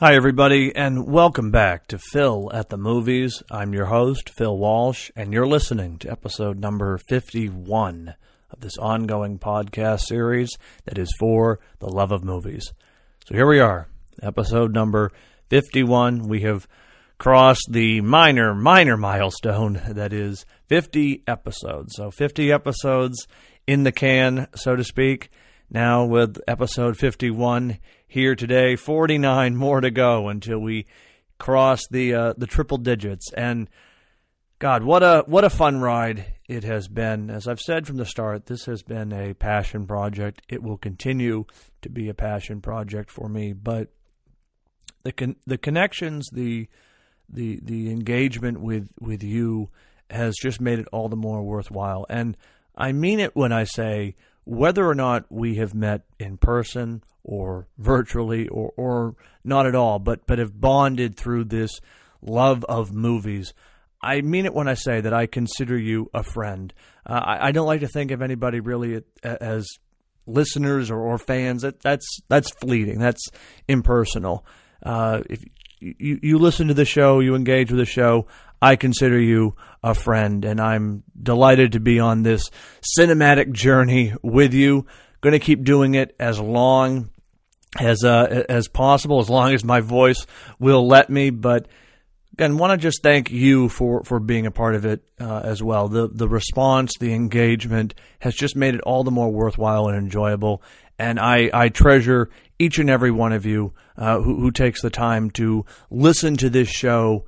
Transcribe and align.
Hi, 0.00 0.14
everybody, 0.14 0.74
and 0.74 1.06
welcome 1.06 1.50
back 1.50 1.86
to 1.88 1.98
Phil 1.98 2.50
at 2.54 2.70
the 2.70 2.78
Movies. 2.78 3.42
I'm 3.50 3.74
your 3.74 3.84
host, 3.84 4.30
Phil 4.30 4.56
Walsh, 4.56 5.10
and 5.14 5.30
you're 5.30 5.46
listening 5.46 5.98
to 5.98 6.10
episode 6.10 6.58
number 6.58 6.96
51 7.10 8.14
of 8.50 8.60
this 8.60 8.78
ongoing 8.78 9.38
podcast 9.38 10.06
series 10.06 10.56
that 10.86 10.96
is 10.96 11.14
for 11.18 11.60
the 11.80 11.90
love 11.90 12.12
of 12.12 12.24
movies. 12.24 12.72
So 13.26 13.34
here 13.34 13.46
we 13.46 13.60
are, 13.60 13.88
episode 14.22 14.72
number 14.72 15.12
51. 15.50 16.28
We 16.28 16.40
have 16.44 16.66
crossed 17.18 17.68
the 17.68 18.00
minor, 18.00 18.54
minor 18.54 18.96
milestone 18.96 19.82
that 19.86 20.14
is 20.14 20.46
50 20.68 21.24
episodes. 21.26 21.92
So 21.96 22.10
50 22.10 22.50
episodes 22.50 23.28
in 23.66 23.82
the 23.82 23.92
can, 23.92 24.46
so 24.54 24.76
to 24.76 24.82
speak. 24.82 25.28
Now 25.68 26.06
with 26.06 26.38
episode 26.48 26.96
51 26.96 27.78
here 28.10 28.34
today, 28.34 28.74
49 28.74 29.54
more 29.54 29.80
to 29.80 29.90
go 29.92 30.28
until 30.28 30.58
we 30.58 30.86
cross 31.38 31.86
the 31.88 32.12
uh, 32.12 32.34
the 32.36 32.48
triple 32.48 32.76
digits. 32.76 33.32
And 33.32 33.68
God, 34.58 34.82
what 34.82 35.04
a 35.04 35.22
what 35.26 35.44
a 35.44 35.50
fun 35.50 35.80
ride 35.80 36.34
it 36.48 36.64
has 36.64 36.88
been. 36.88 37.30
As 37.30 37.46
I've 37.46 37.60
said 37.60 37.86
from 37.86 37.98
the 37.98 38.04
start, 38.04 38.46
this 38.46 38.64
has 38.64 38.82
been 38.82 39.12
a 39.12 39.32
passion 39.32 39.86
project. 39.86 40.42
It 40.48 40.60
will 40.60 40.76
continue 40.76 41.44
to 41.82 41.88
be 41.88 42.08
a 42.08 42.14
passion 42.14 42.60
project 42.60 43.12
for 43.12 43.28
me. 43.28 43.52
But 43.52 43.92
the 45.04 45.12
con- 45.12 45.36
the 45.46 45.56
connections, 45.56 46.28
the 46.32 46.68
the 47.28 47.60
the 47.62 47.92
engagement 47.92 48.60
with 48.60 48.88
with 48.98 49.22
you 49.22 49.70
has 50.10 50.34
just 50.36 50.60
made 50.60 50.80
it 50.80 50.88
all 50.92 51.08
the 51.08 51.14
more 51.14 51.44
worthwhile. 51.44 52.06
And 52.10 52.36
I 52.76 52.90
mean 52.90 53.20
it 53.20 53.36
when 53.36 53.52
I 53.52 53.62
say 53.62 54.16
whether 54.44 54.86
or 54.86 54.94
not 54.94 55.26
we 55.30 55.56
have 55.56 55.74
met 55.74 56.02
in 56.18 56.36
person 56.36 57.02
or 57.22 57.68
virtually 57.78 58.48
or, 58.48 58.72
or 58.76 59.14
not 59.44 59.66
at 59.66 59.74
all, 59.74 59.98
but, 59.98 60.26
but 60.26 60.38
have 60.38 60.58
bonded 60.60 61.16
through 61.16 61.44
this 61.44 61.80
love 62.22 62.64
of 62.64 62.92
movies. 62.92 63.54
I 64.02 64.22
mean 64.22 64.46
it 64.46 64.54
when 64.54 64.68
I 64.68 64.74
say 64.74 65.00
that 65.00 65.12
I 65.12 65.26
consider 65.26 65.76
you 65.76 66.10
a 66.14 66.22
friend. 66.22 66.72
Uh, 67.06 67.20
I, 67.22 67.48
I, 67.48 67.52
don't 67.52 67.66
like 67.66 67.80
to 67.80 67.88
think 67.88 68.10
of 68.10 68.22
anybody 68.22 68.60
really 68.60 69.02
as 69.22 69.66
listeners 70.26 70.90
or, 70.90 70.98
or 70.98 71.18
fans. 71.18 71.62
That, 71.62 71.80
that's 71.80 72.20
that's 72.28 72.50
fleeting. 72.50 72.98
That's 72.98 73.28
impersonal. 73.68 74.46
Uh, 74.82 75.20
if 75.28 75.42
you, 75.80 76.18
you 76.22 76.38
listen 76.38 76.68
to 76.68 76.74
the 76.74 76.84
show, 76.84 77.20
you 77.20 77.34
engage 77.34 77.70
with 77.70 77.78
the 77.78 77.86
show. 77.86 78.26
I 78.60 78.76
consider 78.76 79.18
you 79.18 79.56
a 79.82 79.94
friend, 79.94 80.44
and 80.44 80.60
I'm 80.60 81.02
delighted 81.20 81.72
to 81.72 81.80
be 81.80 81.98
on 82.00 82.22
this 82.22 82.50
cinematic 82.98 83.52
journey 83.52 84.14
with 84.22 84.52
you. 84.52 84.86
Going 85.20 85.32
to 85.32 85.38
keep 85.38 85.64
doing 85.64 85.94
it 85.94 86.14
as 86.18 86.40
long 86.40 87.10
as 87.78 88.04
uh, 88.04 88.44
as 88.48 88.68
possible, 88.68 89.20
as 89.20 89.30
long 89.30 89.54
as 89.54 89.64
my 89.64 89.80
voice 89.80 90.26
will 90.58 90.86
let 90.86 91.10
me. 91.10 91.30
But 91.30 91.68
again, 92.32 92.58
want 92.58 92.72
to 92.72 92.76
just 92.76 93.02
thank 93.02 93.30
you 93.30 93.68
for, 93.68 94.02
for 94.04 94.18
being 94.18 94.46
a 94.46 94.50
part 94.50 94.74
of 94.74 94.84
it 94.84 95.02
uh, 95.20 95.40
as 95.44 95.62
well. 95.62 95.88
The 95.88 96.08
the 96.08 96.28
response, 96.28 96.92
the 96.98 97.12
engagement 97.12 97.94
has 98.20 98.34
just 98.34 98.56
made 98.56 98.74
it 98.74 98.80
all 98.82 99.04
the 99.04 99.10
more 99.10 99.30
worthwhile 99.30 99.88
and 99.88 99.96
enjoyable. 99.96 100.62
And 100.98 101.18
I, 101.18 101.48
I 101.54 101.70
treasure 101.70 102.28
each 102.58 102.78
and 102.78 102.90
every 102.90 103.10
one 103.10 103.32
of 103.32 103.46
you 103.46 103.72
uh, 103.96 104.20
who, 104.20 104.36
who 104.38 104.50
takes 104.50 104.82
the 104.82 104.90
time 104.90 105.30
to 105.30 105.64
listen 105.90 106.36
to 106.36 106.50
this 106.50 106.68
show 106.68 107.24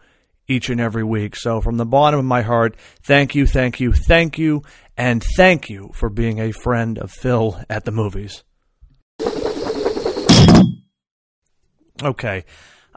each 0.53 0.69
and 0.71 0.81
every 0.81 1.03
week. 1.03 1.35
So, 1.35 1.61
from 1.61 1.77
the 1.79 1.87
bottom 1.87 2.21
of 2.21 2.27
my 2.27 2.43
heart, 2.43 2.77
thank 3.03 3.35
you, 3.35 3.47
thank 3.47 3.81
you, 3.81 3.93
thank 3.93 4.39
you, 4.39 4.63
and 4.97 5.25
thank 5.37 5.71
you 5.71 5.91
for 5.95 6.09
being 6.09 6.39
a 6.39 6.53
friend 6.53 6.99
of 6.99 7.11
Phil 7.11 7.61
at 7.69 7.85
the 7.85 7.91
movies. 7.91 8.45
Okay, 12.03 12.45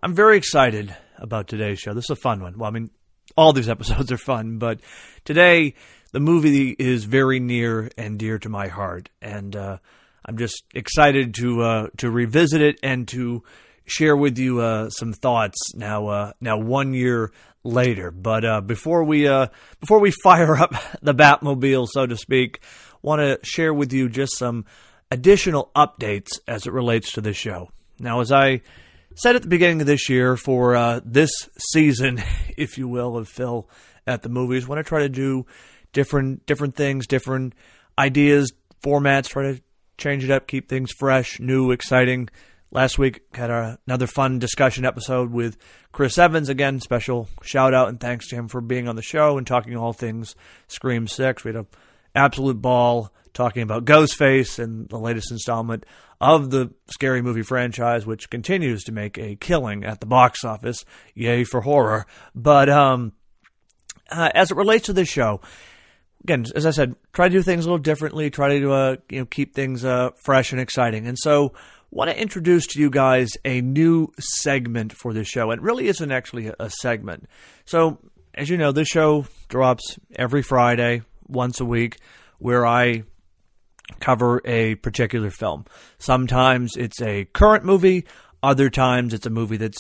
I'm 0.04 0.14
very 0.14 0.38
excited 0.38 0.96
about 1.18 1.48
today's 1.48 1.80
show. 1.80 1.94
This 1.94 2.06
is 2.06 2.10
a 2.12 2.16
fun 2.16 2.42
one. 2.42 2.58
Well, 2.58 2.68
I 2.68 2.74
mean, 2.74 2.90
all 3.38 3.54
these 3.54 3.70
episodes 3.76 4.12
are 4.12 4.18
fun, 4.18 4.58
but 4.58 4.82
today 5.24 5.76
the 6.12 6.20
movie 6.20 6.76
is 6.78 7.06
very 7.06 7.40
near 7.40 7.90
and 7.98 8.20
dear 8.20 8.40
to 8.40 8.50
my 8.50 8.68
heart, 8.68 9.10
and 9.22 9.56
uh, 9.56 9.78
I'm 10.26 10.38
just 10.38 10.64
excited 10.74 11.36
to 11.36 11.62
uh, 11.62 11.88
to 11.98 12.10
revisit 12.10 12.62
it 12.62 12.80
and 12.84 13.08
to 13.10 13.44
share 13.86 14.16
with 14.16 14.38
you 14.38 14.60
uh, 14.62 14.90
some 14.90 15.14
thoughts 15.14 15.58
now. 15.76 16.08
Uh, 16.08 16.32
now, 16.42 16.58
one 16.58 16.94
year 16.94 17.32
later, 17.64 18.12
but 18.12 18.46
uh, 18.46 18.62
before 18.62 19.04
we 19.04 19.28
uh, 19.28 19.48
before 19.80 20.00
we 20.00 20.12
fire 20.24 20.56
up 20.56 20.74
the 21.02 21.14
Batmobile, 21.14 21.88
so 21.90 22.06
to 22.06 22.18
speak, 22.18 22.62
want 23.02 23.22
to 23.22 23.40
share 23.44 23.74
with 23.74 23.94
you 23.94 24.10
just 24.10 24.38
some 24.38 24.66
additional 25.12 25.72
updates 25.76 26.40
as 26.48 26.66
it 26.66 26.74
relates 26.74 27.14
to 27.14 27.22
the 27.22 27.34
show. 27.34 27.70
Now, 28.00 28.20
as 28.20 28.32
I 28.32 28.62
said 29.16 29.36
at 29.36 29.42
the 29.42 29.48
beginning 29.48 29.82
of 29.82 29.88
this 29.88 30.10
year, 30.10 30.36
for 30.36 30.76
uh, 30.76 31.00
this 31.06 31.32
season, 31.58 32.22
if 32.58 32.78
you 32.78 32.88
will, 32.88 33.18
of 33.18 33.30
Phil 33.30 33.70
at 34.08 34.22
the 34.22 34.30
movies, 34.30 34.68
want 34.68 34.80
to 34.80 34.84
try 34.84 35.00
to 35.00 35.10
do 35.10 35.46
different 35.94 36.46
different 36.46 36.76
things, 36.76 37.08
different 37.08 37.54
ideas, 37.98 38.52
formats, 38.84 39.30
try 39.30 39.54
to 39.54 39.62
change 39.98 40.24
it 40.24 40.32
up, 40.32 40.48
keep 40.48 40.68
things 40.68 40.92
fresh, 40.92 41.40
new, 41.40 41.72
exciting 41.72 42.30
Last 42.76 42.98
week 42.98 43.22
had 43.34 43.50
a, 43.52 43.80
another 43.88 44.06
fun 44.06 44.38
discussion 44.38 44.84
episode 44.84 45.32
with 45.32 45.56
Chris 45.94 46.18
Evans. 46.18 46.50
Again, 46.50 46.82
special 46.82 47.30
shout 47.42 47.74
out 47.74 47.88
and 47.88 47.98
thanks 48.02 48.28
to 48.28 48.36
him 48.36 48.50
for 48.50 48.60
being 48.60 48.90
on 48.90 48.98
the 48.98 49.02
show 49.02 49.38
and 49.38 49.48
talking 49.48 49.78
all 49.78 49.94
things 49.94 50.36
Scream 50.68 51.08
Six. 51.08 51.46
We 51.46 51.54
had 51.54 51.56
an 51.56 51.68
absolute 52.16 52.62
ball 52.62 53.14
talking 53.34 53.64
about 53.64 53.86
Ghostface 53.86 54.60
and 54.60 54.90
the 54.90 55.00
latest 55.00 55.32
installment 55.32 55.86
of 56.20 56.50
the 56.50 56.74
scary 56.88 57.22
movie 57.22 57.44
franchise, 57.44 58.06
which 58.06 58.30
continues 58.30 58.84
to 58.84 58.92
make 58.92 59.18
a 59.18 59.38
killing 59.38 59.86
at 59.86 60.02
the 60.02 60.06
box 60.06 60.44
office. 60.44 60.84
Yay 61.14 61.46
for 61.46 61.62
horror! 61.62 62.06
But 62.36 62.68
um, 62.68 63.14
uh, 64.12 64.32
as 64.36 64.52
it 64.52 64.58
relates 64.58 64.88
to 64.88 64.94
this 64.94 65.08
show, 65.08 65.40
again, 66.26 66.44
as 66.54 66.66
I 66.66 66.72
said, 66.72 66.98
try 67.14 67.30
to 67.30 67.34
do 67.34 67.42
things 67.42 67.64
a 67.64 67.70
little 67.70 67.78
differently. 67.78 68.30
Try 68.30 68.60
to 68.60 68.72
uh, 68.74 68.96
you 69.10 69.20
know 69.20 69.26
keep 69.26 69.56
things 69.56 69.86
uh, 69.86 70.10
fresh 70.22 70.52
and 70.52 70.60
exciting. 70.60 71.08
And 71.08 71.18
so 71.18 71.54
want 71.96 72.12
to 72.12 72.22
introduce 72.22 72.68
to 72.68 72.80
you 72.80 72.90
guys 72.90 73.30
a 73.46 73.62
new 73.62 74.12
segment 74.20 74.92
for 74.92 75.14
this 75.14 75.30
show. 75.30 75.52
It 75.52 75.62
really 75.62 75.88
isn't 75.88 76.12
actually 76.12 76.52
a 76.60 76.70
segment. 76.70 77.30
So, 77.64 78.00
as 78.34 78.50
you 78.50 78.58
know, 78.58 78.74
this 78.74 78.90
show 78.90 79.26
drops 79.48 79.98
every 80.14 80.44
Friday, 80.44 81.04
once 81.26 81.62
a 81.62 81.66
week, 81.66 81.98
where 82.38 82.66
I 82.66 83.04
cover 84.02 84.42
a 84.44 84.76
particular 84.76 85.30
film. 85.30 85.66
Sometimes 85.98 86.76
it's 86.76 87.02
a 87.02 87.26
current 87.26 87.64
movie, 87.64 88.06
other 88.44 88.70
times 88.70 89.14
it's 89.14 89.26
a 89.26 89.30
movie 89.30 89.58
that's 89.58 89.80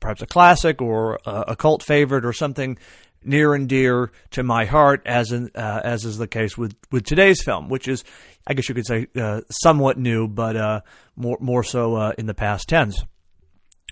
perhaps 0.00 0.22
a 0.22 0.26
classic 0.26 0.82
or 0.82 1.20
a, 1.24 1.54
cult 1.54 1.84
favorite 1.84 2.24
or 2.24 2.32
something 2.32 2.78
near 3.22 3.54
and 3.54 3.68
dear 3.68 4.10
to 4.30 4.42
my 4.42 4.64
heart, 4.64 5.02
as 5.06 5.30
in, 5.30 5.50
uh, 5.54 5.80
as 5.84 6.04
is 6.04 6.18
the 6.18 6.26
case 6.26 6.58
with 6.58 6.74
with 6.90 7.04
today's 7.04 7.42
film, 7.42 7.68
which 7.68 7.86
is, 7.86 8.02
I 8.48 8.54
guess 8.54 8.68
you 8.68 8.74
could 8.74 8.86
say, 8.86 9.06
uh, 9.14 9.42
somewhat 9.50 9.98
new, 9.98 10.26
but 10.26 10.56
uh, 10.56 10.80
more 11.14 11.36
more 11.40 11.62
so 11.62 11.94
uh, 11.96 12.12
in 12.16 12.26
the 12.26 12.34
past 12.34 12.68
tense. 12.68 13.04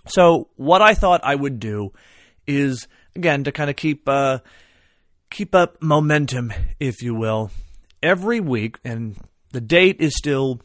So 0.08 0.48
what 0.56 0.80
I 0.80 0.94
thought 0.94 1.20
I 1.22 1.34
would 1.34 1.60
do 1.60 1.92
is 2.46 2.88
again 3.14 3.44
to 3.44 3.52
kind 3.52 3.68
of 3.68 3.76
keep 3.76 4.08
uh, 4.08 4.38
keep 5.30 5.54
up 5.54 5.82
momentum, 5.82 6.52
if 6.80 7.02
you 7.02 7.14
will, 7.14 7.50
every 8.02 8.40
week, 8.40 8.78
and 8.82 9.16
the 9.52 9.60
date 9.60 10.00
is 10.00 10.16
still 10.16 10.62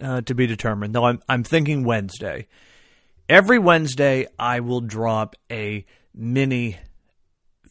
uh, 0.00 0.22
to 0.22 0.34
be 0.34 0.46
determined. 0.48 0.94
Though 0.94 1.04
I'm 1.04 1.20
I'm 1.28 1.44
thinking 1.44 1.84
Wednesday. 1.84 2.48
Every 3.28 3.58
Wednesday, 3.58 4.26
I 4.38 4.60
will 4.60 4.80
drop 4.80 5.36
a 5.52 5.84
mini 6.14 6.78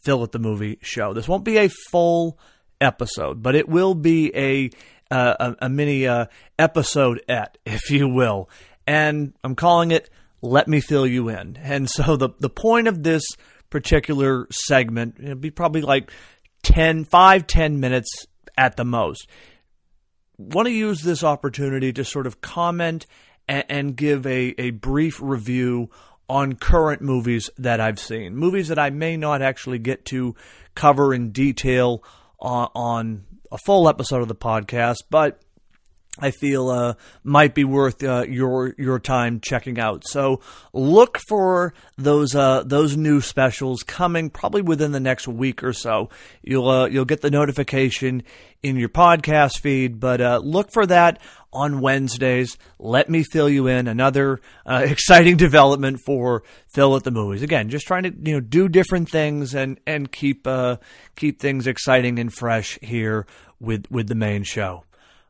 Phil 0.03 0.23
at 0.23 0.31
the 0.31 0.39
Movie 0.39 0.78
show. 0.81 1.13
This 1.13 1.28
won't 1.28 1.44
be 1.44 1.57
a 1.57 1.67
full 1.89 2.38
episode, 2.79 3.41
but 3.41 3.55
it 3.55 3.67
will 3.67 3.96
be 3.96 4.34
a 4.35 4.69
uh, 5.11 5.53
a, 5.59 5.65
a, 5.65 5.69
mini 5.69 6.07
uh, 6.07 6.25
episode 6.57 7.21
at, 7.27 7.57
if 7.65 7.89
you 7.91 8.07
will. 8.07 8.49
And 8.85 9.33
I'm 9.43 9.55
calling 9.55 9.91
it 9.91 10.09
"Let 10.41 10.67
Me 10.67 10.79
Fill 10.79 11.07
You 11.07 11.29
In." 11.29 11.57
And 11.57 11.89
so 11.89 12.15
the 12.15 12.29
the 12.39 12.49
point 12.49 12.87
of 12.87 13.03
this 13.03 13.23
particular 13.69 14.47
segment 14.49 15.17
it'll 15.19 15.35
be 15.35 15.51
probably 15.51 15.81
like 15.81 16.11
10, 16.63 17.05
5, 17.05 17.47
10 17.47 17.79
minutes 17.79 18.27
at 18.57 18.77
the 18.77 18.85
most. 18.85 19.27
Want 20.37 20.67
to 20.67 20.73
use 20.73 21.01
this 21.01 21.23
opportunity 21.23 21.91
to 21.93 22.05
sort 22.05 22.27
of 22.27 22.41
comment 22.41 23.05
and, 23.47 23.65
and 23.69 23.95
give 23.95 24.25
a, 24.25 24.53
a 24.57 24.71
brief 24.71 25.19
review 25.21 25.89
on 26.29 26.53
current 26.53 27.01
movies 27.01 27.49
that 27.57 27.79
I've 27.79 27.99
seen, 27.99 28.35
movies 28.35 28.67
that 28.67 28.79
I 28.79 28.89
may 28.89 29.15
not 29.15 29.41
actually 29.41 29.79
get 29.79 30.05
to 30.05 30.35
cover 30.75 31.13
in 31.13 31.31
detail 31.31 32.03
on, 32.39 32.69
on 32.75 33.25
a 33.52 33.58
full 33.58 33.88
episode 33.90 34.22
of 34.22 34.28
the 34.28 34.35
podcast, 34.35 34.97
but 35.09 35.41
I 36.19 36.31
feel 36.31 36.69
uh, 36.69 36.96
might 37.23 37.53
be 37.53 37.64
worth 37.64 38.03
uh, 38.03 38.25
your 38.28 38.73
your 38.78 38.99
time 38.99 39.40
checking 39.40 39.79
out. 39.79 40.08
So 40.08 40.41
look 40.73 41.19
for 41.28 41.73
those 41.97 42.34
uh, 42.35 42.64
those 42.66 42.97
new 42.97 43.22
specials 43.22 43.84
coming 43.84 44.29
probably 44.29 44.61
within 44.61 44.91
the 44.91 44.99
next 44.99 45.28
week 45.28 45.64
or 45.64 45.73
so. 45.73 46.09
You'll 46.41 46.69
uh, 46.69 46.87
you'll 46.87 47.05
get 47.05 47.22
the 47.22 47.31
notification 47.31 48.23
in 48.64 48.78
your 48.78 48.90
podcast 48.90 49.59
feed, 49.59 49.99
but 49.99 50.19
uh, 50.19 50.41
look 50.43 50.72
for 50.72 50.85
that 50.87 51.22
on 51.53 51.81
Wednesdays. 51.81 52.58
Let 52.79 53.09
me 53.09 53.23
fill 53.23 53.49
you 53.49 53.67
in 53.67 53.87
another 53.87 54.41
uh, 54.66 54.84
exciting 54.90 55.37
development 55.37 55.99
for 56.05 56.43
Phil 56.67 56.96
at 56.96 57.03
the 57.03 57.11
movies. 57.11 57.43
Again, 57.43 57.69
just 57.69 57.85
trying 57.85 58.03
to 58.03 58.14
you 58.23 58.34
know 58.34 58.40
do 58.40 58.67
different 58.67 59.09
things 59.09 59.53
and 59.53 59.79
and 59.85 60.11
keep 60.11 60.47
keep 61.16 61.40
things 61.40 61.67
exciting 61.67 62.17
and 62.17 62.34
fresh 62.34 62.79
here 62.81 63.28
with 63.59 63.85
with 63.91 64.08
the 64.08 64.16
main 64.16 64.43
show. 64.43 64.84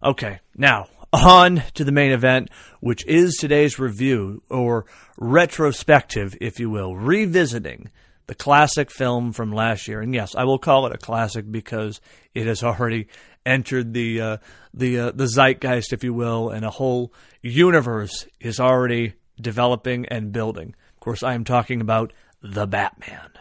Okay, 0.04 0.40
now 0.56 0.88
on 1.12 1.64
to 1.74 1.84
the 1.84 1.92
main 1.92 2.12
event, 2.12 2.50
which 2.82 3.06
is 3.08 3.36
today's 3.36 3.80
review 3.80 4.44
or 4.50 4.86
retrospective, 5.18 6.36
if 6.40 6.60
you 6.60 6.70
will, 6.70 6.96
revisiting 6.96 7.90
the 8.28 8.36
classic 8.36 8.92
film 8.92 9.32
from 9.32 9.52
last 9.52 9.88
year. 9.88 10.02
And 10.02 10.14
yes, 10.14 10.36
I 10.36 10.44
will 10.44 10.60
call 10.60 10.86
it 10.86 10.94
a 10.94 10.98
classic 10.98 11.50
because 11.50 12.02
it 12.36 12.46
has 12.46 12.62
already 12.64 13.08
entered 13.46 13.94
the 13.94 14.22
uh, 14.22 14.38
the 14.74 15.00
uh, 15.00 15.12
the 15.12 15.28
zeitgeist, 15.28 15.94
if 15.94 16.04
you 16.04 16.14
will, 16.14 16.50
and 16.50 16.64
a 16.66 16.70
whole 16.70 17.14
universe 17.42 18.28
is 18.40 18.60
already 18.60 19.14
developing 19.40 20.06
and 20.08 20.32
building. 20.32 20.76
Of 20.96 21.00
course, 21.00 21.24
I 21.24 21.34
am 21.34 21.44
talking 21.44 21.82
about 21.82 22.14
the 22.42 22.68
Batman. 22.68 23.32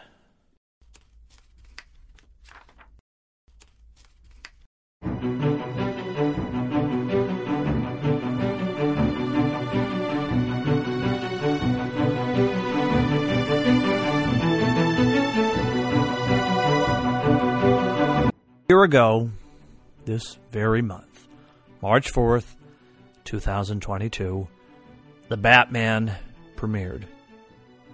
Year 18.69 18.83
ago, 18.83 19.29
this 20.03 20.37
very 20.51 20.81
month, 20.81 21.25
March 21.81 22.11
4th, 22.11 22.55
2022, 23.23 24.45
The 25.29 25.37
Batman 25.37 26.13
premiered. 26.57 27.03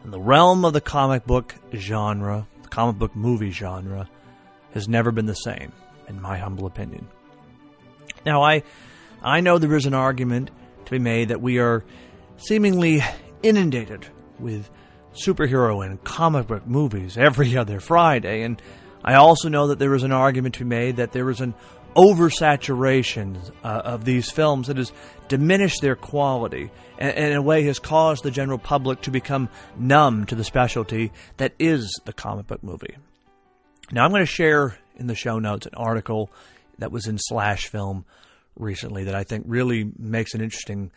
In 0.04 0.10
the 0.10 0.20
realm 0.20 0.66
of 0.66 0.74
the 0.74 0.82
comic 0.82 1.28
book 1.28 1.54
genre, 1.76 2.48
the 2.64 2.70
comic 2.70 2.98
book 2.98 3.16
movie 3.16 3.52
genre, 3.52 4.10
has 4.74 4.88
never 4.88 5.12
been 5.12 5.28
the 5.28 5.36
same, 5.36 5.72
in 6.08 6.20
my 6.20 6.40
humble 6.40 6.66
opinion. 6.66 7.08
Now, 8.26 8.42
I, 8.42 8.64
I 9.22 9.42
know 9.42 9.60
there 9.60 9.76
is 9.76 9.86
an 9.86 9.94
argument 9.94 10.50
to 10.86 10.92
be 10.92 10.98
made 10.98 11.28
that 11.28 11.40
we 11.40 11.60
are 11.60 11.86
seemingly 12.38 13.04
inundated 13.44 14.08
with 14.40 14.72
superhero 15.14 15.86
and 15.86 16.04
comic 16.04 16.48
book 16.48 16.66
movies 16.66 17.16
every 17.16 17.56
other 17.58 17.80
Friday, 17.80 18.42
and 18.42 18.60
I 19.04 19.16
also 19.16 19.50
know 19.50 19.68
that 19.68 19.80
there 19.80 19.96
is 19.96 20.04
an 20.04 20.12
argument 20.12 20.56
to 20.56 20.64
be 20.64 20.70
made 20.70 20.98
that 20.98 21.12
there 21.12 21.30
is 21.30 21.42
an 21.42 21.54
oversaturation 21.96 23.38
uh, 23.64 23.82
of 23.86 24.06
these 24.06 24.32
films 24.32 24.68
that 24.68 24.78
has 24.78 24.92
diminished 25.28 25.82
their 25.82 25.96
quality 25.96 26.72
and, 26.98 27.16
and, 27.16 27.32
in 27.32 27.38
a 27.38 27.42
way 27.42 27.64
has 27.64 27.80
caused 27.80 28.24
the 28.24 28.32
general 28.32 28.58
public 28.58 29.02
to 29.02 29.12
become 29.12 29.50
numb 29.78 30.26
to 30.26 30.36
the 30.36 30.44
specialty 30.44 31.12
that 31.38 31.54
is 31.60 32.00
the 32.06 32.14
comic 32.14 32.48
book 32.48 32.64
movie. 32.64 32.96
Now, 33.92 34.06
I'm 34.06 34.12
going 34.12 34.22
to 34.22 34.26
share 34.26 34.78
in 34.96 35.08
the 35.08 35.16
show 35.16 35.40
notes 35.40 35.66
an 35.66 35.76
article 35.76 36.32
that 36.80 36.92
was 36.92 37.08
in 37.08 37.18
Slash 37.20 37.68
Film 37.68 38.06
recently 38.56 39.04
that 39.06 39.16
I 39.16 39.24
think 39.24 39.46
really 39.48 39.92
makes 39.98 40.34
an 40.34 40.42
interesting 40.42 40.92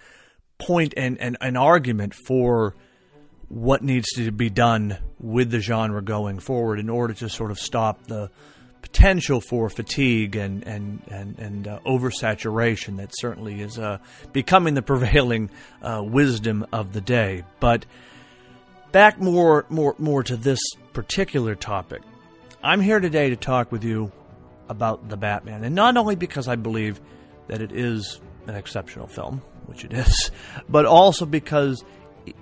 point 0.58 0.94
and, 0.96 1.20
and 1.20 1.36
an 1.40 1.56
argument 1.56 2.14
for 2.14 2.74
what 3.48 3.82
needs 3.82 4.08
to 4.14 4.30
be 4.32 4.50
done 4.50 4.98
with 5.18 5.50
the 5.50 5.60
genre 5.60 6.02
going 6.02 6.38
forward 6.38 6.78
in 6.78 6.90
order 6.90 7.14
to 7.14 7.28
sort 7.28 7.50
of 7.50 7.58
stop 7.58 8.04
the 8.06 8.30
potential 8.82 9.40
for 9.40 9.68
fatigue 9.68 10.36
and 10.36 10.64
and 10.64 11.02
and, 11.08 11.38
and 11.38 11.68
uh, 11.68 11.80
oversaturation 11.84 12.98
that 12.98 13.10
certainly 13.12 13.60
is 13.60 13.78
uh, 13.78 13.98
becoming 14.32 14.74
the 14.74 14.82
prevailing 14.82 15.50
uh, 15.82 16.02
wisdom 16.04 16.64
of 16.72 16.92
the 16.92 17.00
day. 17.00 17.42
But 17.60 17.84
back 18.92 19.20
more 19.20 19.66
more 19.68 19.94
more 19.98 20.22
to 20.22 20.36
this 20.36 20.60
particular 20.92 21.54
topic. 21.54 22.02
I'm 22.62 22.80
here 22.80 23.00
today 23.00 23.30
to 23.30 23.36
talk 23.36 23.70
with 23.70 23.84
you 23.84 24.10
about 24.68 25.08
the 25.08 25.16
Batman, 25.16 25.64
and 25.64 25.74
not 25.74 25.96
only 25.96 26.16
because 26.16 26.48
I 26.48 26.56
believe 26.56 27.00
that 27.48 27.60
it 27.60 27.72
is 27.72 28.20
an 28.46 28.54
exceptional 28.54 29.06
film, 29.06 29.42
which 29.66 29.84
it 29.84 29.92
is, 29.92 30.30
but 30.68 30.86
also 30.86 31.26
because 31.26 31.84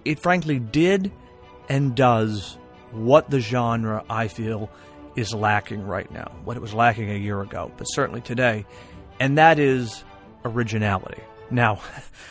it 0.05 0.21
frankly 0.21 0.59
did 0.59 1.13
and 1.69 1.95
does 1.95 2.59
what 2.93 3.31
the 3.31 3.41
genre 3.41 4.05
I 4.09 4.29
feel 4.29 4.71
is 5.17 5.33
lacking 5.35 5.87
right 5.87 6.11
now, 6.11 6.33
what 6.45 6.57
it 6.57 6.61
was 6.61 6.75
lacking 6.75 7.11
a 7.11 7.17
year 7.17 7.41
ago, 7.41 7.71
but 7.77 7.85
certainly 7.85 8.21
today, 8.21 8.65
and 9.21 9.39
that 9.39 9.59
is 9.59 10.05
originality. 10.45 11.23
Now, 11.51 11.81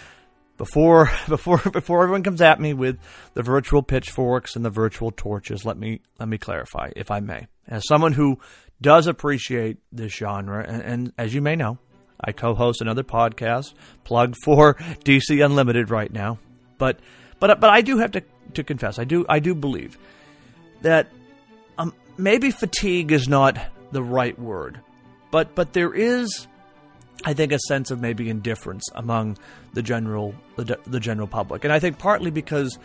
before 0.57 1.11
before 1.27 1.57
before 1.57 2.03
everyone 2.03 2.23
comes 2.23 2.41
at 2.41 2.59
me 2.59 2.73
with 2.73 2.97
the 3.33 3.44
virtual 3.44 3.83
pitchforks 3.83 4.56
and 4.56 4.63
the 4.63 4.69
virtual 4.69 5.11
torches, 5.11 5.65
let 5.65 5.77
me 5.77 6.01
let 6.19 6.29
me 6.29 6.38
clarify, 6.38 6.91
if 6.95 7.11
I 7.11 7.19
may. 7.19 7.47
As 7.67 7.88
someone 7.88 8.13
who 8.13 8.39
does 8.81 9.07
appreciate 9.07 9.77
this 9.91 10.13
genre, 10.13 10.65
and, 10.67 10.81
and 10.81 11.13
as 11.17 11.33
you 11.33 11.41
may 11.41 11.56
know, 11.56 11.77
I 12.19 12.31
co-host 12.31 12.81
another 12.81 13.03
podcast, 13.03 13.73
plug 14.03 14.35
for 14.44 14.73
DC 15.06 15.44
Unlimited 15.44 15.89
right 15.89 16.11
now, 16.11 16.39
but 16.77 16.99
but 17.44 17.60
but 17.60 17.69
I 17.69 17.81
do 17.81 17.98
have 17.98 18.12
to 18.12 18.24
to 18.54 18.63
confess, 18.63 18.98
I 18.98 19.04
do 19.04 19.25
I 19.28 19.40
do 19.40 19.54
believe 19.54 19.98
that 20.81 21.10
um, 21.78 21.94
maybe 22.16 22.51
fatigue 22.51 23.12
is 23.12 23.28
not 23.28 23.57
the 23.92 24.01
right 24.01 24.40
word, 24.40 24.80
but 25.30 25.54
but 25.54 25.74
there 25.74 25.94
is, 25.94 26.48
I 27.25 27.34
think, 27.34 27.51
a 27.51 27.60
sense 27.60 27.92
of 27.92 28.00
maybe 28.00 28.30
indifference 28.30 28.86
among 28.95 29.38
the 29.74 29.81
general 29.81 30.34
the, 30.56 30.80
the 30.88 31.01
general 31.01 31.28
public, 31.28 31.66
and 31.66 31.74
I 31.74 31.80
think 31.80 31.98
partly 31.98 32.31
because 32.31 32.80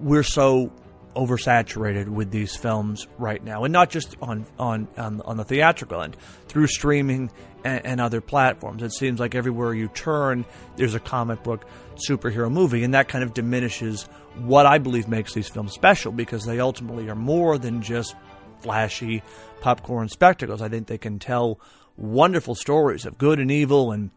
we're 0.00 0.24
so 0.24 0.72
oversaturated 1.14 2.08
with 2.08 2.32
these 2.32 2.56
films 2.56 3.06
right 3.18 3.44
now, 3.44 3.62
and 3.62 3.72
not 3.72 3.88
just 3.88 4.16
on 4.20 4.46
on 4.58 4.88
on, 4.96 5.20
on 5.20 5.36
the 5.36 5.44
theatrical 5.44 6.02
end, 6.02 6.16
through 6.48 6.66
streaming 6.66 7.30
and, 7.64 7.84
and, 7.84 8.00
other 8.00 8.20
platforms. 8.20 8.82
It 8.82 8.92
seems 8.92 9.20
like 9.20 9.34
everywhere 9.34 9.74
you 9.74 9.88
turn, 9.88 10.44
there's 10.76 10.94
a 10.94 11.00
comic 11.00 11.42
book 11.42 11.64
superhero 12.08 12.50
movie, 12.50 12.84
and 12.84 12.94
that 12.94 13.08
kind 13.08 13.24
of 13.24 13.34
diminishes 13.34 14.04
what 14.38 14.66
I 14.66 14.78
believe 14.78 15.08
makes 15.08 15.34
these 15.34 15.48
films 15.48 15.72
special 15.72 16.12
because 16.12 16.44
they 16.44 16.60
ultimately 16.60 17.08
are 17.08 17.14
more 17.14 17.58
than 17.58 17.82
just 17.82 18.14
flashy 18.60 19.22
popcorn 19.60 20.08
spectacles. 20.08 20.62
I 20.62 20.68
think 20.68 20.86
they 20.86 20.98
can 20.98 21.18
tell 21.18 21.60
wonderful 21.96 22.54
stories 22.54 23.04
of 23.04 23.18
good 23.18 23.38
and 23.38 23.50
evil 23.50 23.92
and 23.92 24.10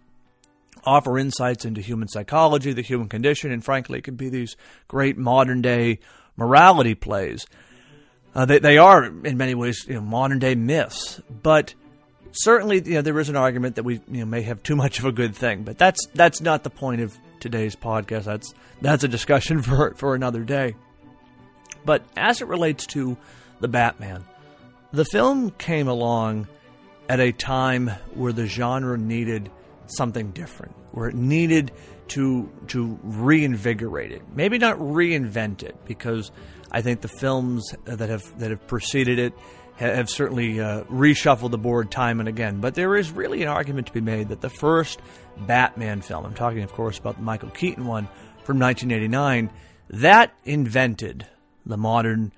offer 0.85 1.17
insights 1.17 1.65
into 1.65 1.81
human 1.81 2.07
psychology, 2.07 2.73
the 2.73 2.81
human 2.81 3.09
condition, 3.09 3.51
and 3.51 3.63
frankly, 3.63 3.99
it 3.99 4.03
can 4.03 4.15
be 4.15 4.29
these 4.29 4.55
great 4.87 5.17
modern 5.17 5.61
day 5.61 5.99
morality 6.37 6.95
plays. 6.95 7.45
Uh, 8.33 8.45
they, 8.45 8.59
they 8.59 8.77
are, 8.77 9.03
in 9.03 9.37
many 9.37 9.55
ways, 9.55 9.85
you 9.87 9.95
know, 9.95 10.01
modern 10.01 10.39
day 10.39 10.55
myths, 10.55 11.21
but 11.41 11.73
certainly, 12.35 12.81
you 12.85 12.95
know, 12.95 13.01
there 13.01 13.19
is 13.19 13.29
an 13.29 13.35
argument 13.35 13.75
that 13.75 13.83
we 13.83 13.95
you 14.09 14.19
know, 14.19 14.25
may 14.25 14.41
have 14.43 14.61
too 14.63 14.75
much 14.75 14.99
of 14.99 15.05
a 15.05 15.11
good 15.11 15.35
thing, 15.35 15.63
but 15.63 15.77
that's 15.77 16.05
that's 16.13 16.41
not 16.41 16.63
the 16.63 16.69
point 16.69 17.01
of 17.01 17.17
today's 17.39 17.75
podcast. 17.75 18.25
That's 18.25 18.53
that's 18.81 19.03
a 19.03 19.07
discussion 19.07 19.61
for 19.63 19.93
for 19.95 20.15
another 20.15 20.43
day. 20.43 20.75
But 21.85 22.03
as 22.17 22.41
it 22.41 22.47
relates 22.47 22.85
to 22.87 23.17
the 23.59 23.67
Batman, 23.67 24.25
the 24.91 25.05
film 25.05 25.51
came 25.51 25.87
along 25.87 26.47
at 27.07 27.19
a 27.19 27.31
time 27.31 27.89
where 28.13 28.33
the 28.33 28.47
genre 28.47 28.97
needed 28.97 29.51
something 29.87 30.31
different, 30.31 30.75
where 30.91 31.09
it 31.09 31.15
needed 31.15 31.71
to 32.09 32.49
to 32.67 32.99
reinvigorate 33.03 34.11
it. 34.11 34.21
Maybe 34.33 34.57
not 34.57 34.77
reinvent 34.77 35.63
it, 35.63 35.75
because 35.85 36.31
I 36.71 36.81
think 36.81 37.01
the 37.01 37.07
films 37.07 37.63
that 37.85 38.09
have 38.09 38.39
that 38.39 38.49
have 38.49 38.65
preceded 38.67 39.19
it 39.19 39.33
have 39.77 40.09
certainly 40.09 40.59
uh, 40.59 40.83
reshuffled 40.83 41.51
the 41.51 41.57
board 41.57 41.91
time 41.91 42.19
and 42.19 42.29
again. 42.29 42.61
But 42.61 42.75
there 42.75 42.95
is 42.95 43.11
really 43.11 43.41
an 43.41 43.49
argument 43.49 43.87
to 43.87 43.93
be 43.93 44.01
made 44.01 44.29
that 44.29 44.41
the 44.41 44.49
first 44.49 45.01
Batman 45.37 46.01
film, 46.01 46.25
I'm 46.25 46.33
talking, 46.33 46.63
of 46.63 46.71
course, 46.71 46.97
about 46.97 47.17
the 47.17 47.23
Michael 47.23 47.49
Keaton 47.49 47.85
one 47.85 48.07
from 48.43 48.59
1989, 48.59 49.49
that 49.89 50.33
invented 50.45 51.27
the 51.65 51.77
modern 51.77 52.31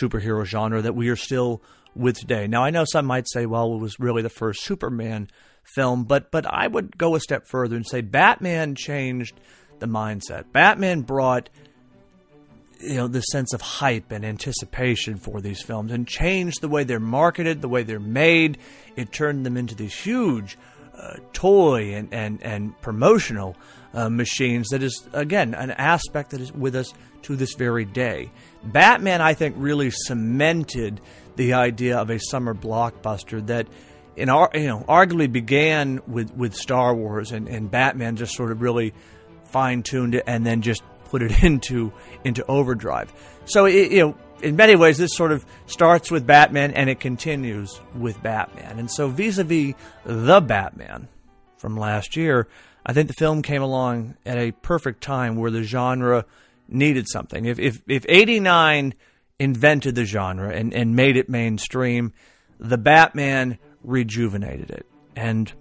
superhero 0.00 0.44
genre 0.44 0.80
that 0.82 0.94
we 0.94 1.08
are 1.08 1.16
still 1.16 1.62
with 1.94 2.18
today. 2.18 2.46
Now, 2.46 2.64
I 2.64 2.70
know 2.70 2.84
some 2.84 3.06
might 3.06 3.28
say, 3.28 3.46
well, 3.46 3.74
it 3.74 3.78
was 3.78 3.98
really 3.98 4.22
the 4.22 4.28
first 4.30 4.64
Superman 4.64 5.28
film, 5.64 6.04
but 6.04 6.30
but 6.30 6.46
I 6.46 6.66
would 6.66 6.96
go 6.96 7.14
a 7.14 7.20
step 7.20 7.46
further 7.46 7.76
and 7.76 7.86
say 7.86 8.00
Batman 8.00 8.74
changed 8.74 9.38
the 9.78 9.86
mindset. 9.86 10.52
Batman 10.52 11.02
brought 11.02 11.50
you 12.80 12.94
know 12.94 13.08
the 13.08 13.20
sense 13.20 13.52
of 13.52 13.60
hype 13.60 14.12
and 14.12 14.24
anticipation 14.24 15.16
for 15.16 15.40
these 15.40 15.62
films 15.62 15.92
and 15.92 16.06
changed 16.06 16.60
the 16.60 16.68
way 16.68 16.84
they're 16.84 17.00
marketed, 17.00 17.60
the 17.60 17.68
way 17.68 17.82
they're 17.82 18.00
made. 18.00 18.58
It 18.96 19.12
turned 19.12 19.44
them 19.44 19.56
into 19.56 19.74
these 19.74 19.94
huge 19.94 20.56
uh, 20.98 21.16
toy 21.32 21.94
and, 21.94 22.12
and, 22.12 22.42
and 22.42 22.80
promotional 22.80 23.56
uh, 23.94 24.08
machines 24.08 24.68
that 24.68 24.82
is, 24.82 25.08
again, 25.12 25.54
an 25.54 25.70
aspect 25.70 26.30
that 26.30 26.40
is 26.40 26.52
with 26.52 26.74
us 26.74 26.92
to 27.22 27.36
this 27.36 27.54
very 27.54 27.84
day. 27.84 28.30
Batman, 28.64 29.20
I 29.20 29.34
think, 29.34 29.54
really 29.58 29.90
cemented 29.90 31.00
the 31.36 31.54
idea 31.54 31.98
of 31.98 32.10
a 32.10 32.18
summer 32.18 32.54
blockbuster 32.54 33.46
that 33.46 33.68
in 34.16 34.28
our, 34.28 34.50
you 34.54 34.66
know, 34.66 34.84
arguably 34.88 35.30
began 35.30 36.00
with, 36.08 36.34
with 36.34 36.54
Star 36.54 36.94
Wars 36.94 37.30
and, 37.30 37.48
and 37.48 37.70
Batman 37.70 38.16
just 38.16 38.34
sort 38.34 38.50
of 38.50 38.60
really 38.60 38.92
fine 39.44 39.82
tuned 39.82 40.16
it 40.16 40.24
and 40.26 40.44
then 40.44 40.62
just 40.62 40.82
put 41.10 41.22
it 41.22 41.42
into 41.42 41.92
into 42.24 42.44
overdrive. 42.46 43.12
So 43.44 43.64
it, 43.66 43.92
you 43.92 44.00
know, 44.00 44.16
in 44.42 44.56
many 44.56 44.76
ways, 44.76 44.98
this 44.98 45.14
sort 45.14 45.32
of 45.32 45.44
starts 45.66 46.10
with 46.10 46.26
Batman 46.26 46.72
and 46.72 46.88
it 46.88 47.00
continues 47.00 47.80
with 47.94 48.22
Batman. 48.22 48.78
And 48.78 48.90
so 48.90 49.08
vis-a-vis 49.08 49.74
the 50.04 50.40
Batman 50.40 51.08
from 51.56 51.76
last 51.76 52.16
year, 52.16 52.46
I 52.86 52.92
think 52.92 53.08
the 53.08 53.14
film 53.14 53.42
came 53.42 53.62
along 53.62 54.16
at 54.24 54.38
a 54.38 54.52
perfect 54.52 55.02
time 55.02 55.36
where 55.36 55.50
the 55.50 55.62
genre 55.62 56.24
needed 56.68 57.08
something. 57.08 57.46
If 57.46 57.58
if 57.58 57.82
if 57.88 58.04
89 58.08 58.94
invented 59.38 59.94
the 59.94 60.04
genre 60.04 60.50
and, 60.50 60.74
and 60.74 60.96
made 60.96 61.16
it 61.16 61.28
mainstream, 61.28 62.12
the 62.58 62.78
Batman 62.78 63.58
rejuvenated 63.84 64.70
it. 64.70 64.86
And 65.14 65.52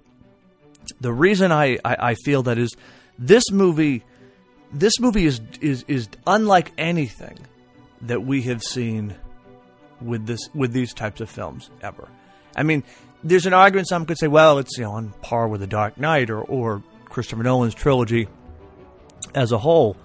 the 0.99 1.13
reason 1.13 1.51
I, 1.51 1.77
I, 1.85 1.95
I 1.99 2.15
feel 2.15 2.43
that 2.43 2.57
is 2.57 2.75
this 3.19 3.51
movie 3.51 4.03
this 4.71 4.99
movie 4.99 5.25
is 5.25 5.41
is 5.61 5.85
is 5.87 6.09
unlike 6.25 6.71
anything 6.77 7.37
that 8.01 8.23
we 8.23 8.43
have 8.43 8.63
seen 8.63 9.15
with 10.01 10.25
this 10.25 10.49
with 10.53 10.73
these 10.73 10.93
types 10.93 11.21
of 11.21 11.29
films 11.29 11.69
ever. 11.81 12.07
I 12.55 12.63
mean, 12.63 12.83
there's 13.23 13.45
an 13.45 13.53
argument 13.53 13.87
some 13.87 14.05
could 14.05 14.17
say, 14.17 14.27
well, 14.27 14.57
it's 14.57 14.77
you 14.77 14.83
know 14.83 14.91
on 14.91 15.13
par 15.21 15.47
with 15.47 15.61
The 15.61 15.67
Dark 15.67 15.97
Knight 15.97 16.29
or 16.29 16.41
or 16.41 16.83
Christopher 17.05 17.43
Nolan's 17.43 17.75
trilogy 17.75 18.27
as 19.33 19.51
a 19.51 19.57
whole. 19.57 19.97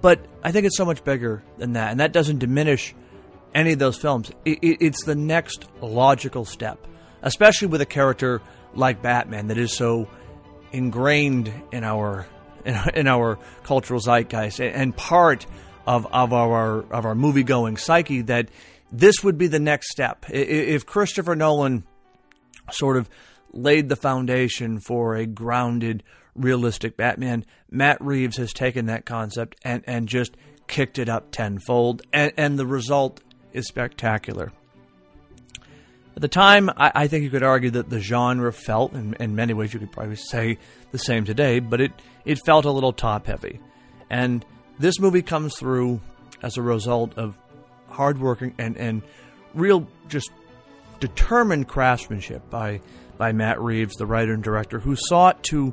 But 0.00 0.20
I 0.42 0.52
think 0.52 0.66
it's 0.66 0.76
so 0.76 0.84
much 0.84 1.02
bigger 1.02 1.42
than 1.56 1.74
that, 1.74 1.90
and 1.90 2.00
that 2.00 2.12
doesn't 2.12 2.38
diminish 2.38 2.94
any 3.54 3.72
of 3.72 3.78
those 3.78 3.96
films. 3.96 4.30
It, 4.44 4.58
it, 4.60 4.78
it's 4.80 5.04
the 5.04 5.14
next 5.14 5.66
logical 5.80 6.44
step, 6.44 6.86
especially 7.22 7.68
with 7.68 7.80
a 7.80 7.86
character 7.86 8.42
like 8.74 9.00
Batman 9.00 9.46
that 9.46 9.56
is 9.56 9.72
so 9.72 10.08
ingrained 10.72 11.52
in 11.72 11.84
our 11.84 12.26
in, 12.64 13.06
our 13.06 13.38
cultural 13.62 14.00
zeitgeist 14.00 14.60
and 14.60 14.96
part 14.96 15.46
of, 15.86 16.06
of 16.12 16.32
our 16.32 16.80
of 16.92 17.04
our 17.04 17.14
movie 17.14 17.42
going 17.42 17.76
psyche 17.76 18.22
that 18.22 18.48
this 18.90 19.22
would 19.22 19.36
be 19.36 19.48
the 19.48 19.58
next 19.60 19.90
step. 19.90 20.24
If 20.30 20.86
Christopher 20.86 21.34
Nolan 21.34 21.84
sort 22.70 22.96
of 22.96 23.10
laid 23.52 23.88
the 23.88 23.96
foundation 23.96 24.80
for 24.80 25.16
a 25.16 25.26
grounded, 25.26 26.02
realistic 26.34 26.96
Batman, 26.96 27.44
Matt 27.70 28.00
Reeves 28.00 28.36
has 28.36 28.52
taken 28.52 28.86
that 28.86 29.04
concept 29.04 29.56
and, 29.64 29.82
and 29.86 30.08
just 30.08 30.36
kicked 30.66 30.98
it 30.98 31.08
up 31.08 31.30
tenfold, 31.30 32.02
and, 32.12 32.32
and 32.36 32.58
the 32.58 32.66
result 32.66 33.20
is 33.52 33.66
spectacular. 33.66 34.52
At 36.16 36.22
the 36.22 36.28
time, 36.28 36.70
I, 36.70 36.92
I, 36.94 37.08
think 37.08 37.24
you 37.24 37.30
could 37.30 37.42
argue 37.42 37.70
that 37.70 37.90
the 37.90 37.98
genre 38.00 38.52
felt, 38.52 38.92
in, 38.92 39.14
in 39.14 39.34
many 39.34 39.52
ways, 39.52 39.74
you 39.74 39.80
could 39.80 39.90
probably 39.90 40.16
say 40.16 40.58
the 40.92 40.98
same 40.98 41.24
today, 41.24 41.58
but 41.58 41.80
it, 41.80 41.92
it 42.24 42.38
felt 42.46 42.64
a 42.64 42.70
little 42.70 42.92
top 42.92 43.26
heavy. 43.26 43.60
And 44.10 44.44
this 44.78 45.00
movie 45.00 45.22
comes 45.22 45.56
through 45.58 46.00
as 46.40 46.56
a 46.56 46.62
result 46.62 47.18
of 47.18 47.36
hard 47.88 48.20
working 48.20 48.54
and, 48.58 48.76
and 48.76 49.02
real 49.54 49.88
just 50.08 50.30
determined 51.00 51.68
craftsmanship 51.68 52.48
by 52.48 52.80
by 53.16 53.32
Matt 53.32 53.60
Reeves, 53.60 53.96
the 53.96 54.06
writer 54.06 54.32
and 54.32 54.42
director, 54.42 54.78
who 54.78 54.96
sought 54.96 55.42
to 55.44 55.72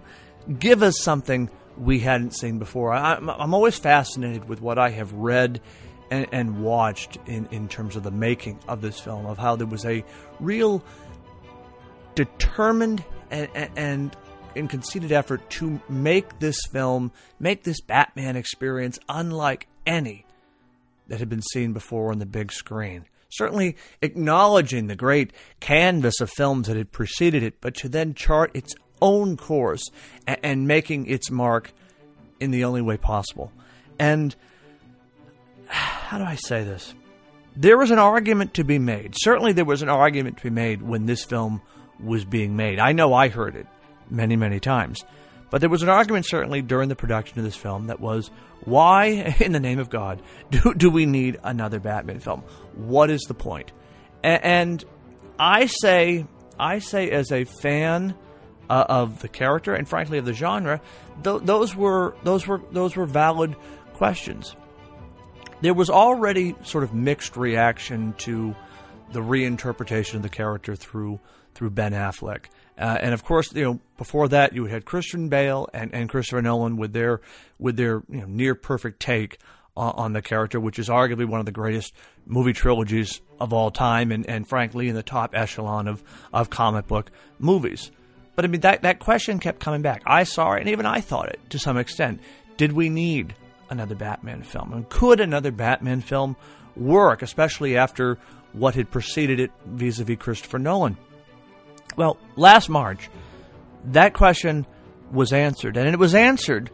give 0.60 0.84
us 0.84 1.00
something 1.02 1.50
we 1.78 2.00
hadn't 2.00 2.36
seen 2.36 2.60
before. 2.60 2.94
I, 2.94 3.18
am 3.18 3.54
always 3.54 3.78
fascinated 3.78 4.48
with 4.48 4.62
what 4.62 4.78
I 4.78 4.90
have 4.90 5.12
read 5.14 5.62
and, 6.12 6.28
and 6.32 6.62
watched 6.62 7.18
in, 7.26 7.48
in 7.50 7.68
terms 7.68 7.96
of 7.96 8.04
the 8.04 8.12
making 8.12 8.60
of 8.68 8.82
this 8.82 9.00
film, 9.00 9.26
of 9.26 9.40
how 9.40 9.56
there 9.56 9.66
was 9.66 9.86
a 9.86 10.04
real 10.40 10.84
determined 12.14 13.04
and, 13.32 13.50
and, 13.76 14.16
and 14.56 14.70
conceited 14.70 15.12
effort 15.12 15.50
to 15.50 15.82
make 15.90 16.38
this 16.40 16.58
film, 16.72 17.12
make 17.40 17.64
this 17.64 17.82
Batman 17.82 18.36
experience 18.36 19.00
unlike 19.10 19.68
any 19.88 20.26
that 21.08 21.20
had 21.20 21.30
been 21.30 21.42
seen 21.42 21.74
before 21.74 22.12
on 22.12 22.20
the 22.20 22.26
big 22.26 22.52
screen. 22.52 23.06
Certainly 23.30 23.78
acknowledging 24.02 24.88
the 24.88 24.96
great 24.96 25.32
canvas 25.62 26.20
of 26.20 26.30
films 26.30 26.68
that 26.68 26.76
had 26.76 26.92
preceded 26.92 27.42
it, 27.42 27.62
but 27.62 27.76
to 27.76 27.90
then 27.90 28.14
chart 28.14 28.52
its 28.54 28.76
own 29.02 29.38
course 29.38 29.90
and, 30.28 30.38
and 30.44 30.68
making 30.68 31.08
its 31.08 31.32
mark 31.32 31.72
in 32.42 32.52
the 32.52 32.66
only 32.66 32.82
way 32.82 32.98
possible. 32.98 33.54
And 33.98 34.36
how 36.10 36.18
do 36.18 36.24
I 36.24 36.36
say 36.36 36.64
this? 36.64 36.94
There 37.56 37.78
was 37.78 37.92
an 37.92 38.00
argument 38.00 38.54
to 38.56 38.64
be 38.64 38.80
made. 38.80 39.16
Certainly, 39.18 39.54
there 39.54 39.66
was 39.66 39.82
an 39.82 39.90
argument 39.90 40.38
to 40.38 40.44
be 40.44 40.50
made 40.50 40.82
when 40.82 41.06
this 41.06 41.24
film 41.24 41.62
was 42.00 42.26
being 42.26 42.56
made. 42.56 42.80
I 42.80 42.94
know 42.94 43.14
I 43.14 43.30
heard 43.30 43.56
it 43.56 43.68
many, 44.10 44.36
many 44.36 44.60
times. 44.60 45.04
But 45.50 45.60
there 45.60 45.70
was 45.70 45.84
an 45.84 45.90
argument, 45.90 46.26
certainly, 46.26 46.62
during 46.62 46.88
the 46.88 46.96
production 46.96 47.40
of 47.40 47.46
this 47.46 47.56
film 47.56 47.88
that 47.88 48.00
was 48.00 48.32
why, 48.64 49.36
in 49.40 49.52
the 49.52 49.60
name 49.60 49.80
of 49.80 49.90
God, 49.90 50.22
do, 50.52 50.74
do 50.74 50.90
we 50.90 51.06
need 51.06 51.40
another 51.44 51.80
Batman 51.80 52.20
film? 52.20 52.44
What 52.76 53.10
is 53.10 53.22
the 53.24 53.34
point? 53.34 53.72
And, 54.24 54.44
and 54.44 54.86
I 55.38 55.66
say, 55.66 56.26
I 56.58 56.80
say, 56.80 57.10
as 57.10 57.32
a 57.32 57.44
fan 57.44 58.16
uh, 58.70 58.86
of 58.88 59.22
the 59.22 59.28
character 59.28 59.74
and 59.74 59.88
frankly 59.88 60.18
of 60.18 60.26
the 60.26 60.34
genre, 60.34 60.80
th- 61.24 61.42
those 61.44 61.76
were 61.76 62.16
those 62.24 62.48
were 62.48 62.62
those 62.72 62.96
were 62.96 63.06
valid 63.06 63.56
questions 63.94 64.56
there 65.62 65.74
was 65.74 65.90
already 65.90 66.56
sort 66.64 66.84
of 66.84 66.94
mixed 66.94 67.38
reaction 67.38 68.14
to 68.20 68.56
the 69.12 69.22
reinterpretation 69.22 70.16
of 70.16 70.22
the 70.22 70.30
character 70.30 70.76
through 70.76 71.20
through 71.54 71.70
Ben 71.70 71.92
Affleck. 71.92 72.46
Uh, 72.78 72.98
and 73.02 73.14
of 73.14 73.24
course, 73.24 73.54
you 73.54 73.64
know, 73.64 73.80
before 73.98 74.30
that, 74.30 74.54
you 74.54 74.66
had 74.66 74.86
Christian 74.86 75.30
Bale 75.30 75.70
and, 75.74 75.94
and 75.94 76.10
Christopher 76.10 76.42
Nolan 76.42 76.78
with 76.78 76.94
their 76.94 77.22
with 77.60 77.76
their 77.76 78.02
you 78.10 78.22
know, 78.22 78.26
near 78.26 78.56
perfect 78.56 79.00
take 79.00 79.38
on, 79.78 79.94
on, 79.96 80.14
the 80.14 80.22
character, 80.22 80.60
which 80.60 80.80
is 80.80 80.90
arguably 80.90 81.26
one 81.26 81.40
of 81.40 81.46
the 81.46 81.52
greatest 81.52 81.94
movie 82.26 82.54
trilogies 82.54 83.22
of 83.40 83.54
all 83.54 83.72
time, 83.72 84.12
and, 84.12 84.28
and 84.28 84.48
frankly, 84.48 84.90
in 84.90 84.96
the 84.96 85.04
top 85.04 85.34
echelon 85.34 85.88
of, 85.88 86.04
of 86.34 86.50
comic 86.50 86.88
book 86.88 87.12
movies. 87.40 87.92
But 88.36 88.46
I 88.46 88.48
mean, 88.48 88.62
that, 88.62 88.82
that 88.82 89.00
question 89.00 89.40
kept 89.40 89.60
coming 89.60 89.82
back. 89.82 90.02
I 90.06 90.24
saw 90.24 90.54
it, 90.54 90.62
and 90.62 90.70
even 90.70 90.86
I 90.86 91.02
thought 91.02 91.30
it 91.30 91.40
to 91.52 91.60
some 91.60 91.78
extent. 91.78 92.22
Did 92.58 92.74
we 92.74 92.90
need 92.90 93.34
another 93.72 93.96
Batman 93.96 94.44
film? 94.44 94.74
And 94.74 94.88
could 94.88 95.20
another 95.20 95.52
Batman 95.52 96.02
film 96.02 96.36
work, 96.76 97.24
especially 97.24 97.78
after 97.78 98.20
what 98.54 98.76
had 98.76 98.92
preceded 98.92 99.40
it 99.40 99.52
vis 99.66 100.00
a 100.00 100.04
vis 100.04 100.18
Christopher 100.18 100.60
Nolan? 100.60 100.98
Well, 101.96 102.18
last 102.36 102.70
March, 102.70 103.10
that 103.86 104.14
question 104.14 104.66
was 105.12 105.34
answered, 105.34 105.78
and 105.78 105.88
it 105.88 106.00
was 106.00 106.16
answered 106.16 106.70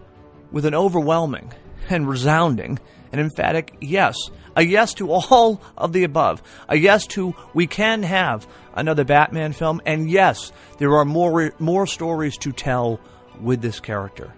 with 0.52 0.66
an 0.66 0.76
overwhelming 0.76 1.54
and 1.90 2.08
resounding 2.08 2.80
and 3.12 3.22
emphatic 3.22 3.76
yes. 3.80 4.16
A 4.56 4.64
yes 4.64 4.96
to 4.96 5.12
all 5.12 5.62
of 5.78 5.94
the 5.94 6.04
above. 6.04 6.42
A 6.68 6.76
yes 6.76 7.06
to 7.08 7.36
we 7.54 7.68
can 7.68 8.04
have 8.04 8.48
another 8.74 9.04
Batman 9.04 9.54
film, 9.54 9.82
and 9.86 10.10
yes, 10.10 10.52
there 10.80 10.96
are 10.96 11.06
more 11.06 11.54
more 11.60 11.86
stories 11.86 12.38
to 12.40 12.52
tell 12.52 13.00
with 13.40 13.62
this 13.62 13.80
character. 13.80 14.34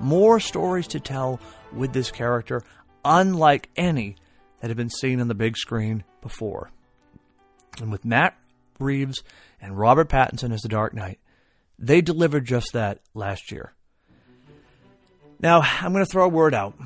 More 0.00 0.38
stories 0.38 0.86
to 0.88 1.00
tell 1.00 1.40
with 1.74 1.92
this 1.92 2.10
character, 2.10 2.62
unlike 3.04 3.68
any 3.76 4.16
that 4.60 4.68
had 4.68 4.76
been 4.76 4.90
seen 4.90 5.20
on 5.20 5.28
the 5.28 5.34
big 5.34 5.56
screen 5.56 6.04
before. 6.20 6.70
And 7.80 7.90
with 7.90 8.04
Matt 8.04 8.36
Reeves 8.78 9.22
and 9.60 9.78
Robert 9.78 10.08
Pattinson 10.08 10.52
as 10.52 10.60
the 10.60 10.68
Dark 10.68 10.94
Knight, 10.94 11.18
they 11.78 12.00
delivered 12.00 12.44
just 12.44 12.72
that 12.74 13.00
last 13.14 13.50
year. 13.50 13.72
Now, 15.40 15.60
I'm 15.62 15.92
going 15.92 16.04
to 16.04 16.10
throw 16.10 16.26
a 16.26 16.28
word 16.28 16.54
out, 16.54 16.78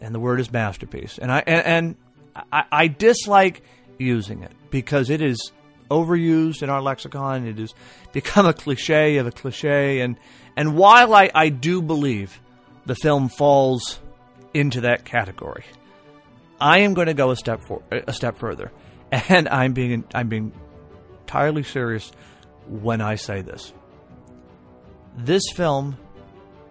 and 0.00 0.14
the 0.14 0.20
word 0.20 0.40
is 0.40 0.52
masterpiece. 0.52 1.18
And 1.18 1.32
I 1.32 1.42
and, 1.46 1.66
and 1.66 1.96
I, 2.52 2.64
I 2.70 2.88
dislike 2.88 3.62
using 3.98 4.42
it 4.42 4.52
because 4.70 5.08
it 5.08 5.22
is 5.22 5.52
overused 5.90 6.62
in 6.62 6.70
our 6.70 6.82
lexicon. 6.82 7.46
It 7.46 7.58
has 7.58 7.74
become 8.12 8.46
a 8.46 8.52
cliche 8.52 9.16
of 9.16 9.26
a 9.26 9.32
cliche. 9.32 10.00
And, 10.00 10.16
and 10.56 10.76
while 10.76 11.14
I, 11.14 11.30
I 11.34 11.48
do 11.48 11.80
believe 11.80 12.40
the 12.86 12.94
film 12.94 13.28
falls 13.28 13.98
into 14.54 14.82
that 14.82 15.04
category. 15.04 15.64
I 16.60 16.80
am 16.80 16.94
going 16.94 17.06
to 17.06 17.14
go 17.14 17.30
a 17.30 17.36
step 17.36 17.60
for, 17.66 17.82
a 17.90 18.12
step 18.12 18.38
further, 18.38 18.72
and 19.12 19.48
I'm 19.48 19.72
being 19.72 20.04
I'm 20.14 20.28
being 20.28 20.52
entirely 21.20 21.62
serious 21.62 22.10
when 22.66 23.00
I 23.00 23.14
say 23.14 23.42
this. 23.42 23.72
This 25.16 25.42
film, 25.54 25.96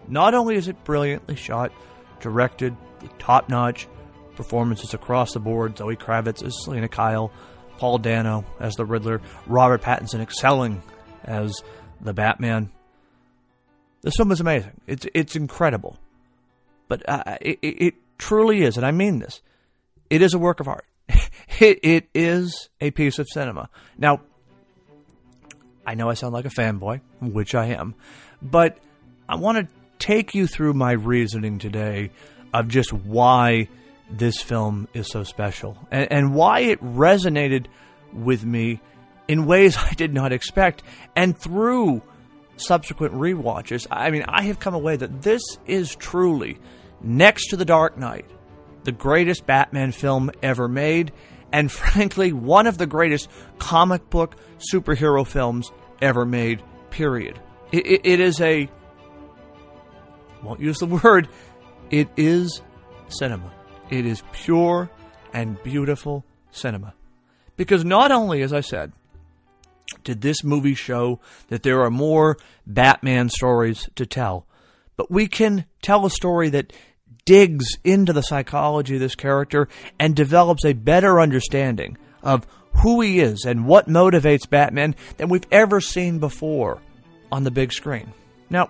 not 0.07 0.33
only 0.33 0.55
is 0.55 0.67
it 0.67 0.83
brilliantly 0.83 1.35
shot, 1.35 1.71
directed, 2.19 2.75
top 3.19 3.49
notch 3.49 3.87
performances 4.35 4.93
across 4.93 5.33
the 5.33 5.39
board. 5.39 5.77
Zoe 5.77 5.95
Kravitz 5.95 6.43
as 6.43 6.53
Selina 6.63 6.87
Kyle, 6.87 7.31
Paul 7.77 7.97
Dano 7.97 8.45
as 8.59 8.75
the 8.75 8.85
Riddler, 8.85 9.21
Robert 9.47 9.81
Pattinson 9.81 10.21
excelling 10.21 10.81
as 11.23 11.61
the 11.99 12.13
Batman. 12.13 12.71
This 14.01 14.15
film 14.15 14.31
is 14.31 14.39
amazing. 14.39 14.79
It's 14.85 15.05
it's 15.13 15.35
incredible, 15.35 15.97
but 16.87 17.07
uh, 17.07 17.37
it, 17.41 17.59
it 17.61 17.93
truly 18.17 18.63
is, 18.63 18.77
and 18.77 18.85
I 18.85 18.91
mean 18.91 19.19
this. 19.19 19.41
It 20.09 20.21
is 20.21 20.33
a 20.33 20.39
work 20.39 20.59
of 20.59 20.67
art. 20.67 20.85
it 21.59 21.79
it 21.83 22.09
is 22.13 22.69
a 22.81 22.91
piece 22.91 23.19
of 23.19 23.27
cinema. 23.31 23.69
Now, 23.97 24.21
I 25.85 25.95
know 25.95 26.09
I 26.09 26.13
sound 26.15 26.33
like 26.33 26.45
a 26.45 26.49
fanboy, 26.49 27.01
which 27.21 27.55
I 27.55 27.67
am, 27.67 27.95
but 28.41 28.77
I 29.27 29.35
want 29.35 29.57
to 29.57 29.67
take 29.99 30.35
you 30.35 30.47
through 30.47 30.73
my 30.73 30.91
reasoning 30.91 31.59
today 31.59 32.11
of 32.53 32.67
just 32.67 32.93
why 32.93 33.67
this 34.09 34.41
film 34.41 34.87
is 34.93 35.09
so 35.09 35.23
special 35.23 35.77
and, 35.91 36.11
and 36.11 36.33
why 36.33 36.61
it 36.61 36.81
resonated 36.81 37.67
with 38.13 38.45
me 38.45 38.79
in 39.27 39.45
ways 39.45 39.77
I 39.77 39.93
did 39.93 40.13
not 40.13 40.31
expect. 40.31 40.83
And 41.15 41.37
through 41.37 42.01
subsequent 42.57 43.13
re-watches, 43.13 43.87
I 43.89 44.11
mean, 44.11 44.25
I 44.27 44.43
have 44.43 44.59
come 44.59 44.73
away 44.73 44.95
that 44.97 45.21
this 45.21 45.41
is 45.65 45.95
truly, 45.95 46.59
next 47.01 47.47
to 47.49 47.57
The 47.57 47.65
Dark 47.65 47.97
Knight, 47.97 48.25
the 48.83 48.91
greatest 48.91 49.45
Batman 49.45 49.91
film 49.91 50.31
ever 50.41 50.67
made, 50.67 51.11
and 51.51 51.71
frankly, 51.71 52.33
one 52.33 52.67
of 52.67 52.77
the 52.77 52.87
greatest 52.87 53.29
comic 53.57 54.09
book 54.09 54.35
superhero 54.71 55.25
films 55.25 55.71
ever 56.01 56.25
made, 56.25 56.61
period. 56.89 57.39
it, 57.71 58.01
it, 58.05 58.19
is 58.19 58.39
a, 58.41 58.69
won't 60.43 60.59
use 60.59 60.79
the 60.79 60.85
word, 61.03 61.27
it 61.89 62.09
is 62.17 62.61
cinema. 63.09 63.51
It 63.89 64.05
is 64.05 64.21
pure 64.31 64.89
and 65.33 65.61
beautiful 65.63 66.25
cinema. 66.51 66.93
Because 67.55 67.85
not 67.85 68.11
only, 68.11 68.41
as 68.41 68.53
I 68.53 68.61
said, 68.61 68.91
did 70.03 70.21
this 70.21 70.43
movie 70.43 70.75
show 70.75 71.19
that 71.49 71.63
there 71.63 71.81
are 71.81 71.89
more 71.89 72.37
Batman 72.65 73.29
stories 73.29 73.89
to 73.95 74.05
tell, 74.05 74.45
but 74.95 75.11
we 75.11 75.27
can 75.27 75.65
tell 75.81 76.05
a 76.05 76.09
story 76.09 76.49
that 76.49 76.73
digs 77.25 77.65
into 77.83 78.13
the 78.13 78.21
psychology 78.21 78.95
of 78.95 79.01
this 79.01 79.15
character 79.15 79.67
and 79.99 80.15
develops 80.15 80.63
a 80.63 80.73
better 80.73 81.19
understanding 81.19 81.97
of 82.23 82.47
who 82.81 83.01
he 83.01 83.19
is 83.19 83.43
and 83.45 83.65
what 83.65 83.87
motivates 83.87 84.49
Batman 84.49 84.95
than 85.17 85.29
we've 85.29 85.47
ever 85.51 85.81
seen 85.81 86.19
before 86.19 86.81
on 87.31 87.43
the 87.43 87.51
big 87.51 87.73
screen. 87.73 88.13
Now, 88.49 88.69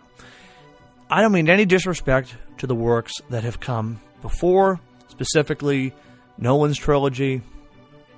I 1.10 1.22
don't 1.22 1.32
mean 1.32 1.50
any 1.50 1.66
disrespect 1.66 2.36
to 2.58 2.68
the 2.68 2.76
works 2.76 3.14
that 3.30 3.44
have 3.44 3.60
come 3.60 4.02
before, 4.22 4.80
specifically 5.08 5.94
Nolan's 6.38 6.78
trilogy, 6.78 7.42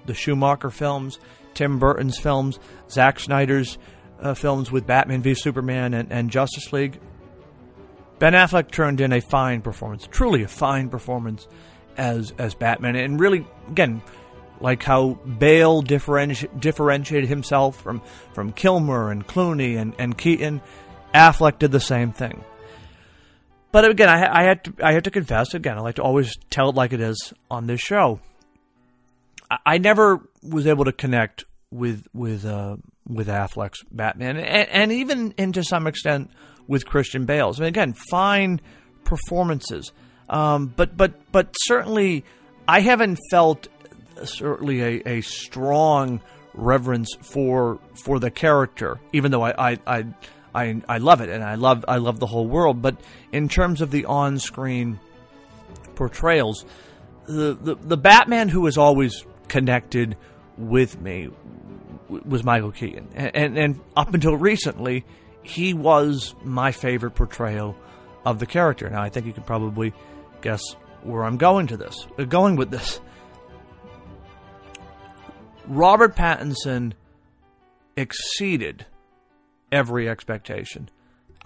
the 0.06 0.14
Schumacher 0.14 0.70
films, 0.70 1.20
Tim 1.54 1.80
Burton's 1.80 2.18
films, 2.18 2.60
Zack 2.90 3.20
Snyder's 3.20 3.78
uh, 4.22 4.34
films 4.34 4.72
with 4.72 4.88
Batman 4.88 5.22
v 5.22 5.34
Superman 5.34 5.94
and, 5.94 6.12
and 6.12 6.30
Justice 6.30 6.72
League. 6.74 7.00
Ben 8.20 8.34
Affleck 8.34 8.72
turned 8.72 9.00
in 9.00 9.14
a 9.14 9.22
fine 9.22 9.62
performance, 9.62 10.08
truly 10.12 10.44
a 10.44 10.48
fine 10.48 10.90
performance 10.90 11.48
as 11.98 12.34
as 12.38 12.54
Batman, 12.54 12.96
and 12.96 13.20
really, 13.20 13.46
again, 13.70 14.02
like 14.62 14.84
how 14.84 15.14
Bale 15.14 15.82
differenti- 15.82 16.60
differentiated 16.60 17.30
himself 17.30 17.82
from 17.82 18.02
from 18.34 18.52
Kilmer 18.52 19.12
and 19.12 19.26
Clooney 19.26 19.78
and, 19.78 19.94
and 19.98 20.18
Keaton, 20.18 20.62
Affleck 21.14 21.60
did 21.60 21.72
the 21.72 21.80
same 21.80 22.12
thing. 22.12 22.44
But 23.72 23.90
again, 23.90 24.10
I, 24.10 24.42
I 24.42 24.44
had 24.44 24.64
to 24.66 24.74
I 24.84 24.94
had 24.94 25.06
to 25.06 25.12
confess 25.12 25.54
again. 25.54 25.78
I 25.78 25.82
like 25.82 25.96
to 25.96 26.04
always 26.04 26.36
tell 26.50 26.70
it 26.70 26.76
like 26.76 26.94
it 26.94 27.02
is 27.02 27.34
on 27.50 27.68
this 27.68 27.80
show. 27.80 28.20
I, 29.50 29.58
I 29.66 29.78
never 29.78 30.29
was 30.42 30.68
able 30.68 30.86
to 30.86 30.92
connect 30.92 31.46
with 31.72 32.08
with 32.14 32.46
uh, 32.46 32.78
with 33.08 33.28
Affleck's 33.28 33.84
Batman, 33.92 34.38
and, 34.38 34.70
and 34.70 34.92
even 34.92 35.34
and 35.38 35.54
to 35.54 35.64
some 35.64 35.88
extent 35.88 36.32
with 36.68 36.86
Christian 36.86 37.26
Bale's. 37.26 37.60
I 37.60 37.64
mean, 37.64 37.70
again, 37.70 37.94
fine 37.94 38.62
performances, 39.04 39.92
um, 40.30 40.74
but 40.76 40.96
but 40.96 41.32
but 41.32 41.54
certainly 41.66 42.24
I 42.68 42.82
haven't 42.82 43.20
felt 43.32 43.68
certainly 44.24 44.82
a, 44.82 45.18
a 45.18 45.22
strong 45.22 46.22
reverence 46.54 47.16
for 47.22 47.80
for 48.04 48.20
the 48.20 48.32
character, 48.32 49.00
even 49.14 49.32
though 49.32 49.44
I, 49.44 49.72
I, 49.72 49.78
I 49.88 50.06
I 50.54 50.82
I 50.88 50.98
love 50.98 51.22
it 51.22 51.30
and 51.30 51.44
I 51.44 51.56
love 51.56 51.86
I 51.88 51.98
love 51.98 52.20
the 52.20 52.28
whole 52.28 52.48
world. 52.48 52.82
But 52.82 52.98
in 53.32 53.50
terms 53.50 53.82
of 53.82 53.92
the 53.92 54.06
on 54.06 54.40
screen 54.40 55.00
portrayals, 55.96 56.66
the, 57.28 57.58
the 57.60 57.76
the 57.76 57.98
Batman 57.98 58.50
who 58.50 58.62
was 58.62 58.78
always 58.78 59.26
connected 59.50 60.16
with 60.58 61.00
me 61.00 61.30
was 62.10 62.44
Michael 62.44 62.72
Keaton, 62.72 63.10
and, 63.14 63.36
and, 63.36 63.58
and 63.58 63.82
up 63.96 64.14
until 64.14 64.36
recently, 64.36 65.06
he 65.44 65.74
was 65.74 66.36
my 66.44 66.72
favorite 66.72 67.12
portrayal 67.12 67.76
of 68.26 68.40
the 68.40 68.46
character. 68.46 68.90
Now 68.90 69.02
I 69.02 69.10
think 69.10 69.26
you 69.26 69.34
can 69.34 69.44
probably 69.44 69.94
guess 70.42 70.62
where 71.04 71.24
I'm 71.24 71.38
going 71.38 71.68
to 71.68 71.78
this, 71.78 72.08
uh, 72.18 72.24
going 72.24 72.56
with 72.56 72.72
this. 72.72 73.00
Robert 75.68 76.16
Pattinson 76.16 76.94
exceeded 77.96 78.86
every 79.72 80.10
expectation 80.10 80.90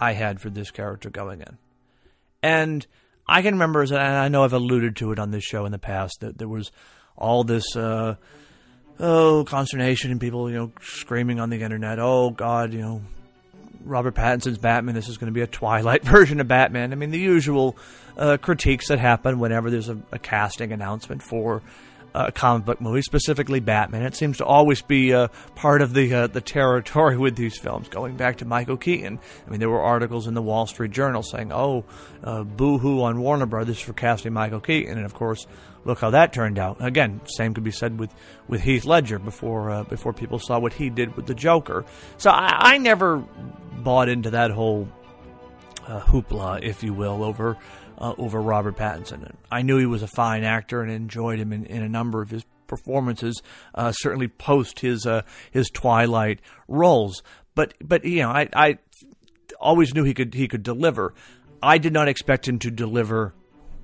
I 0.00 0.12
had 0.12 0.40
for 0.40 0.50
this 0.50 0.70
character 0.70 1.10
going 1.10 1.40
in. 1.40 1.58
And 2.42 2.86
I 3.26 3.42
can 3.42 3.54
remember, 3.54 3.82
and 3.82 3.96
I 3.96 4.28
know 4.28 4.44
I've 4.44 4.52
alluded 4.52 4.96
to 4.96 5.12
it 5.12 5.18
on 5.18 5.30
this 5.30 5.44
show 5.44 5.66
in 5.66 5.72
the 5.72 5.78
past, 5.78 6.20
that 6.20 6.38
there 6.38 6.48
was 6.48 6.72
all 7.16 7.44
this, 7.44 7.76
uh, 7.76 8.16
oh, 9.00 9.44
consternation 9.46 10.10
and 10.10 10.20
people, 10.20 10.50
you 10.50 10.56
know, 10.56 10.72
screaming 10.82 11.40
on 11.40 11.50
the 11.50 11.60
internet, 11.60 11.98
oh, 11.98 12.30
God, 12.30 12.72
you 12.72 12.80
know, 12.80 13.02
Robert 13.84 14.14
Pattinson's 14.14 14.58
Batman, 14.58 14.94
this 14.94 15.08
is 15.08 15.18
going 15.18 15.30
to 15.30 15.34
be 15.34 15.42
a 15.42 15.46
Twilight 15.46 16.02
version 16.04 16.40
of 16.40 16.48
Batman. 16.48 16.92
I 16.92 16.96
mean, 16.96 17.10
the 17.10 17.18
usual 17.18 17.76
uh, 18.16 18.36
critiques 18.40 18.88
that 18.88 18.98
happen 18.98 19.38
whenever 19.38 19.70
there's 19.70 19.88
a, 19.88 19.98
a 20.12 20.18
casting 20.18 20.72
announcement 20.72 21.22
for 21.22 21.62
uh, 22.14 22.30
comic 22.30 22.64
book 22.64 22.80
movie, 22.80 23.02
specifically 23.02 23.60
Batman. 23.60 24.02
It 24.02 24.14
seems 24.14 24.38
to 24.38 24.44
always 24.44 24.82
be 24.82 25.12
uh, 25.12 25.28
part 25.54 25.82
of 25.82 25.92
the 25.94 26.12
uh, 26.14 26.26
the 26.28 26.40
territory 26.40 27.16
with 27.18 27.36
these 27.36 27.58
films, 27.58 27.88
going 27.88 28.16
back 28.16 28.38
to 28.38 28.44
Michael 28.44 28.76
Keaton. 28.76 29.18
I 29.46 29.50
mean, 29.50 29.60
there 29.60 29.70
were 29.70 29.82
articles 29.82 30.26
in 30.26 30.34
the 30.34 30.42
Wall 30.42 30.66
Street 30.66 30.92
Journal 30.92 31.22
saying, 31.22 31.52
"Oh, 31.52 31.84
uh, 32.22 32.44
boo-hoo 32.44 33.02
on 33.02 33.20
Warner 33.20 33.46
Brothers 33.46 33.80
for 33.80 33.92
casting 33.92 34.32
Michael 34.32 34.60
Keaton," 34.60 34.96
and 34.96 35.04
of 35.04 35.14
course, 35.14 35.46
look 35.84 36.00
how 36.00 36.10
that 36.10 36.32
turned 36.32 36.58
out. 36.58 36.76
Again, 36.80 37.20
same 37.26 37.54
could 37.54 37.64
be 37.64 37.70
said 37.70 37.98
with, 37.98 38.14
with 38.48 38.62
Heath 38.62 38.84
Ledger 38.84 39.18
before 39.18 39.70
uh, 39.70 39.84
before 39.84 40.12
people 40.12 40.38
saw 40.38 40.58
what 40.58 40.72
he 40.72 40.90
did 40.90 41.16
with 41.16 41.26
the 41.26 41.34
Joker. 41.34 41.84
So 42.18 42.30
I, 42.30 42.74
I 42.74 42.78
never 42.78 43.18
bought 43.82 44.08
into 44.08 44.30
that 44.30 44.50
whole 44.50 44.88
uh, 45.86 46.00
hoopla, 46.00 46.62
if 46.62 46.82
you 46.82 46.94
will, 46.94 47.22
over 47.24 47.56
uh, 47.98 48.14
over 48.18 48.40
Robert 48.40 48.76
Pattinson. 48.76 49.34
I 49.50 49.62
knew 49.62 49.78
he 49.78 49.86
was 49.86 50.02
a 50.02 50.08
fine 50.08 50.44
actor 50.44 50.82
and 50.82 50.90
enjoyed 50.90 51.38
him 51.38 51.52
in, 51.52 51.66
in 51.66 51.82
a 51.82 51.88
number 51.88 52.22
of 52.22 52.30
his 52.30 52.44
performances, 52.66 53.42
uh, 53.74 53.92
certainly 53.92 54.28
post 54.28 54.80
his 54.80 55.06
uh, 55.06 55.22
his 55.50 55.68
Twilight 55.70 56.40
roles. 56.68 57.22
But 57.54 57.74
but 57.82 58.04
you 58.04 58.22
know, 58.22 58.30
I, 58.30 58.48
I 58.54 58.78
always 59.60 59.94
knew 59.94 60.04
he 60.04 60.14
could 60.14 60.34
he 60.34 60.48
could 60.48 60.62
deliver. 60.62 61.14
I 61.62 61.78
did 61.78 61.92
not 61.92 62.08
expect 62.08 62.46
him 62.46 62.58
to 62.60 62.70
deliver 62.70 63.32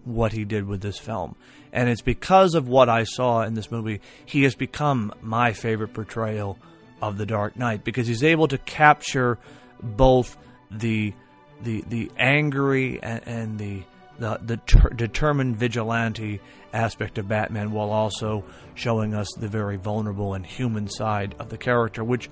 what 0.05 0.33
he 0.33 0.44
did 0.44 0.66
with 0.66 0.81
this 0.81 0.99
film. 0.99 1.37
And 1.73 1.88
it's 1.88 2.03
because 2.03 2.55
of 2.55 2.68
what 2.68 2.88
I 2.88 3.05
saw 3.05 3.42
in 3.42 3.55
this 3.55 3.70
movie, 3.70 4.01
he 4.27 4.42
has 4.42 4.55
become 4.55 5.12
my 5.23 5.53
favorite 5.53 5.94
portrayal 5.94 6.59
of 7.01 7.16
the 7.16 7.27
Dark 7.27 7.57
Knight 7.57 7.85
because 7.85 8.07
he's 8.07 8.25
able 8.25 8.49
to 8.49 8.59
capture 8.59 9.38
both 9.83 10.37
the 10.70 11.14
the 11.62 11.85
the 11.88 12.11
angry 12.16 13.03
and, 13.03 13.23
and 13.27 13.59
the 13.59 13.83
the, 14.20 14.38
the 14.42 14.56
ter- 14.59 14.90
determined 14.90 15.56
vigilante 15.56 16.40
aspect 16.72 17.18
of 17.18 17.26
Batman 17.26 17.72
while 17.72 17.90
also 17.90 18.44
showing 18.74 19.14
us 19.14 19.28
the 19.38 19.48
very 19.48 19.76
vulnerable 19.76 20.35
and 20.35 20.46
human 20.46 20.88
side 20.88 21.35
of 21.38 21.48
the 21.48 21.59
character, 21.59 22.04
which, 22.04 22.30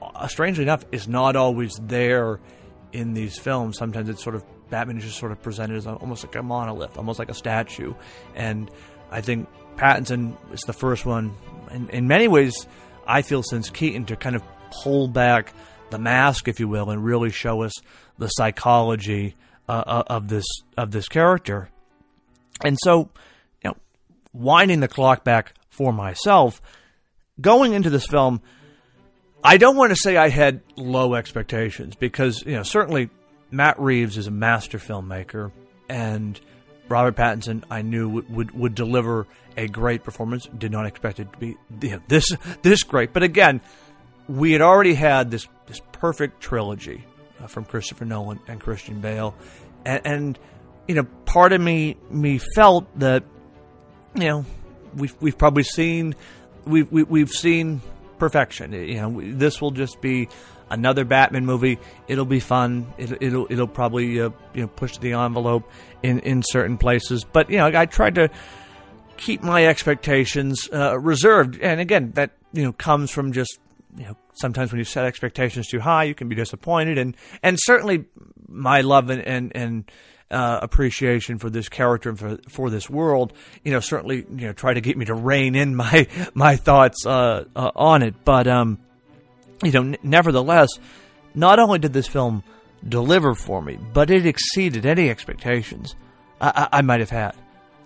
uh, 0.00 0.26
strangely 0.28 0.62
enough, 0.62 0.84
is 0.92 1.08
not 1.08 1.36
always 1.36 1.78
there 1.82 2.40
in 2.92 3.12
these 3.12 3.38
films. 3.38 3.76
Sometimes 3.76 4.08
it's 4.08 4.22
sort 4.22 4.36
of 4.36 4.44
Batman 4.70 4.98
is 4.98 5.04
just 5.04 5.18
sort 5.18 5.32
of 5.32 5.42
presented 5.42 5.76
as 5.76 5.86
almost 5.86 6.24
like 6.24 6.34
a 6.36 6.42
monolith, 6.42 6.96
almost 6.96 7.18
like 7.18 7.28
a 7.28 7.34
statue. 7.34 7.92
And 8.34 8.70
I 9.10 9.20
think 9.20 9.48
Pattinson 9.76 10.36
is 10.52 10.60
the 10.60 10.72
first 10.72 11.04
one, 11.04 11.34
in, 11.70 11.90
in 11.90 12.08
many 12.08 12.28
ways, 12.28 12.66
I 13.06 13.22
feel 13.22 13.42
since 13.42 13.68
Keaton 13.70 14.06
to 14.06 14.16
kind 14.16 14.34
of 14.34 14.42
pull 14.70 15.08
back 15.08 15.52
the 15.90 15.98
mask, 15.98 16.48
if 16.48 16.58
you 16.58 16.68
will, 16.68 16.90
and 16.90 17.04
really 17.04 17.30
show 17.30 17.62
us 17.62 17.72
the 18.18 18.28
psychology 18.28 19.36
uh, 19.68 19.82
uh, 19.86 20.02
of 20.06 20.28
this 20.28 20.46
of 20.76 20.90
this 20.90 21.08
character. 21.08 21.68
And 22.64 22.76
so, 22.82 23.10
you 23.62 23.70
know, 23.70 23.76
winding 24.32 24.80
the 24.80 24.88
clock 24.88 25.24
back 25.24 25.54
for 25.68 25.92
myself, 25.92 26.62
going 27.40 27.72
into 27.72 27.90
this 27.90 28.06
film, 28.06 28.40
I 29.42 29.56
don't 29.58 29.76
want 29.76 29.90
to 29.90 29.96
say 29.96 30.16
I 30.16 30.28
had 30.28 30.62
low 30.76 31.14
expectations 31.14 31.96
because 31.96 32.42
you 32.46 32.52
know 32.52 32.62
certainly 32.62 33.10
Matt 33.50 33.78
Reeves 33.78 34.16
is 34.16 34.26
a 34.26 34.30
master 34.30 34.78
filmmaker, 34.78 35.52
and 35.88 36.40
Robert 36.88 37.16
Pattinson 37.16 37.64
I 37.70 37.82
knew 37.82 38.08
would 38.08 38.30
would, 38.30 38.50
would 38.52 38.74
deliver 38.74 39.26
a 39.56 39.68
great 39.68 40.04
performance. 40.04 40.46
Did 40.46 40.72
not 40.72 40.86
expect 40.86 41.20
it 41.20 41.32
to 41.32 41.38
be 41.38 41.56
you 41.82 41.90
know, 41.90 42.02
this 42.08 42.30
this 42.62 42.82
great, 42.82 43.12
but 43.12 43.22
again, 43.22 43.60
we 44.28 44.52
had 44.52 44.62
already 44.62 44.94
had 44.94 45.30
this 45.30 45.46
this 45.66 45.80
perfect 45.92 46.40
trilogy 46.40 47.04
from 47.48 47.64
Christopher 47.64 48.04
Nolan 48.04 48.40
and 48.48 48.60
Christian 48.60 49.00
Bale, 49.00 49.34
and, 49.84 50.00
and 50.04 50.38
you 50.88 50.94
know, 50.94 51.04
part 51.24 51.52
of 51.52 51.60
me 51.60 51.96
me 52.10 52.38
felt 52.38 52.86
that 52.98 53.24
you 54.14 54.24
know 54.24 54.44
we've 54.94 55.14
we've 55.20 55.38
probably 55.38 55.62
seen 55.62 56.14
we've 56.64 56.90
we, 56.90 57.02
have 57.02 57.10
we 57.10 57.20
have 57.20 57.30
seen 57.30 57.80
perfection. 58.18 58.72
You 58.72 59.00
know, 59.00 59.20
this 59.20 59.60
will 59.60 59.70
just 59.70 60.00
be 60.00 60.28
another 60.70 61.04
Batman 61.04 61.46
movie. 61.46 61.78
It'll 62.08 62.24
be 62.24 62.40
fun. 62.40 62.92
It'll 62.98 63.18
it'll, 63.20 63.46
it'll 63.50 63.68
probably 63.68 64.20
uh, 64.20 64.30
you 64.54 64.62
know 64.62 64.68
push 64.68 64.96
the 64.98 65.12
envelope 65.12 65.70
in 66.02 66.20
in 66.20 66.42
certain 66.42 66.78
places. 66.78 67.24
But 67.24 67.50
you 67.50 67.58
know, 67.58 67.66
I 67.66 67.86
tried 67.86 68.16
to 68.16 68.30
keep 69.16 69.42
my 69.42 69.66
expectations 69.66 70.68
uh, 70.72 70.98
reserved. 70.98 71.58
And 71.60 71.80
again, 71.80 72.12
that 72.12 72.32
you 72.52 72.64
know 72.64 72.72
comes 72.72 73.10
from 73.10 73.32
just 73.32 73.58
you 73.96 74.04
know 74.04 74.16
sometimes 74.34 74.72
when 74.72 74.78
you 74.78 74.84
set 74.84 75.04
expectations 75.04 75.68
too 75.68 75.80
high, 75.80 76.04
you 76.04 76.14
can 76.14 76.28
be 76.28 76.36
disappointed. 76.36 76.98
And 76.98 77.16
and 77.42 77.58
certainly 77.60 78.04
my 78.48 78.80
love 78.82 79.10
and 79.10 79.22
and, 79.22 79.52
and 79.54 79.90
uh, 80.30 80.58
appreciation 80.62 81.38
for 81.38 81.50
this 81.50 81.68
character 81.68 82.10
and 82.10 82.18
for 82.18 82.38
for 82.48 82.70
this 82.70 82.90
world, 82.90 83.32
you 83.64 83.72
know, 83.72 83.80
certainly 83.80 84.18
you 84.18 84.46
know 84.46 84.52
try 84.52 84.74
to 84.74 84.80
get 84.80 84.96
me 84.96 85.04
to 85.06 85.14
rein 85.14 85.54
in 85.54 85.74
my 85.76 86.06
my 86.34 86.56
thoughts 86.56 87.06
uh, 87.06 87.44
uh, 87.54 87.70
on 87.74 88.02
it. 88.02 88.24
But 88.24 88.46
um, 88.46 88.78
you 89.62 89.72
know, 89.72 89.82
n- 89.82 89.96
nevertheless, 90.02 90.68
not 91.34 91.58
only 91.58 91.78
did 91.78 91.92
this 91.92 92.08
film 92.08 92.42
deliver 92.86 93.34
for 93.34 93.62
me, 93.62 93.78
but 93.92 94.10
it 94.10 94.26
exceeded 94.26 94.86
any 94.86 95.10
expectations 95.10 95.94
I, 96.40 96.68
I, 96.72 96.78
I 96.78 96.82
might 96.82 97.00
have 97.00 97.10
had. 97.10 97.34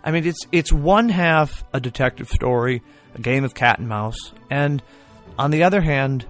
I 0.02 0.10
mean, 0.10 0.26
it's 0.26 0.46
it's 0.50 0.72
one 0.72 1.08
half 1.08 1.62
a 1.72 1.80
detective 1.80 2.28
story, 2.30 2.82
a 3.14 3.20
game 3.20 3.44
of 3.44 3.54
cat 3.54 3.78
and 3.78 3.88
mouse, 3.88 4.32
and 4.50 4.82
on 5.40 5.50
the 5.50 5.62
other 5.62 5.80
hand, 5.80 6.26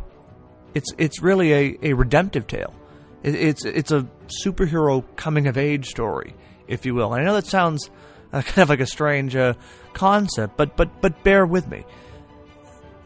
it's 0.75 0.92
it's 0.96 1.20
really 1.20 1.53
a, 1.53 1.79
a 1.83 1.92
redemptive 1.94 2.46
tale. 2.46 2.75
It, 3.23 3.35
it's 3.35 3.64
it's 3.64 3.90
a 3.90 4.09
superhero 4.44 5.05
coming 5.16 5.49
of 5.49 5.59
age 5.59 5.87
story, 5.87 6.35
if 6.68 6.87
you 6.87 6.94
will. 6.94 7.12
And 7.12 7.23
I 7.23 7.27
know 7.27 7.35
that 7.35 7.46
sounds 7.46 7.90
uh, 8.33 8.42
kind 8.46 8.59
of 8.59 8.68
like 8.68 8.81
a 8.81 8.87
strange 8.87 9.35
uh, 9.35 9.55
concept, 9.92 10.57
but 10.57 10.77
but 10.77 11.01
but 11.01 11.25
bear 11.25 11.44
with 11.44 11.68
me 11.68 11.85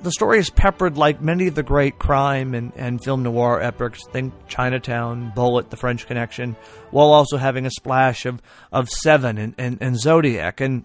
the 0.04 0.12
story 0.12 0.38
is 0.38 0.50
peppered 0.50 0.98
like 0.98 1.22
many 1.22 1.46
of 1.46 1.54
the 1.54 1.62
great 1.62 1.98
crime 1.98 2.52
and, 2.52 2.72
and 2.76 3.02
film 3.02 3.22
noir 3.22 3.62
epics. 3.62 4.04
Think 4.12 4.34
Chinatown, 4.46 5.32
Bullitt, 5.34 5.70
The 5.70 5.78
French 5.78 6.06
Connection, 6.06 6.56
while 6.90 7.08
also 7.08 7.38
having 7.38 7.64
a 7.64 7.70
splash 7.70 8.26
of, 8.26 8.42
of 8.70 8.90
Seven 8.90 9.38
and, 9.38 9.54
and, 9.56 9.78
and 9.80 9.98
Zodiac. 9.98 10.60
And 10.60 10.84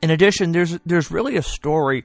in 0.00 0.10
addition, 0.10 0.52
there's 0.52 0.78
there's 0.86 1.10
really 1.10 1.36
a 1.36 1.42
story 1.42 2.04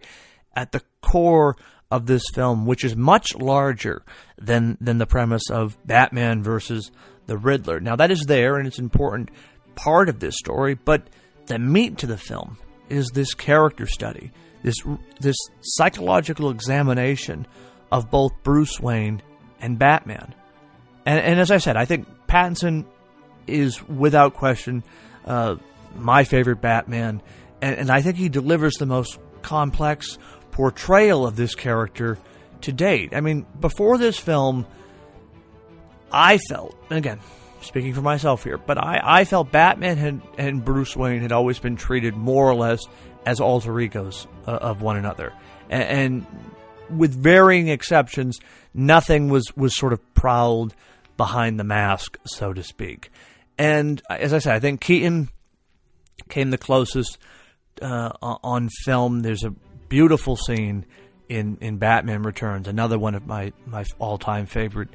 at 0.55 0.71
the 0.71 0.81
core 1.01 1.55
of 1.89 2.05
this 2.05 2.23
film, 2.33 2.65
which 2.65 2.83
is 2.83 2.95
much 2.95 3.35
larger 3.35 4.03
than 4.37 4.77
than 4.81 4.97
the 4.97 5.05
premise 5.05 5.49
of 5.49 5.77
Batman 5.85 6.43
versus 6.43 6.91
the 7.27 7.37
Riddler. 7.37 7.79
Now 7.79 7.95
that 7.95 8.11
is 8.11 8.25
there 8.27 8.57
and 8.57 8.67
it's 8.67 8.77
an 8.77 8.85
important 8.85 9.29
part 9.75 10.09
of 10.09 10.19
this 10.19 10.35
story, 10.37 10.73
but 10.75 11.07
the 11.45 11.59
meat 11.59 11.99
to 11.99 12.07
the 12.07 12.17
film 12.17 12.57
is 12.89 13.09
this 13.13 13.33
character 13.33 13.85
study 13.85 14.31
this 14.63 14.75
this 15.19 15.37
psychological 15.61 16.49
examination 16.49 17.47
of 17.91 18.11
both 18.11 18.31
Bruce 18.43 18.79
Wayne 18.79 19.21
and 19.59 19.79
Batman. 19.79 20.33
And, 21.05 21.19
and 21.19 21.39
as 21.39 21.51
I 21.51 21.57
said, 21.57 21.77
I 21.77 21.85
think 21.85 22.07
Pattinson 22.27 22.85
is 23.47 23.81
without 23.87 24.33
question 24.33 24.83
uh, 25.25 25.55
my 25.95 26.25
favorite 26.25 26.61
Batman, 26.61 27.21
and, 27.61 27.77
and 27.77 27.89
I 27.89 28.01
think 28.01 28.17
he 28.17 28.29
delivers 28.29 28.73
the 28.75 28.85
most 28.85 29.17
complex 29.41 30.17
portrayal 30.57 31.27
of 31.27 31.35
this 31.35 31.53
character 31.53 32.17
to 32.61 32.71
date. 32.71 33.13
I 33.13 33.21
mean, 33.21 33.45
before 33.59 33.99
this 33.99 34.17
film, 34.17 34.65
I 36.11 36.39
felt, 36.39 36.75
again, 36.89 37.19
speaking 37.61 37.93
for 37.93 38.01
myself 38.01 38.43
here, 38.43 38.57
but 38.57 38.79
I, 38.79 38.99
I 39.03 39.25
felt 39.25 39.51
Batman 39.51 39.97
had, 39.97 40.21
and 40.39 40.65
Bruce 40.65 40.95
Wayne 40.95 41.21
had 41.21 41.31
always 41.31 41.59
been 41.59 41.75
treated 41.75 42.15
more 42.15 42.49
or 42.49 42.55
less 42.55 42.81
as 43.23 43.39
alter 43.39 43.79
egos 43.79 44.25
uh, 44.47 44.51
of 44.51 44.81
one 44.81 44.97
another. 44.97 45.31
And, 45.69 45.83
and, 45.83 46.27
with 46.89 47.13
varying 47.13 47.67
exceptions, 47.67 48.39
nothing 48.73 49.27
was, 49.29 49.55
was 49.55 49.77
sort 49.77 49.93
of 49.93 50.13
prowled 50.15 50.73
behind 51.17 51.59
the 51.59 51.65
mask, 51.65 52.17
so 52.25 52.53
to 52.53 52.63
speak. 52.63 53.11
And 53.59 54.01
as 54.09 54.33
I 54.33 54.39
said, 54.39 54.55
I 54.55 54.59
think 54.59 54.81
Keaton 54.81 55.29
came 56.29 56.49
the 56.49 56.57
closest 56.57 57.19
uh, 57.79 58.11
on 58.21 58.69
film. 58.85 59.19
There's 59.19 59.43
a 59.43 59.53
beautiful 59.89 60.35
scene 60.35 60.85
in, 61.29 61.57
in 61.61 61.77
Batman 61.77 62.23
Returns, 62.23 62.67
another 62.67 62.97
one 62.97 63.15
of 63.15 63.25
my, 63.27 63.53
my 63.65 63.83
all 63.99 64.17
time 64.17 64.45
favorite 64.45 64.89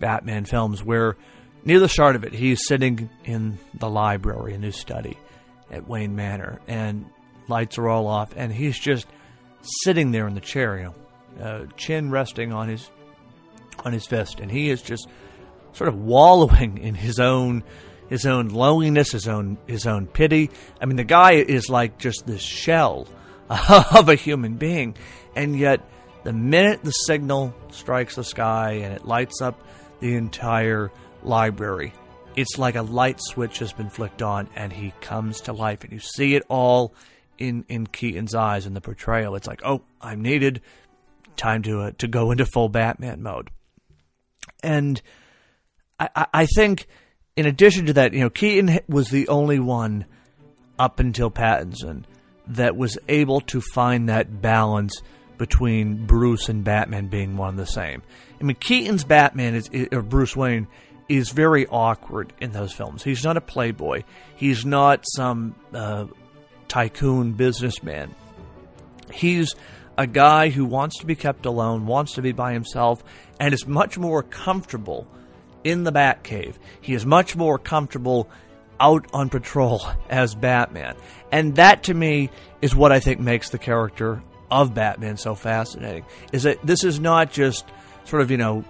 Batman 0.00 0.44
films, 0.44 0.82
where 0.82 1.16
near 1.64 1.80
the 1.80 1.88
start 1.88 2.16
of 2.16 2.24
it, 2.24 2.32
he's 2.32 2.66
sitting 2.66 3.10
in 3.24 3.58
the 3.74 3.88
library 3.88 4.54
in 4.54 4.62
his 4.62 4.76
study 4.76 5.16
at 5.70 5.88
Wayne 5.88 6.14
Manor, 6.14 6.60
and 6.66 7.06
lights 7.48 7.78
are 7.78 7.88
all 7.88 8.06
off, 8.06 8.32
and 8.36 8.52
he's 8.52 8.78
just 8.78 9.06
sitting 9.82 10.12
there 10.12 10.26
in 10.28 10.34
the 10.34 10.40
chair, 10.40 10.78
you 10.78 10.84
know, 10.84 11.44
uh, 11.44 11.66
chin 11.76 12.10
resting 12.10 12.52
on 12.52 12.68
his 12.68 12.90
on 13.84 13.92
his 13.92 14.06
fist, 14.06 14.40
and 14.40 14.50
he 14.50 14.70
is 14.70 14.80
just 14.80 15.06
sort 15.72 15.88
of 15.88 15.96
wallowing 15.96 16.78
in 16.78 16.94
his 16.94 17.18
own 17.20 17.62
his 18.08 18.24
own 18.24 18.48
loneliness, 18.48 19.12
his 19.12 19.28
own 19.28 19.58
his 19.66 19.86
own 19.86 20.06
pity. 20.06 20.50
I 20.80 20.86
mean, 20.86 20.96
the 20.96 21.04
guy 21.04 21.32
is 21.32 21.68
like 21.68 21.98
just 21.98 22.26
this 22.26 22.42
shell 22.42 23.06
of 23.94 24.08
a 24.08 24.14
human 24.14 24.56
being, 24.56 24.96
and 25.34 25.58
yet 25.58 25.80
the 26.24 26.32
minute 26.32 26.82
the 26.82 26.90
signal 26.90 27.54
strikes 27.70 28.16
the 28.16 28.24
sky 28.24 28.72
and 28.82 28.92
it 28.92 29.04
lights 29.04 29.40
up 29.40 29.60
the 30.00 30.14
entire 30.14 30.90
library, 31.22 31.92
it's 32.34 32.58
like 32.58 32.74
a 32.74 32.82
light 32.82 33.20
switch 33.20 33.58
has 33.60 33.72
been 33.72 33.88
flicked 33.88 34.22
on, 34.22 34.48
and 34.56 34.72
he 34.72 34.92
comes 35.00 35.42
to 35.42 35.52
life, 35.52 35.84
and 35.84 35.92
you 35.92 36.00
see 36.00 36.34
it 36.34 36.42
all 36.48 36.94
in 37.38 37.64
in 37.68 37.86
Keaton's 37.86 38.34
eyes 38.34 38.66
in 38.66 38.74
the 38.74 38.80
portrayal. 38.80 39.36
It's 39.36 39.46
like, 39.46 39.62
oh, 39.64 39.82
I'm 40.00 40.22
needed. 40.22 40.60
Time 41.36 41.62
to 41.62 41.82
uh, 41.82 41.90
to 41.98 42.08
go 42.08 42.30
into 42.30 42.46
full 42.46 42.68
Batman 42.68 43.22
mode. 43.22 43.50
And 44.62 45.00
I, 46.00 46.26
I 46.32 46.46
think, 46.46 46.86
in 47.36 47.46
addition 47.46 47.86
to 47.86 47.92
that, 47.94 48.12
you 48.12 48.20
know, 48.20 48.30
Keaton 48.30 48.80
was 48.88 49.08
the 49.08 49.28
only 49.28 49.58
one 49.58 50.06
up 50.78 50.98
until 50.98 51.30
Pattinson 51.30 52.04
that 52.48 52.76
was 52.76 52.98
able 53.08 53.40
to 53.42 53.60
find 53.60 54.08
that 54.08 54.40
balance 54.40 55.02
between 55.38 56.06
Bruce 56.06 56.48
and 56.48 56.64
Batman 56.64 57.08
being 57.08 57.36
one 57.36 57.50
and 57.50 57.58
the 57.58 57.66
same. 57.66 58.02
I 58.40 58.44
mean, 58.44 58.56
Keaton's 58.58 59.04
Batman 59.04 59.54
is, 59.54 59.70
or 59.92 60.02
Bruce 60.02 60.36
Wayne 60.36 60.66
is 61.08 61.30
very 61.30 61.66
awkward 61.66 62.32
in 62.40 62.52
those 62.52 62.72
films. 62.72 63.02
He's 63.02 63.24
not 63.24 63.36
a 63.36 63.40
playboy. 63.40 64.02
He's 64.36 64.64
not 64.64 65.04
some 65.14 65.54
uh, 65.72 66.06
tycoon 66.68 67.32
businessman. 67.32 68.14
He's 69.12 69.54
a 69.96 70.06
guy 70.06 70.48
who 70.50 70.64
wants 70.64 70.98
to 70.98 71.06
be 71.06 71.14
kept 71.14 71.46
alone, 71.46 71.86
wants 71.86 72.14
to 72.14 72.22
be 72.22 72.32
by 72.32 72.52
himself, 72.52 73.02
and 73.38 73.54
is 73.54 73.66
much 73.66 73.98
more 73.98 74.22
comfortable 74.22 75.06
in 75.64 75.84
the 75.84 75.92
Batcave. 75.92 76.54
He 76.80 76.94
is 76.94 77.06
much 77.06 77.36
more 77.36 77.58
comfortable 77.58 78.28
out 78.80 79.06
on 79.12 79.28
patrol 79.28 79.82
as 80.08 80.34
Batman. 80.34 80.96
And 81.32 81.56
that 81.56 81.84
to 81.84 81.94
me 81.94 82.30
is 82.62 82.74
what 82.74 82.92
I 82.92 83.00
think 83.00 83.20
makes 83.20 83.50
the 83.50 83.58
character 83.58 84.22
of 84.50 84.74
Batman 84.74 85.16
so 85.16 85.34
fascinating. 85.34 86.04
Is 86.32 86.44
that 86.44 86.64
this 86.64 86.84
is 86.84 87.00
not 87.00 87.32
just 87.32 87.66
sort 88.04 88.22
of, 88.22 88.30
you 88.30 88.36
know, 88.36 88.64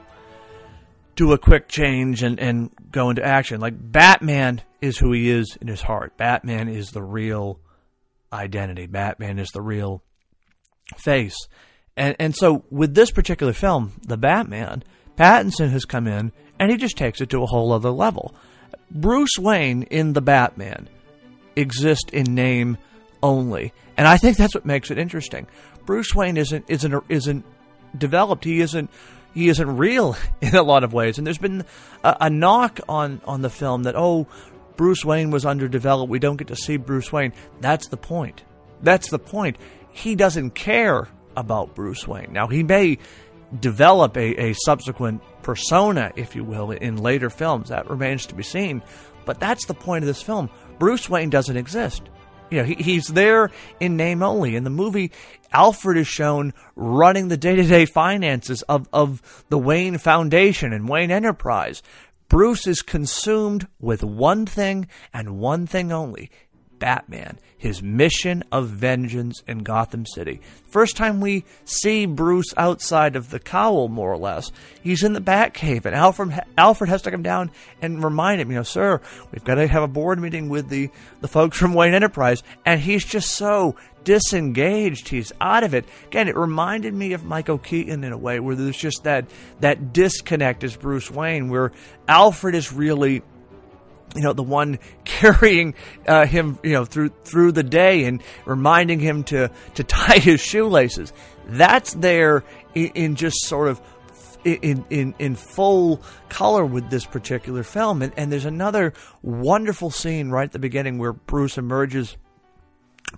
do 1.16 1.32
a 1.32 1.38
quick 1.38 1.68
change 1.68 2.22
and, 2.22 2.38
and 2.38 2.70
go 2.90 3.10
into 3.10 3.24
action. 3.24 3.60
Like 3.60 3.74
Batman 3.76 4.62
is 4.80 4.98
who 4.98 5.12
he 5.12 5.30
is 5.30 5.56
in 5.60 5.68
his 5.68 5.80
heart. 5.82 6.16
Batman 6.16 6.68
is 6.68 6.90
the 6.90 7.02
real 7.02 7.60
identity. 8.32 8.86
Batman 8.86 9.38
is 9.38 9.48
the 9.48 9.62
real 9.62 10.02
face. 10.98 11.36
And 11.96 12.14
and 12.18 12.36
so 12.36 12.64
with 12.70 12.94
this 12.94 13.10
particular 13.10 13.54
film, 13.54 13.92
The 14.06 14.18
Batman, 14.18 14.84
Pattinson 15.16 15.70
has 15.70 15.84
come 15.84 16.06
in 16.06 16.32
and 16.58 16.70
he 16.70 16.76
just 16.76 16.96
takes 16.96 17.20
it 17.20 17.30
to 17.30 17.42
a 17.42 17.46
whole 17.46 17.72
other 17.72 17.90
level. 17.90 18.34
Bruce 18.90 19.38
Wayne 19.38 19.82
in 19.84 20.12
The 20.12 20.20
Batman 20.20 20.88
exists 21.54 22.10
in 22.12 22.34
name 22.34 22.78
only. 23.22 23.72
And 23.96 24.06
I 24.06 24.16
think 24.16 24.36
that's 24.36 24.54
what 24.54 24.64
makes 24.64 24.90
it 24.90 24.98
interesting. 24.98 25.46
Bruce 25.84 26.14
Wayne 26.14 26.36
isn't 26.36 26.64
isn't 26.68 27.04
isn't 27.08 27.44
developed. 27.96 28.44
He 28.44 28.60
isn't 28.60 28.90
he 29.34 29.48
isn't 29.48 29.76
real 29.76 30.16
in 30.40 30.54
a 30.54 30.62
lot 30.62 30.84
of 30.84 30.92
ways. 30.92 31.18
And 31.18 31.26
there's 31.26 31.38
been 31.38 31.64
a, 32.04 32.16
a 32.22 32.30
knock 32.30 32.80
on 32.88 33.20
on 33.24 33.42
the 33.42 33.50
film 33.50 33.84
that 33.84 33.96
oh 33.96 34.26
Bruce 34.76 35.04
Wayne 35.04 35.30
was 35.30 35.46
underdeveloped. 35.46 36.10
We 36.10 36.18
don't 36.18 36.36
get 36.36 36.48
to 36.48 36.56
see 36.56 36.76
Bruce 36.76 37.12
Wayne. 37.12 37.32
That's 37.60 37.88
the 37.88 37.96
point. 37.96 38.44
That's 38.82 39.10
the 39.10 39.18
point. 39.18 39.56
He 39.90 40.14
doesn't 40.14 40.50
care 40.50 41.08
about 41.36 41.74
Bruce 41.74 42.06
Wayne. 42.06 42.32
Now, 42.32 42.46
he 42.46 42.62
may 42.62 42.98
develop 43.60 44.16
a, 44.16 44.50
a 44.50 44.52
subsequent 44.54 45.22
persona, 45.42 46.12
if 46.16 46.34
you 46.34 46.44
will, 46.44 46.70
in 46.70 46.96
later 46.96 47.30
films. 47.30 47.68
That 47.68 47.88
remains 47.88 48.26
to 48.26 48.34
be 48.34 48.42
seen. 48.42 48.82
But 49.24 49.40
that's 49.40 49.66
the 49.66 49.74
point 49.74 50.04
of 50.04 50.06
this 50.06 50.22
film. 50.22 50.50
Bruce 50.78 51.08
Wayne 51.08 51.30
doesn't 51.30 51.56
exist. 51.56 52.02
You 52.50 52.58
know, 52.58 52.64
he, 52.64 52.74
he's 52.74 53.08
there 53.08 53.50
in 53.80 53.96
name 53.96 54.22
only. 54.22 54.54
In 54.54 54.64
the 54.64 54.70
movie, 54.70 55.10
Alfred 55.52 55.98
is 55.98 56.06
shown 56.06 56.54
running 56.76 57.28
the 57.28 57.36
day 57.36 57.56
to 57.56 57.64
day 57.64 57.86
finances 57.86 58.62
of, 58.62 58.88
of 58.92 59.44
the 59.48 59.58
Wayne 59.58 59.98
Foundation 59.98 60.72
and 60.72 60.88
Wayne 60.88 61.10
Enterprise. 61.10 61.82
Bruce 62.28 62.66
is 62.66 62.82
consumed 62.82 63.68
with 63.80 64.02
one 64.02 64.46
thing 64.46 64.88
and 65.12 65.38
one 65.38 65.66
thing 65.66 65.92
only 65.92 66.30
Batman, 66.78 67.38
his 67.56 67.82
mission 67.82 68.44
of 68.52 68.68
vengeance 68.68 69.42
in 69.46 69.58
Gotham 69.58 70.06
City. 70.06 70.40
First 70.68 70.96
time 70.96 71.20
we 71.20 71.44
see 71.64 72.06
Bruce 72.06 72.52
outside 72.56 73.16
of 73.16 73.30
the 73.30 73.38
cowl, 73.38 73.88
more 73.88 74.12
or 74.12 74.18
less, 74.18 74.52
he's 74.82 75.02
in 75.02 75.12
the 75.12 75.20
Batcave, 75.20 75.84
and 75.84 75.94
Alfred 75.94 76.40
Alfred 76.58 76.90
has 76.90 77.02
to 77.02 77.10
come 77.10 77.22
down 77.22 77.50
and 77.80 78.04
remind 78.04 78.40
him, 78.40 78.50
you 78.50 78.56
know, 78.56 78.62
sir, 78.62 79.00
we've 79.32 79.44
got 79.44 79.56
to 79.56 79.66
have 79.66 79.82
a 79.82 79.88
board 79.88 80.18
meeting 80.18 80.48
with 80.48 80.68
the 80.68 80.90
the 81.20 81.28
folks 81.28 81.58
from 81.58 81.74
Wayne 81.74 81.94
Enterprise, 81.94 82.42
and 82.64 82.80
he's 82.80 83.04
just 83.04 83.30
so 83.32 83.76
disengaged. 84.04 85.08
He's 85.08 85.32
out 85.40 85.64
of 85.64 85.74
it. 85.74 85.84
Again, 86.06 86.28
it 86.28 86.36
reminded 86.36 86.94
me 86.94 87.12
of 87.12 87.24
Michael 87.24 87.58
Keaton 87.58 88.04
in 88.04 88.12
a 88.12 88.18
way, 88.18 88.40
where 88.40 88.54
there's 88.54 88.76
just 88.76 89.04
that 89.04 89.26
that 89.60 89.92
disconnect 89.92 90.64
as 90.64 90.76
Bruce 90.76 91.10
Wayne, 91.10 91.48
where 91.48 91.72
Alfred 92.08 92.54
is 92.54 92.72
really 92.72 93.22
you 94.16 94.22
know 94.22 94.32
the 94.32 94.42
one 94.42 94.78
carrying 95.04 95.74
uh, 96.06 96.26
him 96.26 96.58
you 96.62 96.72
know 96.72 96.84
through 96.84 97.10
through 97.24 97.52
the 97.52 97.62
day 97.62 98.04
and 98.04 98.22
reminding 98.44 99.00
him 99.00 99.22
to 99.24 99.50
to 99.74 99.84
tie 99.84 100.18
his 100.18 100.40
shoelaces. 100.40 101.12
That's 101.48 101.94
there 101.94 102.42
in, 102.74 102.88
in 102.88 103.14
just 103.14 103.42
sort 103.42 103.68
of 103.68 103.80
in, 104.44 104.84
in 104.90 105.14
in 105.18 105.34
full 105.34 106.00
color 106.28 106.64
with 106.64 106.90
this 106.90 107.04
particular 107.04 107.62
film. 107.62 108.02
And, 108.02 108.12
and 108.16 108.32
there's 108.32 108.44
another 108.44 108.92
wonderful 109.22 109.90
scene 109.90 110.30
right 110.30 110.44
at 110.44 110.52
the 110.52 110.58
beginning 110.58 110.98
where 110.98 111.12
Bruce 111.12 111.58
emerges 111.58 112.16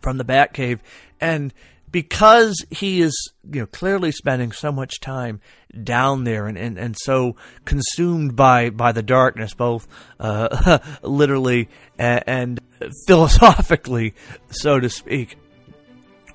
from 0.00 0.18
the 0.18 0.24
Batcave 0.24 0.80
and 1.20 1.52
because 1.90 2.64
he 2.70 3.00
is 3.00 3.32
you 3.50 3.60
know 3.60 3.66
clearly 3.66 4.12
spending 4.12 4.52
so 4.52 4.70
much 4.72 5.00
time 5.00 5.40
down 5.82 6.24
there 6.24 6.46
and, 6.46 6.58
and, 6.58 6.78
and 6.78 6.96
so 6.98 7.36
consumed 7.64 8.36
by 8.36 8.70
by 8.70 8.92
the 8.92 9.02
darkness 9.02 9.54
both 9.54 9.86
uh, 10.20 10.78
literally 11.02 11.68
and, 11.98 12.24
and 12.26 12.60
philosophically 13.06 14.14
so 14.50 14.78
to 14.78 14.88
speak 14.88 15.36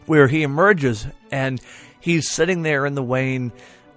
where 0.05 0.27
he 0.27 0.43
emerges 0.43 1.07
and 1.31 1.61
he's 1.99 2.29
sitting 2.29 2.61
there 2.61 2.85
in 2.85 2.95
the 2.95 3.03
Wayne 3.03 3.51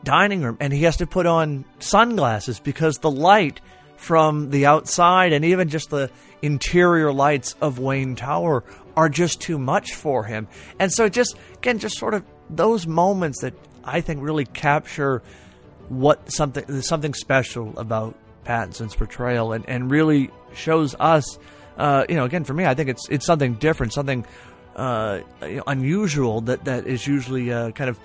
dining 0.04 0.42
room 0.42 0.56
and 0.60 0.72
he 0.72 0.84
has 0.84 0.98
to 0.98 1.06
put 1.06 1.26
on 1.26 1.64
sunglasses 1.80 2.60
because 2.60 2.98
the 2.98 3.10
light 3.10 3.60
from 3.96 4.50
the 4.50 4.66
outside 4.66 5.32
and 5.32 5.44
even 5.44 5.68
just 5.68 5.90
the 5.90 6.10
interior 6.42 7.12
lights 7.12 7.56
of 7.60 7.78
Wayne 7.78 8.14
Tower 8.14 8.62
are 8.96 9.08
just 9.08 9.40
too 9.40 9.58
much 9.58 9.94
for 9.94 10.24
him. 10.24 10.48
And 10.78 10.92
so 10.92 11.08
just 11.08 11.36
again 11.54 11.78
just 11.78 11.98
sort 11.98 12.14
of 12.14 12.24
those 12.48 12.86
moments 12.86 13.40
that 13.42 13.54
I 13.84 14.00
think 14.00 14.22
really 14.22 14.46
capture 14.46 15.22
what 15.88 16.32
something 16.32 16.82
something 16.82 17.14
special 17.14 17.78
about 17.78 18.16
Pattinson's 18.44 18.94
portrayal 18.94 19.52
and, 19.52 19.68
and 19.68 19.90
really 19.90 20.30
shows 20.54 20.94
us 20.98 21.38
uh, 21.76 22.04
you 22.08 22.16
know 22.16 22.24
again 22.24 22.44
for 22.44 22.54
me 22.54 22.64
I 22.64 22.74
think 22.74 22.88
it's 22.88 23.08
it's 23.10 23.26
something 23.26 23.54
different 23.54 23.92
something 23.92 24.24
uh, 24.74 25.20
unusual 25.66 26.42
that 26.42 26.64
that 26.64 26.86
is 26.86 27.06
usually 27.06 27.52
uh, 27.52 27.70
kind 27.72 27.90
of 27.90 27.98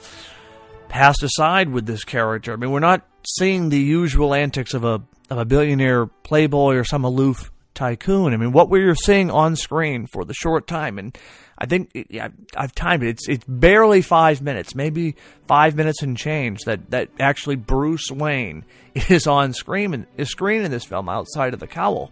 passed 0.90 1.24
aside 1.24 1.70
with 1.70 1.86
this 1.86 2.04
character. 2.04 2.54
I 2.54 2.58
mean 2.58 2.72
we're 2.72 2.80
not 2.80 3.06
seeing 3.26 3.70
the 3.70 3.80
usual 3.80 4.34
antics 4.34 4.74
of 4.74 4.84
a 4.84 5.02
of 5.30 5.38
a 5.38 5.46
billionaire 5.46 6.06
playboy 6.06 6.76
or 6.76 6.84
some 6.84 7.06
aloof 7.06 7.52
tycoon. 7.82 8.32
I 8.32 8.38
mean, 8.38 8.52
what 8.52 8.70
we're 8.70 8.94
seeing 8.94 9.32
on 9.32 9.56
screen 9.56 10.06
for 10.06 10.24
the 10.24 10.36
short 10.36 10.68
time, 10.68 11.00
and 11.00 11.18
I 11.58 11.66
think 11.66 11.90
yeah, 12.10 12.30
I've 12.56 12.76
timed 12.76 13.02
it. 13.04 13.10
It's 13.10 13.28
it's 13.28 13.46
barely 13.48 14.04
five 14.04 14.42
minutes, 14.42 14.76
maybe 14.76 15.16
five 15.48 15.76
minutes 15.76 16.04
and 16.04 16.16
change 16.16 16.62
that 16.66 16.92
that 16.92 17.10
actually 17.20 17.56
Bruce 17.56 18.12
Wayne 18.12 18.66
is 19.10 19.26
on 19.26 19.54
screen 19.54 19.96
and 19.96 20.06
is 20.16 20.30
screen 20.30 20.62
in 20.62 20.70
this 20.70 20.86
film 20.86 21.10
outside 21.10 21.56
of 21.56 21.60
the 21.60 21.68
cowl. 21.68 22.12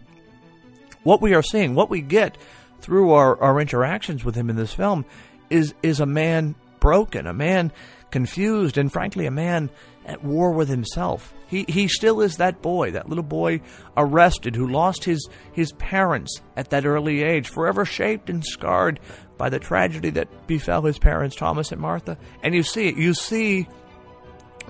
What 1.04 1.22
we 1.22 1.34
are 1.34 1.42
seeing, 1.42 1.74
what 1.76 1.88
we 1.88 2.00
get 2.00 2.36
through 2.80 3.12
our, 3.12 3.40
our 3.40 3.60
interactions 3.60 4.24
with 4.24 4.34
him 4.34 4.50
in 4.50 4.56
this 4.56 4.74
film, 4.74 5.04
is 5.50 5.72
is 5.84 6.00
a 6.00 6.06
man 6.06 6.56
broken, 6.80 7.26
a 7.26 7.34
man 7.34 7.72
confused, 8.10 8.76
and 8.76 8.92
frankly, 8.92 9.26
a 9.26 9.30
man 9.30 9.70
at 10.04 10.24
war 10.24 10.52
with 10.52 10.68
himself. 10.68 11.32
He, 11.46 11.64
he 11.68 11.88
still 11.88 12.20
is 12.20 12.36
that 12.36 12.62
boy, 12.62 12.92
that 12.92 13.08
little 13.08 13.24
boy 13.24 13.60
arrested 13.96 14.56
who 14.56 14.68
lost 14.68 15.04
his, 15.04 15.28
his 15.52 15.72
parents 15.72 16.40
at 16.56 16.70
that 16.70 16.86
early 16.86 17.22
age, 17.22 17.48
forever 17.48 17.84
shaped 17.84 18.30
and 18.30 18.44
scarred 18.44 19.00
by 19.36 19.48
the 19.48 19.58
tragedy 19.58 20.10
that 20.10 20.46
befell 20.46 20.82
his 20.82 20.98
parents, 20.98 21.36
Thomas 21.36 21.72
and 21.72 21.80
Martha. 21.80 22.18
And 22.42 22.54
you 22.54 22.62
see 22.62 22.88
it. 22.88 22.96
You 22.96 23.14
see 23.14 23.68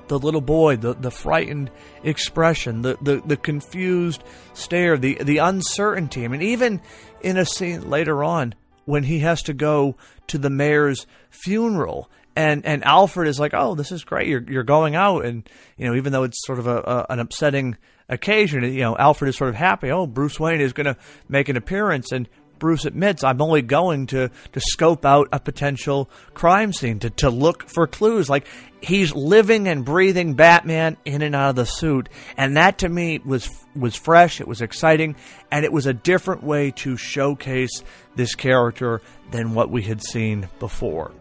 the 0.08 0.18
little 0.18 0.40
boy, 0.40 0.76
the, 0.76 0.94
the 0.94 1.10
frightened 1.10 1.70
expression, 2.02 2.82
the, 2.82 2.96
the, 3.02 3.22
the 3.24 3.36
confused 3.36 4.24
stare, 4.54 4.96
the, 4.96 5.14
the 5.22 5.38
uncertainty. 5.38 6.24
I 6.24 6.28
mean, 6.28 6.42
even 6.42 6.80
in 7.22 7.36
a 7.36 7.44
scene 7.44 7.88
later 7.88 8.24
on 8.24 8.54
when 8.86 9.04
he 9.04 9.20
has 9.20 9.42
to 9.44 9.52
go 9.54 9.96
to 10.30 10.38
the 10.38 10.50
mayor's 10.50 11.06
funeral 11.30 12.10
and 12.36 12.64
and 12.64 12.84
Alfred 12.84 13.28
is 13.28 13.40
like, 13.40 13.52
"Oh, 13.54 13.74
this 13.74 13.92
is 13.92 14.04
great. 14.04 14.28
You're 14.28 14.44
you're 14.48 14.62
going 14.62 14.94
out." 14.94 15.24
And 15.24 15.48
you 15.76 15.86
know, 15.86 15.94
even 15.94 16.12
though 16.12 16.22
it's 16.22 16.44
sort 16.46 16.58
of 16.58 16.66
a, 16.66 16.78
a 16.78 17.06
an 17.10 17.18
upsetting 17.18 17.76
occasion, 18.08 18.64
you 18.64 18.80
know, 18.80 18.96
Alfred 18.96 19.28
is 19.28 19.36
sort 19.36 19.50
of 19.50 19.56
happy. 19.56 19.90
Oh, 19.90 20.06
Bruce 20.06 20.38
Wayne 20.38 20.60
is 20.60 20.72
going 20.72 20.86
to 20.86 20.96
make 21.28 21.48
an 21.48 21.56
appearance, 21.56 22.12
and 22.12 22.28
Bruce 22.60 22.84
admits, 22.84 23.24
"I'm 23.24 23.42
only 23.42 23.62
going 23.62 24.06
to 24.08 24.30
to 24.52 24.60
scope 24.60 25.04
out 25.04 25.28
a 25.32 25.40
potential 25.40 26.08
crime 26.34 26.72
scene 26.72 27.00
to 27.00 27.10
to 27.10 27.30
look 27.30 27.68
for 27.68 27.88
clues." 27.88 28.30
Like 28.30 28.46
he's 28.80 29.12
living 29.14 29.66
and 29.66 29.84
breathing 29.84 30.34
Batman 30.34 30.96
in 31.04 31.22
and 31.22 31.34
out 31.34 31.50
of 31.50 31.56
the 31.56 31.66
suit, 31.66 32.08
and 32.36 32.56
that 32.56 32.78
to 32.78 32.88
me 32.88 33.18
was 33.24 33.50
was 33.74 33.96
fresh. 33.96 34.40
It 34.40 34.46
was 34.46 34.60
exciting, 34.60 35.16
and 35.50 35.64
it 35.64 35.72
was 35.72 35.86
a 35.86 35.92
different 35.92 36.44
way 36.44 36.70
to 36.76 36.96
showcase 36.96 37.82
this 38.14 38.36
character 38.36 39.02
than 39.32 39.54
what 39.54 39.70
we 39.70 39.82
had 39.82 40.02
seen 40.02 40.48
before. 40.60 41.12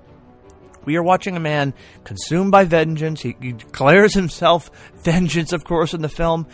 We 0.85 0.95
are 0.95 1.03
watching 1.03 1.35
a 1.35 1.39
man 1.39 1.73
consumed 2.03 2.51
by 2.51 2.63
vengeance. 2.63 3.21
He, 3.21 3.35
he 3.41 3.51
declares 3.53 4.13
himself 4.13 4.71
vengeance, 5.03 5.53
of 5.53 5.63
course, 5.63 5.93
in 5.93 6.01
the 6.01 6.09
film, 6.09 6.47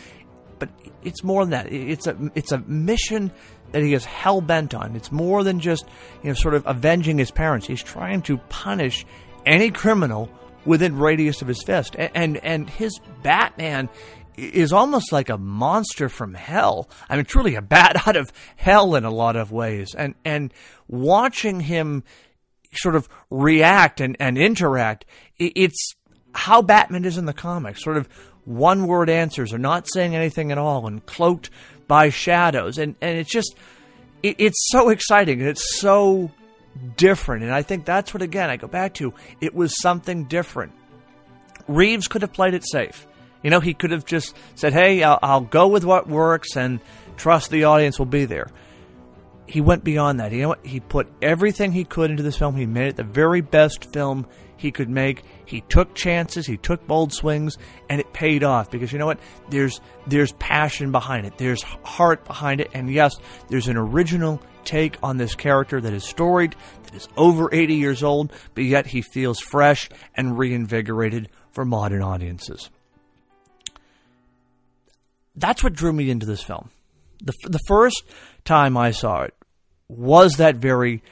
but 0.60 0.69
it's 1.04 1.24
more 1.24 1.43
than 1.43 1.52
that. 1.52 1.71
It's 1.71 2.08
a 2.08 2.17
it's 2.36 2.52
a 2.52 2.60
mission 2.60 3.32
that 3.75 3.83
he 3.83 3.93
is 3.93 4.05
hell 4.05 4.39
bent 4.39 4.73
on. 4.73 4.95
It's 4.95 5.11
more 5.11 5.43
than 5.43 5.59
just 5.59 5.83
you 6.23 6.29
know 6.29 6.33
sort 6.33 6.53
of 6.53 6.65
avenging 6.65 7.17
his 7.17 7.29
parents. 7.29 7.67
He's 7.67 7.83
trying 7.83 8.21
to 8.21 8.38
punish 8.47 9.05
any 9.45 9.69
criminal 9.69 10.29
within 10.65 10.97
radius 10.97 11.41
of 11.41 11.49
his 11.49 11.61
fist, 11.61 11.93
and 11.97 12.09
and, 12.15 12.38
and 12.38 12.69
his 12.69 12.97
Batman 13.21 13.89
is 14.38 14.71
almost 14.71 15.11
like 15.11 15.27
a 15.27 15.38
monster 15.38 16.07
from 16.07 16.33
hell. 16.33 16.89
I 17.09 17.17
mean, 17.17 17.25
truly 17.25 17.55
a 17.55 17.61
bat 17.61 18.07
out 18.07 18.15
of 18.15 18.31
hell 18.55 18.95
in 18.95 19.03
a 19.03 19.11
lot 19.11 19.35
of 19.35 19.51
ways. 19.51 19.93
And 19.93 20.15
and 20.23 20.53
watching 20.88 21.59
him 21.59 22.05
sort 22.71 22.95
of 22.95 23.09
react 23.29 23.99
and, 23.99 24.15
and 24.21 24.38
interact. 24.38 25.03
It's 25.38 25.95
how 26.33 26.61
Batman 26.61 27.03
is 27.03 27.17
in 27.17 27.25
the 27.25 27.33
comics, 27.33 27.83
sort 27.83 27.97
of 27.97 28.07
one 28.45 28.88
word 28.88 29.09
answers 29.09 29.51
or 29.51 29.57
not 29.57 29.85
saying 29.91 30.15
anything 30.15 30.51
at 30.53 30.57
all 30.57 30.88
and 30.88 31.05
cloaked 31.05 31.49
by 31.88 32.10
shadows. 32.10 32.78
And, 32.78 32.95
and 33.02 33.17
it's 33.17 33.32
just, 33.32 33.56
it, 34.24 34.36
it's 34.39 34.67
so 34.69 34.89
exciting 34.89 35.39
and 35.39 35.50
it's 35.50 35.80
so 35.80 36.32
different. 36.98 37.43
And 37.43 37.54
I 37.54 37.62
think 37.62 37.86
that's 37.86 38.13
what, 38.13 38.21
again, 38.21 38.50
I 38.50 38.58
go 38.58 38.67
back 38.67 38.93
to. 38.95 39.13
It 39.41 39.54
was 39.54 39.80
something 39.82 40.26
different. 40.26 40.74
Reeves 41.67 42.08
could 42.08 42.21
have 42.21 42.34
played 42.34 42.54
it 42.54 42.67
safe. 42.67 43.08
You 43.43 43.50
know, 43.50 43.60
he 43.60 43.74
could 43.74 43.91
have 43.91 44.06
just 44.06 44.36
said, 44.56 44.74
hey, 44.74 45.04
I'll, 45.04 45.19
I'll 45.21 45.41
go 45.41 45.67
with 45.67 45.86
what 45.86 46.08
works 46.08 46.58
and 46.58 46.80
trust 47.17 47.52
the 47.52 47.65
audience 47.65 48.00
will 48.00 48.06
be 48.08 48.26
there 48.26 48.48
he 49.48 49.62
went 49.62 49.84
beyond 49.84 50.19
that. 50.19 50.32
You 50.32 50.41
know 50.43 50.50
what? 50.50 50.65
He 50.65 50.80
put 50.80 51.08
everything 51.21 51.71
he 51.71 51.84
could 51.84 52.10
into 52.10 52.24
this 52.24 52.38
film. 52.38 52.56
He 52.56 52.65
made 52.65 52.88
it 52.88 52.95
the 52.95 53.04
very 53.04 53.41
best 53.41 53.91
film 53.91 54.28
he 54.58 54.72
could 54.72 54.89
make. 54.89 55.24
He 55.46 55.62
took 55.62 55.94
chances, 55.96 56.46
he 56.48 56.58
took 56.58 56.86
bold 56.88 57.13
swings, 57.13 57.58
and 57.89 58.00
it 58.00 58.13
paid 58.13 58.44
off 58.44 58.72
because 58.72 58.91
you 58.91 59.00
know 59.00 59.06
what? 59.06 59.20
There's 59.50 59.82
there's 60.08 60.32
passion 60.34 60.91
behind 60.91 61.26
it. 61.26 61.38
There's 61.38 61.62
heart 61.62 62.26
behind 62.26 62.62
it, 62.62 62.72
and 62.74 62.91
yes, 62.91 63.15
there's 63.50 63.68
an 63.68 63.78
original 63.78 64.41
take 64.63 64.98
on 65.04 65.18
this 65.18 65.36
character 65.36 65.80
that 65.80 65.94
is 65.94 66.04
storied, 66.04 66.56
that 66.84 66.96
is 66.96 67.08
over 67.15 67.50
80 67.54 67.76
years 67.76 68.04
old, 68.04 68.34
but 68.56 68.63
yet 68.63 68.88
he 68.88 69.02
feels 69.02 69.39
fresh 69.39 69.89
and 70.15 70.38
reinvigorated 70.38 71.30
for 71.52 71.65
modern 71.65 72.02
audiences. 72.02 72.70
That's 75.36 75.63
what 75.63 75.74
drew 75.74 75.94
me 75.94 76.10
into 76.10 76.26
this 76.26 76.41
film. 76.41 76.72
The, 77.24 77.34
the 77.44 77.60
first 77.68 78.04
time 78.44 78.78
I 78.78 78.91
saw 78.91 79.24
it 79.24 79.34
was 79.88 80.38
that 80.38 80.56
very 80.56 81.04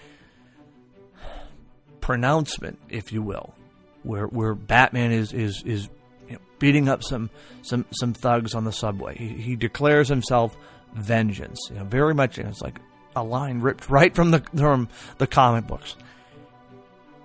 pronouncement, 2.04 2.78
if 2.89 3.13
you 3.13 3.22
will, 3.22 3.56
where 4.04 4.26
where 4.28 4.54
Batman 4.54 5.13
is 5.13 5.32
is 5.32 5.63
is 5.66 5.88
you 6.28 6.34
know, 6.34 6.39
beating 6.60 6.89
up 6.89 7.02
some 7.02 7.30
some 7.62 7.86
some 7.92 8.13
thugs 8.13 8.54
on 8.54 8.66
the 8.66 8.74
subway. 8.74 9.16
He, 9.16 9.30
he 9.30 9.56
declares 9.56 10.10
himself 10.10 10.56
vengeance. 10.94 11.58
You 11.70 11.78
know, 11.78 11.86
very 11.86 12.13
much. 12.13 12.38
It's 12.38 12.62
like 12.62 12.80
a 13.16 13.24
line 13.24 13.62
ripped 13.62 13.89
right 13.89 14.13
from 14.13 14.32
the 14.32 14.44
from 14.54 14.89
the 15.18 15.28
comic 15.28 15.66
books. 15.66 15.96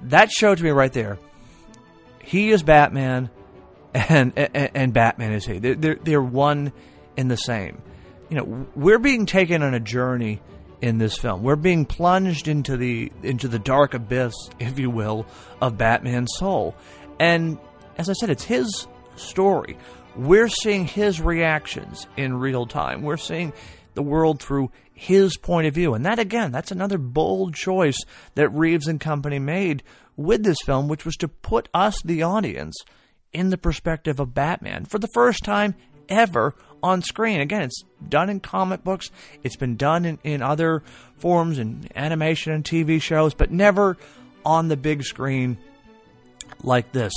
That 0.02 0.30
showed 0.30 0.58
to 0.58 0.64
me 0.64 0.70
right 0.70 0.92
there. 0.92 1.18
He 2.22 2.50
is 2.50 2.62
Batman, 2.62 3.30
and 3.92 4.32
and, 4.36 4.70
and 4.76 4.92
Batman 4.92 5.32
is 5.32 5.44
he. 5.44 5.58
They're, 5.58 5.74
they're 5.74 5.98
they're 6.00 6.22
one 6.22 6.72
in 7.16 7.26
the 7.26 7.36
same. 7.36 7.82
You 8.28 8.36
know, 8.36 8.66
we're 8.76 9.00
being 9.00 9.26
taken 9.26 9.64
on 9.64 9.74
a 9.74 9.80
journey 9.80 10.40
in 10.80 10.98
this 10.98 11.16
film. 11.16 11.42
We're 11.42 11.56
being 11.56 11.84
plunged 11.84 12.48
into 12.48 12.76
the 12.76 13.12
into 13.22 13.48
the 13.48 13.58
dark 13.58 13.94
abyss, 13.94 14.34
if 14.58 14.78
you 14.78 14.90
will, 14.90 15.26
of 15.60 15.78
Batman's 15.78 16.32
soul. 16.36 16.74
And 17.18 17.58
as 17.96 18.08
I 18.08 18.12
said, 18.12 18.30
it's 18.30 18.44
his 18.44 18.86
story. 19.16 19.76
We're 20.16 20.48
seeing 20.48 20.86
his 20.86 21.20
reactions 21.20 22.06
in 22.16 22.38
real 22.38 22.66
time. 22.66 23.02
We're 23.02 23.16
seeing 23.16 23.52
the 23.94 24.02
world 24.02 24.40
through 24.40 24.70
his 24.92 25.36
point 25.36 25.66
of 25.66 25.74
view. 25.74 25.94
And 25.94 26.04
that, 26.06 26.18
again, 26.18 26.50
that's 26.50 26.72
another 26.72 26.98
bold 26.98 27.54
choice 27.54 27.98
that 28.34 28.48
Reeves 28.50 28.88
and 28.88 29.00
company 29.00 29.38
made 29.38 29.82
with 30.16 30.42
this 30.42 30.58
film, 30.64 30.88
which 30.88 31.04
was 31.04 31.16
to 31.16 31.28
put 31.28 31.68
us, 31.72 32.00
the 32.04 32.22
audience, 32.22 32.76
in 33.32 33.50
the 33.50 33.58
perspective 33.58 34.18
of 34.18 34.34
Batman 34.34 34.84
for 34.84 34.98
the 34.98 35.08
first 35.14 35.44
time 35.44 35.74
ever 36.08 36.54
on 36.82 37.02
screen. 37.02 37.40
Again, 37.40 37.62
it's 37.62 37.82
done 38.08 38.30
in 38.30 38.40
comic 38.40 38.84
books, 38.84 39.10
it's 39.42 39.56
been 39.56 39.76
done 39.76 40.04
in, 40.04 40.18
in 40.24 40.42
other 40.42 40.82
forms, 41.16 41.58
and 41.58 41.90
animation 41.96 42.52
and 42.52 42.64
TV 42.64 43.00
shows, 43.00 43.34
but 43.34 43.50
never 43.50 43.96
on 44.44 44.68
the 44.68 44.76
big 44.76 45.02
screen 45.02 45.58
like 46.62 46.92
this. 46.92 47.12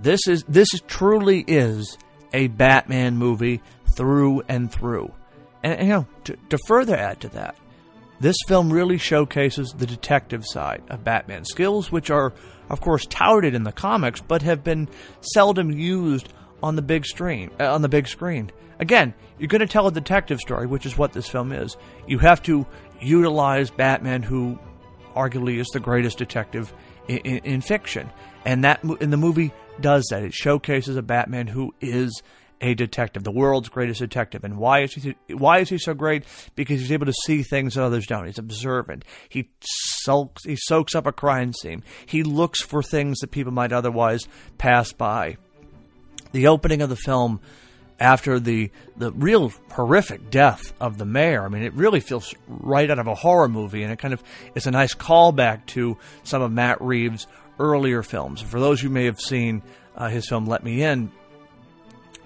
This 0.00 0.20
is 0.26 0.44
this 0.48 0.68
truly 0.86 1.44
is 1.46 1.96
a 2.32 2.48
Batman 2.48 3.16
movie 3.16 3.60
through 3.94 4.42
and 4.48 4.70
through. 4.70 5.12
And, 5.62 5.74
and 5.74 5.88
you 5.88 5.94
know, 5.94 6.06
to, 6.24 6.36
to 6.50 6.58
further 6.66 6.96
add 6.96 7.20
to 7.20 7.28
that, 7.30 7.56
this 8.20 8.36
film 8.46 8.72
really 8.72 8.98
showcases 8.98 9.74
the 9.76 9.86
detective 9.86 10.44
side 10.46 10.82
of 10.88 11.04
Batman 11.04 11.44
skills, 11.44 11.90
which 11.90 12.10
are, 12.10 12.32
of 12.68 12.80
course, 12.80 13.04
touted 13.06 13.54
in 13.54 13.64
the 13.64 13.72
comics, 13.72 14.20
but 14.20 14.42
have 14.42 14.62
been 14.62 14.88
seldom 15.20 15.70
used 15.72 16.32
on 16.62 16.76
the 16.76 16.82
big 16.82 17.06
screen. 17.06 17.50
Uh, 17.60 17.72
on 17.72 17.82
the 17.82 17.88
big 17.88 18.08
screen, 18.08 18.50
again, 18.78 19.14
you're 19.38 19.48
going 19.48 19.60
to 19.60 19.66
tell 19.66 19.86
a 19.86 19.92
detective 19.92 20.38
story, 20.38 20.66
which 20.66 20.86
is 20.86 20.96
what 20.96 21.12
this 21.12 21.28
film 21.28 21.52
is. 21.52 21.76
You 22.06 22.18
have 22.18 22.42
to 22.44 22.66
utilize 23.00 23.70
Batman, 23.70 24.22
who 24.22 24.58
arguably 25.14 25.58
is 25.58 25.68
the 25.72 25.80
greatest 25.80 26.18
detective 26.18 26.72
in, 27.08 27.18
in, 27.18 27.38
in 27.38 27.60
fiction, 27.60 28.10
and 28.44 28.64
that 28.64 28.82
in 29.00 29.10
the 29.10 29.16
movie 29.16 29.52
does 29.80 30.06
that. 30.10 30.22
It 30.22 30.34
showcases 30.34 30.96
a 30.96 31.02
Batman 31.02 31.46
who 31.46 31.74
is 31.80 32.22
a 32.62 32.74
detective, 32.74 33.24
the 33.24 33.32
world's 33.32 33.68
greatest 33.68 33.98
detective. 33.98 34.44
And 34.44 34.56
why 34.56 34.82
is 34.82 34.94
he 34.94 35.16
why 35.28 35.58
is 35.58 35.68
he 35.68 35.78
so 35.78 35.94
great? 35.94 36.24
Because 36.54 36.80
he's 36.80 36.92
able 36.92 37.06
to 37.06 37.12
see 37.26 37.42
things 37.42 37.74
that 37.74 37.82
others 37.82 38.06
don't. 38.06 38.26
He's 38.26 38.38
observant. 38.38 39.04
He 39.28 39.50
sulks, 39.60 40.44
he 40.44 40.56
soaks 40.56 40.94
up 40.94 41.06
a 41.06 41.12
crime 41.12 41.52
scene. 41.52 41.82
He 42.06 42.22
looks 42.22 42.62
for 42.62 42.82
things 42.82 43.18
that 43.18 43.32
people 43.32 43.52
might 43.52 43.72
otherwise 43.72 44.28
pass 44.58 44.92
by. 44.92 45.36
The 46.32 46.48
opening 46.48 46.82
of 46.82 46.88
the 46.88 46.96
film 46.96 47.40
after 48.02 48.40
the 48.40 48.70
the 48.96 49.12
real 49.12 49.52
horrific 49.70 50.30
death 50.30 50.74
of 50.80 50.98
the 50.98 51.04
mayor. 51.04 51.44
I 51.44 51.48
mean, 51.48 51.62
it 51.62 51.72
really 51.74 52.00
feels 52.00 52.34
right 52.48 52.90
out 52.90 52.98
of 52.98 53.06
a 53.06 53.14
horror 53.14 53.48
movie, 53.48 53.82
and 53.82 53.92
it 53.92 53.98
kind 53.98 54.12
of 54.12 54.22
is 54.54 54.66
a 54.66 54.70
nice 54.70 54.94
callback 54.94 55.66
to 55.66 55.96
some 56.24 56.42
of 56.42 56.50
Matt 56.50 56.82
Reeves' 56.82 57.26
earlier 57.58 58.02
films. 58.02 58.40
For 58.40 58.58
those 58.58 58.80
who 58.80 58.88
may 58.88 59.04
have 59.04 59.20
seen 59.20 59.62
uh, 59.96 60.08
his 60.08 60.28
film 60.28 60.46
Let 60.46 60.64
Me 60.64 60.82
In, 60.82 61.12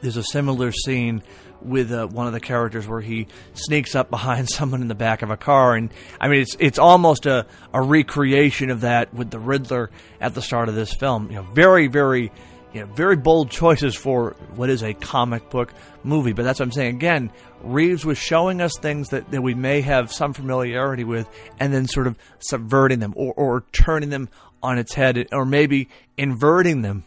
there's 0.00 0.16
a 0.16 0.22
similar 0.22 0.72
scene 0.72 1.22
with 1.60 1.90
uh, 1.92 2.06
one 2.06 2.26
of 2.26 2.32
the 2.32 2.40
characters 2.40 2.86
where 2.86 3.00
he 3.00 3.26
sneaks 3.54 3.94
up 3.94 4.10
behind 4.10 4.48
someone 4.50 4.82
in 4.82 4.88
the 4.88 4.94
back 4.94 5.22
of 5.22 5.30
a 5.30 5.36
car, 5.36 5.74
and 5.74 5.90
I 6.20 6.28
mean 6.28 6.40
it's 6.40 6.56
it's 6.58 6.78
almost 6.78 7.26
a, 7.26 7.46
a 7.72 7.82
recreation 7.82 8.70
of 8.70 8.80
that 8.80 9.12
with 9.12 9.30
the 9.30 9.38
Riddler 9.38 9.90
at 10.20 10.34
the 10.34 10.42
start 10.42 10.70
of 10.70 10.74
this 10.74 10.94
film. 10.94 11.30
You 11.30 11.36
know, 11.36 11.42
very 11.42 11.86
very 11.88 12.32
you 12.76 12.82
know, 12.82 12.92
very 12.92 13.16
bold 13.16 13.50
choices 13.50 13.94
for 13.94 14.36
what 14.54 14.68
is 14.68 14.82
a 14.82 14.92
comic 14.92 15.48
book 15.48 15.72
movie. 16.04 16.34
But 16.34 16.42
that's 16.42 16.60
what 16.60 16.66
I'm 16.66 16.72
saying. 16.72 16.96
Again, 16.96 17.32
Reeves 17.62 18.04
was 18.04 18.18
showing 18.18 18.60
us 18.60 18.72
things 18.78 19.08
that, 19.08 19.30
that 19.30 19.40
we 19.40 19.54
may 19.54 19.80
have 19.80 20.12
some 20.12 20.34
familiarity 20.34 21.02
with 21.02 21.26
and 21.58 21.72
then 21.72 21.86
sort 21.86 22.06
of 22.06 22.18
subverting 22.38 22.98
them 22.98 23.14
or, 23.16 23.32
or 23.32 23.64
turning 23.72 24.10
them 24.10 24.28
on 24.62 24.76
its 24.76 24.92
head 24.92 25.26
or 25.32 25.46
maybe 25.46 25.88
inverting 26.18 26.82
them 26.82 27.06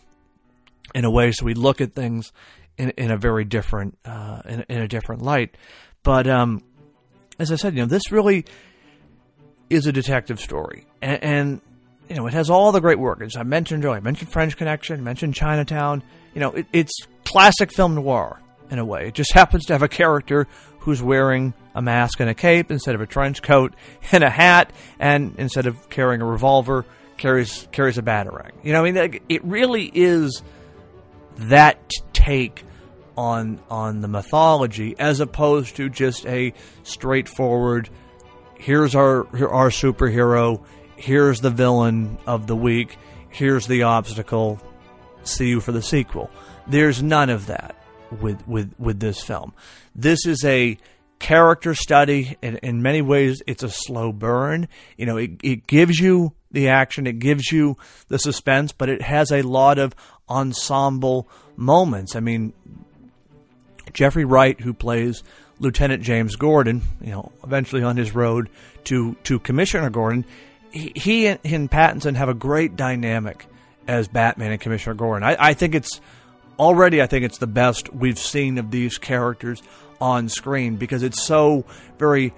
in 0.96 1.06
a 1.06 1.12
way 1.12 1.32
so 1.32 1.46
we 1.46 1.54
look 1.54 1.82
at 1.82 1.94
things 1.94 2.34
in, 2.80 2.90
in 2.92 3.12
a 3.12 3.18
very 3.18 3.46
different 3.46 3.96
uh, 4.06 4.42
in, 4.46 4.66
in, 4.70 4.82
a 4.82 4.88
different 4.88 5.22
light. 5.22 5.56
But 6.02 6.26
um, 6.26 6.64
as 7.38 7.52
I 7.52 7.58
said, 7.58 7.76
you 7.76 7.82
know, 7.82 7.88
this 7.88 8.12
really 8.12 8.44
is 9.70 9.86
a 9.86 9.92
detective 9.92 10.40
story, 10.40 10.88
and, 11.00 11.24
and 11.24 11.62
you 12.10 12.16
know, 12.16 12.26
it 12.28 12.34
has 12.34 12.50
all 12.50 12.72
the 12.72 12.82
great 12.82 13.00
work. 13.00 13.22
As 13.22 13.36
I 13.36 13.44
mentioned 13.44 13.86
earlier, 13.86 13.98
I 13.98 14.02
mentioned 14.02 14.32
French 14.32 14.58
Connection, 14.58 15.04
mentioned 15.04 15.36
Chinatown. 15.36 16.04
You 16.34 16.42
know, 16.42 16.52
it, 16.52 16.66
it's 16.74 17.00
classic 17.24 17.72
film 17.72 17.96
noir 17.96 18.42
in 18.72 18.80
a 18.80 18.86
way. 18.86 19.08
It 19.08 19.14
just 19.14 19.32
happens 19.36 19.66
to 19.66 19.74
have 19.74 19.84
a 19.84 19.88
character 19.88 20.48
who's 20.80 21.04
wearing 21.04 21.54
a 21.76 21.82
mask 21.82 22.20
and 22.20 22.30
a 22.30 22.34
cape 22.34 22.72
instead 22.72 22.96
of 22.96 23.02
a 23.02 23.06
trench 23.06 23.44
coat 23.44 23.76
and 24.12 24.24
a 24.24 24.30
hat, 24.30 24.74
and 25.00 25.36
instead 25.38 25.68
of 25.68 25.90
carrying 25.90 26.22
a 26.22 26.26
revolver, 26.26 26.84
carries 27.18 27.68
carries 27.72 27.98
a 27.98 28.02
batarang. 28.02 28.52
You 28.64 28.74
know, 28.74 28.84
I 28.84 28.92
mean, 28.92 29.22
it 29.30 29.46
really 29.46 29.92
is 29.94 30.42
that 31.36 31.92
take 32.12 32.64
on 33.16 33.60
on 33.70 34.02
the 34.02 34.08
mythology 34.08 34.96
as 34.98 35.20
opposed 35.20 35.76
to 35.76 35.90
just 35.90 36.26
a 36.26 36.54
straightforward 36.84 37.90
here's 38.60 38.94
our 38.94 39.20
our 39.48 39.70
superhero 39.70 40.64
here's 41.00 41.40
the 41.40 41.50
villain 41.50 42.18
of 42.28 42.48
the 42.48 42.56
week 42.56 42.98
here's 43.30 43.68
the 43.68 43.84
obstacle 43.84 44.60
see 45.24 45.50
you 45.50 45.62
for 45.62 45.72
the 45.72 45.82
sequel. 45.82 46.30
There's 46.68 47.02
none 47.02 47.30
of 47.30 47.48
that 47.48 47.76
with 48.20 48.46
with 48.48 48.74
with 48.78 49.00
this 49.00 49.22
film. 49.22 49.54
This 49.96 50.26
is 50.26 50.44
a 50.46 50.78
character 51.20 51.76
study 51.76 52.38
in, 52.42 52.58
in 52.58 52.82
many 52.82 53.02
ways 53.02 53.42
it's 53.46 53.64
a 53.64 53.70
slow 53.70 54.12
burn. 54.12 54.68
You 54.98 55.06
know 55.06 55.18
it, 55.18 55.32
it 55.44 55.68
gives 55.68 56.00
you 56.00 56.34
the 56.52 56.70
action 56.70 57.06
it 57.06 57.20
gives 57.20 57.52
you 57.52 57.78
the 58.08 58.18
suspense 58.18 58.72
but 58.72 58.90
it 58.90 59.02
has 59.04 59.32
a 59.32 59.42
lot 59.42 59.78
of 59.78 59.96
ensemble 60.28 61.28
moments. 61.56 62.16
I 62.16 62.20
mean 62.20 62.54
Jeffrey 63.94 64.26
Wright, 64.26 64.60
who 64.60 64.74
plays 64.74 65.24
Lieutenant 65.60 66.04
James 66.04 66.36
Gordon, 66.36 66.82
you 67.02 67.12
know, 67.12 67.32
eventually 67.44 67.84
on 67.84 67.98
his 67.98 68.16
road 68.16 68.50
to 68.86 69.16
to 69.24 69.40
Commissioner 69.40 69.90
Gordon, 69.90 70.26
he, 70.72 70.92
he 70.96 71.28
and 71.28 71.70
Pattinson 71.70 72.16
have 72.16 72.30
a 72.30 72.34
great 72.34 72.76
dynamic 72.76 73.46
as 73.88 74.08
Batman 74.08 74.52
and 74.52 74.62
Commissioner 74.62 74.94
Gordon. 74.94 75.28
I, 75.28 75.36
I 75.40 75.54
think 75.54 75.76
it's 75.76 76.00
already 76.58 77.02
I 77.02 77.08
think 77.08 77.26
it's 77.26 77.38
the 77.38 77.48
best 77.48 77.94
we've 77.94 78.20
seen 78.20 78.58
of 78.58 78.70
these 78.72 78.98
characters 78.98 79.62
on 80.02 80.30
screen 80.30 80.76
because 80.76 81.04
it's 81.04 81.22
so 81.22 81.66
very 81.98 82.34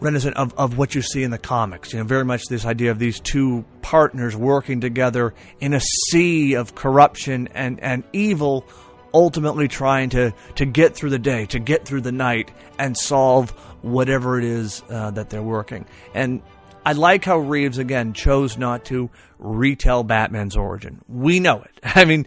reminiscent 0.00 0.36
of, 0.36 0.54
of 0.58 0.78
what 0.78 0.94
you 0.94 1.02
see 1.02 1.22
in 1.22 1.30
the 1.30 1.38
comics. 1.38 1.92
You 1.92 1.98
know, 1.98 2.04
very 2.04 2.24
much 2.24 2.42
this 2.48 2.64
idea 2.64 2.90
of 2.90 2.98
these 2.98 3.20
two 3.20 3.64
partners 3.82 4.36
working 4.36 4.80
together 4.80 5.34
in 5.60 5.74
a 5.74 5.80
sea 5.80 6.54
of 6.54 6.74
corruption 6.74 7.48
and, 7.54 7.80
and 7.80 8.02
evil 8.12 8.66
ultimately 9.12 9.68
trying 9.68 10.10
to, 10.10 10.32
to 10.54 10.64
get 10.64 10.94
through 10.94 11.10
the 11.10 11.18
day, 11.18 11.46
to 11.46 11.58
get 11.58 11.84
through 11.84 12.00
the 12.00 12.12
night, 12.12 12.50
and 12.78 12.96
solve 12.96 13.50
whatever 13.82 14.38
it 14.38 14.44
is 14.44 14.82
uh, 14.88 15.10
that 15.10 15.30
they're 15.30 15.42
working. 15.42 15.84
And 16.14 16.42
I 16.84 16.92
like 16.92 17.24
how 17.24 17.38
Reeves, 17.38 17.78
again, 17.78 18.12
chose 18.12 18.56
not 18.56 18.86
to 18.86 19.10
retell 19.38 20.02
Batman's 20.02 20.56
origin. 20.56 21.02
We 21.08 21.40
know 21.40 21.62
it. 21.62 21.80
I 21.82 22.04
mean, 22.04 22.26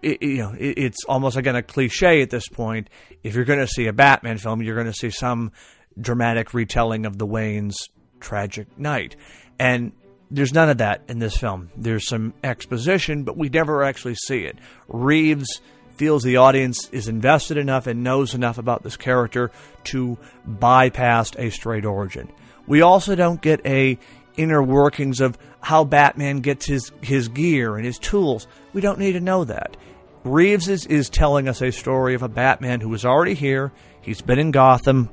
it, 0.00 0.22
you 0.22 0.38
know, 0.38 0.52
it, 0.52 0.78
it's 0.78 1.04
almost 1.04 1.36
again 1.36 1.56
a 1.56 1.62
cliche 1.62 2.22
at 2.22 2.30
this 2.30 2.48
point. 2.48 2.88
If 3.22 3.34
you're 3.34 3.44
going 3.44 3.60
to 3.60 3.68
see 3.68 3.86
a 3.86 3.92
Batman 3.92 4.38
film, 4.38 4.62
you're 4.62 4.74
going 4.74 4.86
to 4.86 4.92
see 4.92 5.10
some 5.10 5.52
dramatic 6.00 6.54
retelling 6.54 7.06
of 7.06 7.18
the 7.18 7.26
Wayne's 7.26 7.90
tragic 8.20 8.78
night. 8.78 9.16
And 9.58 9.92
there's 10.30 10.54
none 10.54 10.70
of 10.70 10.78
that 10.78 11.02
in 11.08 11.18
this 11.18 11.36
film. 11.36 11.70
There's 11.76 12.08
some 12.08 12.32
exposition, 12.42 13.24
but 13.24 13.36
we 13.36 13.48
never 13.48 13.82
actually 13.82 14.14
see 14.14 14.40
it. 14.40 14.58
Reeves 14.88 15.60
feels 15.96 16.22
the 16.22 16.38
audience 16.38 16.88
is 16.90 17.06
invested 17.08 17.58
enough 17.58 17.86
and 17.86 18.02
knows 18.02 18.34
enough 18.34 18.56
about 18.56 18.82
this 18.82 18.96
character 18.96 19.50
to 19.84 20.16
bypass 20.46 21.32
a 21.36 21.50
straight 21.50 21.84
origin. 21.84 22.32
We 22.66 22.82
also 22.82 23.14
don't 23.14 23.40
get 23.40 23.64
a 23.66 23.98
inner 24.36 24.62
workings 24.62 25.20
of 25.20 25.36
how 25.60 25.84
Batman 25.84 26.40
gets 26.40 26.66
his, 26.66 26.90
his 27.02 27.28
gear 27.28 27.76
and 27.76 27.84
his 27.84 27.98
tools. 27.98 28.46
We 28.72 28.80
don't 28.80 28.98
need 28.98 29.12
to 29.12 29.20
know 29.20 29.44
that. 29.44 29.76
Reeves 30.24 30.68
is, 30.68 30.86
is 30.86 31.10
telling 31.10 31.48
us 31.48 31.60
a 31.60 31.72
story 31.72 32.14
of 32.14 32.22
a 32.22 32.28
Batman 32.28 32.80
who 32.80 32.92
is 32.94 33.04
already 33.04 33.34
here. 33.34 33.72
He's 34.00 34.22
been 34.22 34.38
in 34.38 34.50
Gotham 34.50 35.10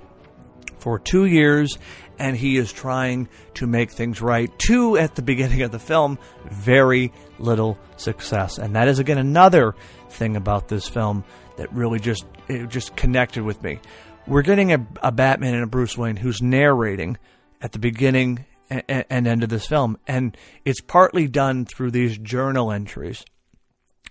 for 0.78 1.00
two 1.00 1.26
years 1.26 1.78
and 2.20 2.36
he 2.36 2.58
is 2.58 2.72
trying 2.72 3.30
to 3.56 3.66
make 3.66 3.92
things 3.92 4.22
right. 4.22 4.52
Two 4.60 4.98
at 4.98 5.16
the 5.16 5.22
beginning 5.22 5.62
of 5.62 5.72
the 5.72 5.80
film, 5.80 6.20
very 6.52 7.12
little 7.40 7.78
success. 7.98 8.58
And 8.58 8.76
that 8.76 8.88
is 8.88 9.00
again 9.00 9.18
another 9.18 9.74
thing 10.10 10.36
about 10.36 10.68
this 10.68 10.88
film 10.88 11.24
that 11.58 11.74
really 11.74 12.00
just 12.00 12.26
just 12.68 12.96
connected 12.96 13.44
with 13.44 13.62
me. 13.64 13.80
We're 14.28 14.42
getting 14.42 14.74
a, 14.74 14.86
a 15.02 15.12
Batman 15.12 15.56
and 15.56 15.64
a 15.64 15.68
Bruce 15.68 15.98
Wayne 15.98 16.18
who's 16.18 16.42
narrating 16.42 17.18
at 17.62 17.72
the 17.72 17.80
beginning 17.80 18.46
and, 18.70 19.28
end 19.28 19.44
of 19.44 19.50
this 19.50 19.66
film, 19.66 19.98
and 20.08 20.38
it's 20.64 20.82
partly 20.82 21.28
done 21.28 21.66
through 21.66 21.92
these 21.92 22.18
journal 22.18 22.72
entries 22.72 23.26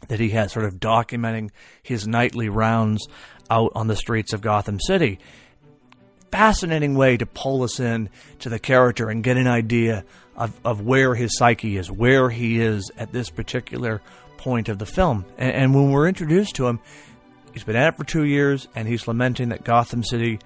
that 0.09 0.21
he 0.21 0.31
has, 0.31 0.53
sort 0.53 0.65
of 0.65 0.75
documenting 0.75 1.51
his 1.83 2.07
nightly 2.07 2.49
rounds 2.49 3.07
out 3.51 3.73
on 3.75 3.87
the 3.87 3.97
streets 3.97 4.33
of 4.33 4.41
Gotham 4.41 4.81
City. 4.81 5.19
Fascinating 6.31 6.95
way 6.95 7.17
to 7.17 7.27
pull 7.27 7.63
us 7.63 7.81
in 7.81 8.11
to 8.41 8.49
the 8.49 8.59
character 8.59 9.09
and 9.09 9.25
get 9.25 9.37
an 9.37 9.47
idea 9.47 10.05
of, 10.37 10.59
of 10.65 10.83
where 10.83 11.15
his 11.15 11.37
psyche 11.37 11.77
is, 11.77 11.91
where 11.91 12.29
he 12.29 12.61
is 12.61 12.91
at 12.97 13.13
this 13.13 13.31
particular 13.31 14.03
point 14.37 14.69
of 14.69 14.79
the 14.79 14.87
film. 14.87 15.25
And, 15.37 15.53
and 15.53 15.75
when 15.75 15.91
we're 15.91 16.07
introduced 16.07 16.57
to 16.57 16.67
him, 16.67 16.81
he's 17.53 17.65
been 17.65 17.77
at 17.77 17.95
it 17.95 17.97
for 17.97 18.05
two 18.05 18.25
years, 18.25 18.69
and 18.75 18.87
he's 18.87 19.09
lamenting 19.09 19.49
that 19.49 19.65
Gotham 19.65 20.05
City 20.05 20.39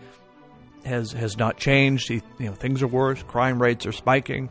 has 0.85 1.13
has 1.13 1.37
not 1.37 1.57
changed. 1.57 2.09
He, 2.09 2.23
you 2.39 2.47
know, 2.47 2.55
things 2.55 2.83
are 2.83 2.87
worse. 2.87 3.23
Crime 3.23 3.61
rates 3.61 3.87
are 3.87 3.93
spiking, 3.93 4.49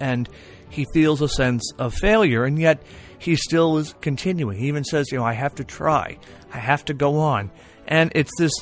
and 0.00 0.28
he 0.68 0.86
feels 0.92 1.20
a 1.22 1.28
sense 1.28 1.72
of 1.78 1.94
failure, 1.94 2.44
and 2.44 2.58
yet 2.58 2.82
he 3.18 3.36
still 3.36 3.78
is 3.78 3.94
continuing. 4.00 4.58
He 4.58 4.68
even 4.68 4.84
says, 4.84 5.10
"You 5.12 5.18
know, 5.18 5.24
I 5.24 5.34
have 5.34 5.54
to 5.56 5.64
try. 5.64 6.18
I 6.52 6.58
have 6.58 6.84
to 6.86 6.94
go 6.94 7.18
on." 7.18 7.50
And 7.86 8.12
it's 8.14 8.32
this 8.38 8.52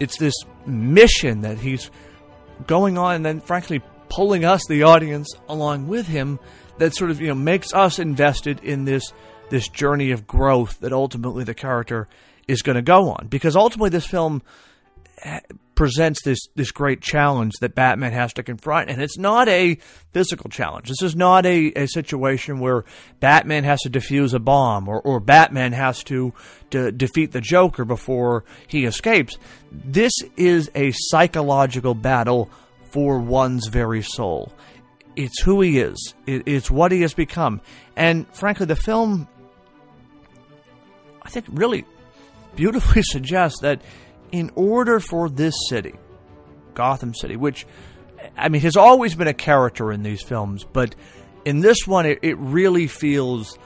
it's 0.00 0.18
this 0.18 0.34
mission 0.66 1.42
that 1.42 1.58
he's 1.58 1.90
going 2.66 2.98
on, 2.98 3.16
and 3.16 3.26
then 3.26 3.40
frankly 3.40 3.82
pulling 4.08 4.44
us, 4.44 4.62
the 4.68 4.84
audience, 4.84 5.28
along 5.48 5.88
with 5.88 6.06
him. 6.06 6.38
That 6.78 6.94
sort 6.94 7.10
of 7.10 7.20
you 7.20 7.28
know 7.28 7.34
makes 7.34 7.74
us 7.74 7.98
invested 7.98 8.60
in 8.62 8.84
this 8.84 9.12
this 9.50 9.68
journey 9.68 10.10
of 10.10 10.26
growth 10.26 10.80
that 10.80 10.92
ultimately 10.92 11.44
the 11.44 11.54
character 11.54 12.08
is 12.46 12.62
going 12.62 12.76
to 12.76 12.82
go 12.82 13.10
on. 13.10 13.26
Because 13.28 13.56
ultimately, 13.56 13.90
this 13.90 14.06
film 14.06 14.42
eh, 15.22 15.40
presents 15.78 16.20
this 16.24 16.40
this 16.56 16.72
great 16.72 17.00
challenge 17.00 17.52
that 17.60 17.76
Batman 17.76 18.10
has 18.10 18.32
to 18.32 18.42
confront, 18.42 18.90
and 18.90 19.00
it's 19.00 19.16
not 19.16 19.48
a 19.48 19.76
physical 20.12 20.50
challenge. 20.50 20.88
This 20.88 21.02
is 21.02 21.14
not 21.14 21.46
a, 21.46 21.72
a 21.76 21.86
situation 21.86 22.58
where 22.58 22.84
Batman 23.20 23.62
has 23.62 23.82
to 23.82 23.90
defuse 23.90 24.34
a 24.34 24.40
bomb 24.40 24.88
or, 24.88 25.00
or 25.00 25.20
Batman 25.20 25.72
has 25.72 26.02
to, 26.04 26.34
to 26.70 26.90
defeat 26.90 27.30
the 27.30 27.40
Joker 27.40 27.84
before 27.84 28.42
he 28.66 28.86
escapes. 28.86 29.38
This 29.70 30.10
is 30.36 30.68
a 30.74 30.90
psychological 30.90 31.94
battle 31.94 32.50
for 32.90 33.20
one's 33.20 33.68
very 33.68 34.02
soul. 34.02 34.52
It's 35.14 35.40
who 35.40 35.60
he 35.60 35.78
is. 35.78 36.12
It, 36.26 36.42
it's 36.48 36.72
what 36.72 36.90
he 36.90 37.02
has 37.02 37.14
become, 37.14 37.60
and 37.94 38.26
frankly, 38.34 38.66
the 38.66 38.74
film, 38.74 39.28
I 41.22 41.30
think, 41.30 41.46
really 41.52 41.84
beautifully 42.56 43.02
suggests 43.04 43.60
that 43.60 43.80
in 44.32 44.50
order 44.54 45.00
for 45.00 45.28
this 45.28 45.54
city, 45.68 45.94
Gotham 46.74 47.14
City, 47.14 47.36
which, 47.36 47.66
I 48.36 48.48
mean, 48.48 48.62
has 48.62 48.76
always 48.76 49.14
been 49.14 49.28
a 49.28 49.34
character 49.34 49.92
in 49.92 50.02
these 50.02 50.22
films, 50.22 50.64
but 50.64 50.94
in 51.44 51.60
this 51.60 51.86
one, 51.86 52.06
it, 52.06 52.18
it 52.22 52.36
really 52.38 52.86
feels 52.86 53.58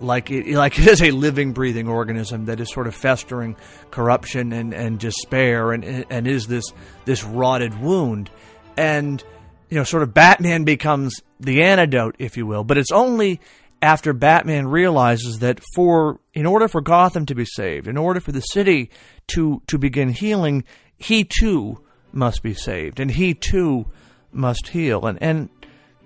like 0.00 0.30
it 0.30 0.46
like 0.54 0.78
it 0.78 0.86
is 0.86 1.02
a 1.02 1.10
living, 1.10 1.52
breathing 1.52 1.88
organism 1.88 2.46
that 2.46 2.60
is 2.60 2.70
sort 2.70 2.86
of 2.86 2.94
festering 2.94 3.56
corruption 3.90 4.52
and, 4.52 4.74
and 4.74 4.98
despair, 4.98 5.72
and 5.72 6.06
and 6.10 6.26
is 6.26 6.46
this 6.46 6.64
this 7.04 7.24
rotted 7.24 7.80
wound, 7.80 8.30
and 8.76 9.22
you 9.70 9.80
know, 9.80 9.84
sort 9.84 10.04
of 10.04 10.14
Batman 10.14 10.64
becomes 10.64 11.20
the 11.40 11.62
antidote, 11.62 12.16
if 12.20 12.36
you 12.36 12.46
will. 12.46 12.64
But 12.64 12.78
it's 12.78 12.92
only 12.92 13.40
after 13.84 14.14
Batman 14.14 14.66
realizes 14.66 15.40
that 15.40 15.60
for 15.74 16.18
in 16.32 16.46
order 16.46 16.68
for 16.68 16.80
Gotham 16.80 17.26
to 17.26 17.34
be 17.34 17.44
saved, 17.44 17.86
in 17.86 17.98
order 17.98 18.18
for 18.18 18.32
the 18.32 18.40
city 18.40 18.90
to 19.28 19.60
to 19.66 19.76
begin 19.76 20.08
healing, 20.08 20.64
he 20.96 21.22
too 21.22 21.84
must 22.10 22.42
be 22.42 22.54
saved, 22.54 22.98
and 22.98 23.10
he 23.10 23.34
too 23.34 23.84
must 24.32 24.68
heal, 24.68 25.04
and 25.04 25.22
and 25.22 25.50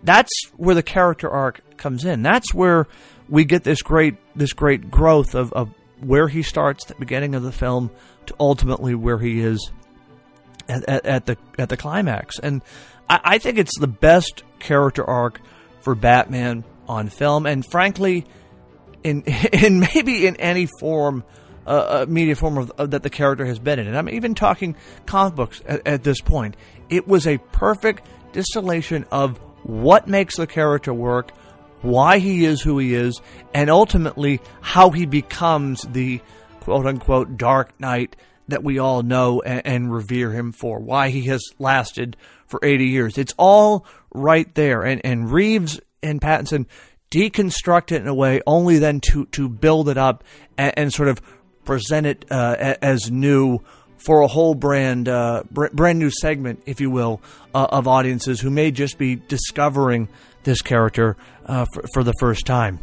that's 0.02 0.32
where 0.56 0.74
the 0.74 0.82
character 0.82 1.30
arc 1.30 1.62
comes 1.76 2.04
in. 2.04 2.22
That's 2.22 2.52
where 2.52 2.88
we 3.28 3.44
get 3.44 3.62
this 3.62 3.80
great 3.80 4.16
this 4.34 4.52
great 4.52 4.90
growth 4.90 5.36
of, 5.36 5.52
of 5.52 5.70
where 6.00 6.26
he 6.26 6.42
starts 6.42 6.84
the 6.84 6.96
beginning 6.96 7.36
of 7.36 7.44
the 7.44 7.52
film 7.52 7.90
to 8.26 8.34
ultimately 8.40 8.96
where 8.96 9.18
he 9.18 9.40
is 9.40 9.70
at, 10.68 10.88
at, 10.88 11.06
at 11.06 11.26
the 11.26 11.36
at 11.58 11.68
the 11.68 11.76
climax, 11.76 12.40
and 12.40 12.60
I, 13.08 13.20
I 13.22 13.38
think 13.38 13.56
it's 13.56 13.78
the 13.78 13.86
best 13.86 14.42
character 14.58 15.04
arc 15.04 15.40
for 15.80 15.94
Batman 15.94 16.64
on 16.88 17.08
film, 17.08 17.46
and 17.46 17.64
frankly, 17.64 18.26
in 19.04 19.22
in 19.52 19.80
maybe 19.80 20.26
in 20.26 20.36
any 20.36 20.66
form 20.80 21.24
uh, 21.66 22.06
media 22.08 22.34
form 22.34 22.56
of, 22.56 22.70
of, 22.78 22.90
that 22.92 23.02
the 23.02 23.10
character 23.10 23.44
has 23.44 23.58
been 23.58 23.78
in. 23.78 23.86
And 23.86 23.96
I'm 23.96 24.08
even 24.08 24.34
talking 24.34 24.74
comic 25.06 25.34
books 25.34 25.62
at, 25.66 25.86
at 25.86 26.02
this 26.02 26.20
point. 26.20 26.56
It 26.88 27.06
was 27.06 27.26
a 27.26 27.38
perfect 27.38 28.06
distillation 28.32 29.04
of 29.12 29.38
what 29.64 30.08
makes 30.08 30.36
the 30.36 30.46
character 30.46 30.94
work, 30.94 31.30
why 31.82 32.18
he 32.18 32.44
is 32.44 32.62
who 32.62 32.78
he 32.78 32.94
is, 32.94 33.20
and 33.52 33.68
ultimately 33.68 34.40
how 34.62 34.90
he 34.90 35.04
becomes 35.04 35.82
the 35.82 36.20
quote 36.60 36.86
unquote 36.86 37.36
dark 37.36 37.78
knight 37.78 38.16
that 38.48 38.64
we 38.64 38.78
all 38.78 39.02
know 39.02 39.42
and, 39.42 39.66
and, 39.66 39.92
revere 39.92 40.32
him 40.32 40.52
for, 40.52 40.78
why 40.78 41.10
he 41.10 41.24
has 41.24 41.42
lasted 41.58 42.16
for 42.46 42.58
80 42.62 42.86
years. 42.86 43.18
It's 43.18 43.34
all 43.36 43.84
right 44.14 44.52
there. 44.54 44.84
And, 44.84 45.02
and 45.04 45.30
Reeves 45.30 45.80
and 46.02 46.20
Pattinson 46.20 46.66
deconstruct 47.10 47.92
it 47.92 48.02
in 48.02 48.08
a 48.08 48.14
way 48.14 48.40
only 48.46 48.78
then 48.78 49.00
to, 49.00 49.26
to 49.26 49.48
build 49.48 49.88
it 49.88 49.96
up 49.96 50.24
and, 50.56 50.74
and 50.76 50.92
sort 50.92 51.08
of 51.08 51.20
present 51.64 52.06
it 52.06 52.24
uh, 52.30 52.76
as 52.82 53.10
new 53.10 53.60
for 53.98 54.20
a 54.20 54.28
whole 54.28 54.54
brand 54.54 55.08
uh, 55.08 55.42
brand 55.50 55.98
new 55.98 56.10
segment, 56.10 56.62
if 56.66 56.80
you 56.80 56.90
will, 56.90 57.20
uh, 57.54 57.66
of 57.70 57.88
audiences 57.88 58.40
who 58.40 58.50
may 58.50 58.70
just 58.70 58.96
be 58.96 59.16
discovering 59.16 60.08
this 60.44 60.62
character 60.62 61.16
uh, 61.46 61.66
for, 61.74 61.84
for, 61.92 62.04
the 62.04 62.12
first 62.20 62.46
time. 62.46 62.78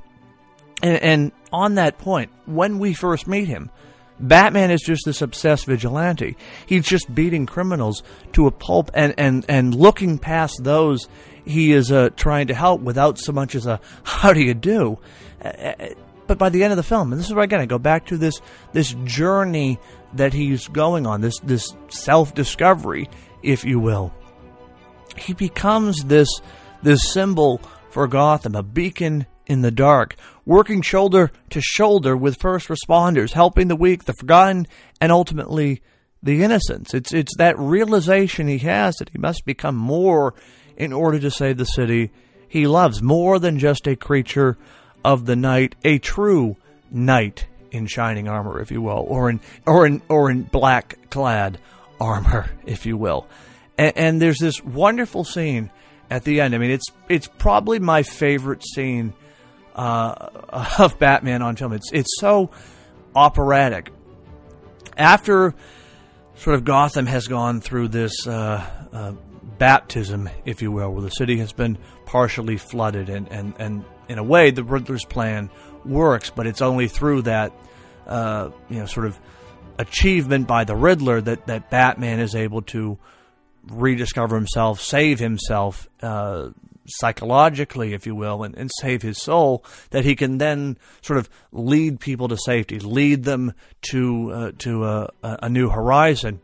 And, 0.83 1.01
and, 1.01 1.31
on 1.53 1.75
that 1.75 1.97
point, 1.97 2.31
when 2.45 2.79
we 2.79 2.93
first 2.93 3.27
meet 3.27 3.47
him, 3.47 3.71
Batman 4.19 4.71
is 4.71 4.81
just 4.81 5.03
this 5.05 5.21
obsessed 5.21 5.65
vigilante. 5.65 6.35
He's 6.65 6.85
just 6.85 7.13
beating 7.13 7.45
criminals 7.45 8.03
to 8.33 8.47
a 8.47 8.51
pulp 8.51 8.91
and, 8.93 9.13
and, 9.17 9.45
and 9.47 9.73
looking 9.73 10.19
past 10.19 10.63
those 10.63 11.07
he 11.45 11.71
is 11.71 11.91
uh, 11.91 12.09
trying 12.15 12.47
to 12.47 12.53
help 12.53 12.81
without 12.81 13.17
so 13.17 13.31
much 13.31 13.55
as 13.55 13.65
a 13.65 13.79
how 14.03 14.33
do 14.33 14.41
you 14.41 14.53
do. 14.53 14.99
Uh, 15.43 15.73
but 16.27 16.37
by 16.37 16.49
the 16.49 16.63
end 16.63 16.73
of 16.73 16.77
the 16.77 16.83
film, 16.83 17.11
and 17.11 17.19
this 17.19 17.27
is 17.27 17.33
where 17.33 17.43
again 17.43 17.61
I 17.61 17.65
go 17.65 17.77
back 17.77 18.07
to 18.07 18.17
this 18.17 18.41
this 18.73 18.95
journey 19.03 19.79
that 20.13 20.33
he's 20.33 20.67
going 20.67 21.05
on, 21.05 21.21
this 21.21 21.39
this 21.39 21.75
self 21.89 22.33
discovery, 22.33 23.09
if 23.43 23.63
you 23.63 23.79
will. 23.79 24.13
He 25.17 25.33
becomes 25.33 26.03
this 26.03 26.29
this 26.81 27.13
symbol 27.13 27.61
for 27.89 28.07
Gotham, 28.07 28.55
a 28.55 28.63
beacon 28.63 29.25
in 29.45 29.61
the 29.61 29.71
dark, 29.71 30.15
working 30.45 30.81
shoulder 30.81 31.31
to 31.51 31.61
shoulder 31.61 32.17
with 32.17 32.39
first 32.39 32.67
responders, 32.67 33.33
helping 33.33 33.67
the 33.67 33.75
weak, 33.75 34.05
the 34.05 34.13
forgotten, 34.13 34.67
and 34.99 35.11
ultimately 35.11 35.81
the 36.23 36.43
innocents. 36.43 36.93
It's 36.93 37.13
it's 37.13 37.35
that 37.37 37.57
realization 37.59 38.47
he 38.47 38.57
has 38.59 38.95
that 38.95 39.09
he 39.09 39.17
must 39.17 39.45
become 39.45 39.75
more 39.75 40.33
in 40.77 40.93
order 40.93 41.19
to 41.19 41.31
save 41.31 41.57
the 41.57 41.65
city 41.65 42.11
he 42.47 42.67
loves, 42.67 43.01
more 43.01 43.39
than 43.39 43.59
just 43.59 43.87
a 43.87 43.95
creature 43.95 44.57
of 45.03 45.25
the 45.25 45.35
night, 45.35 45.75
a 45.83 45.97
true 45.97 46.55
knight 46.91 47.47
in 47.71 47.85
shining 47.85 48.27
armor, 48.27 48.61
if 48.61 48.71
you 48.71 48.81
will, 48.81 49.05
or 49.07 49.29
in 49.29 49.41
or 49.65 49.85
in 49.85 50.01
or 50.09 50.31
in 50.31 50.43
black 50.43 51.09
clad 51.09 51.59
armor, 51.99 52.49
if 52.65 52.85
you 52.85 52.97
will. 52.97 53.27
And, 53.77 53.97
and, 53.97 54.21
there's 54.21 54.39
this 54.39 54.63
wonderful 54.63 55.25
scene 55.25 55.69
at 56.09 56.23
the 56.23 56.39
end. 56.39 56.55
I 56.55 56.57
mean, 56.57 56.71
it's 56.71 56.87
it's 57.09 57.27
probably 57.27 57.79
my 57.79 58.03
favorite 58.03 58.63
scene 58.63 59.13
uh, 59.75 60.29
of 60.79 60.97
Batman 60.97 61.41
on 61.41 61.55
film. 61.55 61.73
It's 61.73 61.91
it's 61.91 62.15
so 62.19 62.51
operatic. 63.15 63.91
After 64.97 65.53
sort 66.35 66.55
of 66.55 66.63
Gotham 66.63 67.05
has 67.05 67.27
gone 67.27 67.61
through 67.61 67.89
this 67.89 68.27
uh, 68.27 68.65
uh, 68.93 69.13
baptism, 69.57 70.29
if 70.45 70.61
you 70.61 70.71
will, 70.71 70.91
where 70.91 71.01
the 71.01 71.09
city 71.09 71.37
has 71.39 71.53
been 71.53 71.77
partially 72.05 72.57
flooded 72.57 73.09
and, 73.09 73.31
and, 73.31 73.53
and 73.59 73.85
in 74.07 74.17
a 74.17 74.23
way, 74.23 74.51
the 74.51 74.63
Riddler's 74.63 75.05
plan 75.05 75.49
works, 75.83 76.29
but 76.29 76.47
it's 76.47 76.61
only 76.61 76.87
through 76.87 77.23
that, 77.23 77.53
uh, 78.07 78.49
you 78.69 78.79
know, 78.79 78.85
sort 78.85 79.05
of 79.07 79.19
achievement 79.79 80.47
by 80.47 80.63
the 80.63 80.75
Riddler 80.75 81.21
that, 81.21 81.47
that 81.47 81.69
Batman 81.69 82.19
is 82.19 82.35
able 82.35 82.61
to 82.63 82.97
rediscover 83.67 84.35
himself, 84.35 84.79
save 84.79 85.19
himself 85.19 85.89
uh, 86.01 86.49
psychologically, 86.87 87.93
if 87.93 88.05
you 88.05 88.15
will, 88.15 88.43
and, 88.43 88.55
and 88.55 88.69
save 88.79 89.01
his 89.01 89.21
soul, 89.21 89.65
that 89.89 90.05
he 90.05 90.15
can 90.15 90.37
then 90.37 90.77
sort 91.01 91.17
of 91.19 91.29
lead 91.51 91.99
people 91.99 92.27
to 92.27 92.37
safety, 92.37 92.79
lead 92.79 93.23
them 93.23 93.53
to 93.89 94.31
uh, 94.31 94.51
to 94.59 94.85
a, 94.85 95.09
a 95.23 95.49
new 95.49 95.69
horizon. 95.69 96.39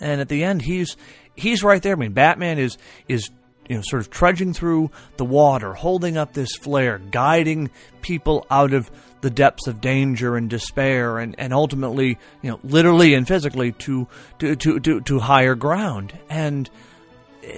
And 0.00 0.20
at 0.20 0.28
the 0.28 0.44
end, 0.44 0.62
he's 0.62 0.96
he's 1.34 1.62
right 1.62 1.82
there. 1.82 1.92
I 1.92 1.96
mean, 1.96 2.12
Batman 2.12 2.58
is 2.58 2.78
is 3.08 3.30
you 3.68 3.76
know, 3.76 3.82
sort 3.82 4.02
of 4.02 4.10
trudging 4.10 4.52
through 4.52 4.90
the 5.16 5.24
water, 5.24 5.72
holding 5.72 6.16
up 6.16 6.34
this 6.34 6.54
flare, 6.54 6.98
guiding 6.98 7.70
people 8.02 8.46
out 8.50 8.74
of 8.74 8.90
the 9.22 9.30
depths 9.30 9.66
of 9.66 9.80
danger 9.80 10.36
and 10.36 10.50
despair, 10.50 11.18
and, 11.18 11.34
and 11.38 11.54
ultimately, 11.54 12.18
you 12.42 12.50
know, 12.50 12.60
literally 12.62 13.14
and 13.14 13.26
physically 13.26 13.72
to 13.72 14.06
to, 14.38 14.54
to, 14.56 14.80
to, 14.80 15.00
to 15.00 15.18
higher 15.18 15.54
ground. 15.54 16.12
And 16.28 16.68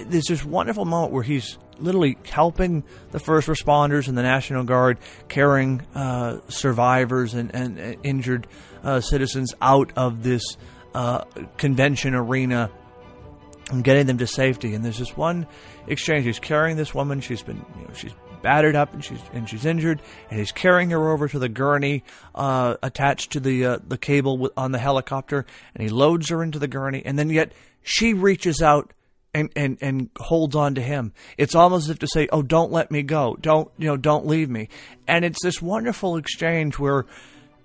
there's 0.05 0.27
this 0.27 0.45
wonderful 0.45 0.85
moment 0.85 1.11
where 1.11 1.23
he's 1.23 1.57
literally 1.79 2.17
helping 2.29 2.83
the 3.11 3.19
first 3.19 3.47
responders 3.47 4.07
and 4.07 4.17
the 4.17 4.23
National 4.23 4.63
Guard 4.63 4.97
carrying 5.27 5.81
uh, 5.93 6.39
survivors 6.47 7.33
and, 7.33 7.53
and, 7.53 7.77
and 7.77 7.97
injured 8.03 8.47
uh, 8.83 8.99
citizens 8.99 9.53
out 9.61 9.91
of 9.95 10.23
this 10.23 10.41
uh, 10.95 11.25
convention 11.57 12.15
arena 12.15 12.71
and 13.71 13.83
getting 13.83 14.05
them 14.05 14.17
to 14.17 14.27
safety. 14.27 14.73
And 14.73 14.83
there's 14.83 14.99
this 14.99 15.15
one 15.15 15.47
exchange. 15.87 16.25
He's 16.25 16.39
carrying 16.39 16.77
this 16.77 16.93
woman. 16.93 17.21
She's 17.21 17.41
been, 17.41 17.57
you 17.77 17.87
know, 17.87 17.93
she's 17.93 18.13
battered 18.41 18.75
up 18.75 18.93
and 18.93 19.03
she's 19.03 19.19
and 19.33 19.49
she's 19.49 19.65
injured, 19.65 20.01
and 20.29 20.39
he's 20.39 20.51
carrying 20.51 20.91
her 20.91 21.09
over 21.11 21.27
to 21.27 21.39
the 21.39 21.49
gurney 21.49 22.03
uh, 22.35 22.75
attached 22.83 23.31
to 23.31 23.39
the 23.39 23.65
uh, 23.65 23.79
the 23.87 23.97
cable 23.97 24.49
on 24.55 24.71
the 24.71 24.79
helicopter, 24.79 25.45
and 25.75 25.83
he 25.83 25.89
loads 25.89 26.29
her 26.29 26.43
into 26.43 26.59
the 26.59 26.67
gurney, 26.67 27.01
and 27.05 27.17
then 27.17 27.29
yet 27.29 27.51
she 27.83 28.13
reaches 28.13 28.61
out 28.61 28.93
and, 29.33 29.51
and, 29.55 29.77
and 29.81 30.09
holds 30.17 30.55
on 30.55 30.75
to 30.75 30.81
him. 30.81 31.13
It's 31.37 31.55
almost 31.55 31.85
as 31.85 31.89
if 31.91 31.99
to 31.99 32.07
say, 32.07 32.27
"Oh, 32.31 32.41
don't 32.41 32.71
let 32.71 32.91
me 32.91 33.03
go. 33.03 33.37
Don't 33.39 33.69
you 33.77 33.87
know? 33.87 33.97
Don't 33.97 34.25
leave 34.25 34.49
me." 34.49 34.69
And 35.07 35.25
it's 35.25 35.43
this 35.43 35.61
wonderful 35.61 36.17
exchange 36.17 36.79
where 36.79 37.05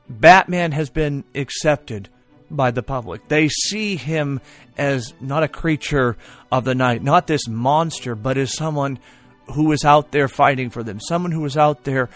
Batman 0.08 0.72
has 0.72 0.90
been 0.90 1.24
accepted 1.34 2.08
by 2.56 2.70
the 2.70 2.82
public. 2.82 3.28
They 3.28 3.48
see 3.48 3.96
him 3.96 4.40
as 4.76 5.14
not 5.20 5.42
a 5.42 5.48
creature 5.48 6.16
of 6.50 6.64
the 6.64 6.74
night, 6.74 7.02
not 7.02 7.26
this 7.26 7.48
monster, 7.48 8.14
but 8.14 8.36
as 8.38 8.54
someone 8.54 8.98
who 9.46 9.72
is 9.72 9.84
out 9.84 10.12
there 10.12 10.28
fighting 10.28 10.70
for 10.70 10.82
them, 10.82 11.00
someone 11.00 11.32
who 11.32 11.44
is 11.44 11.56
out 11.56 11.84
there 11.84 12.08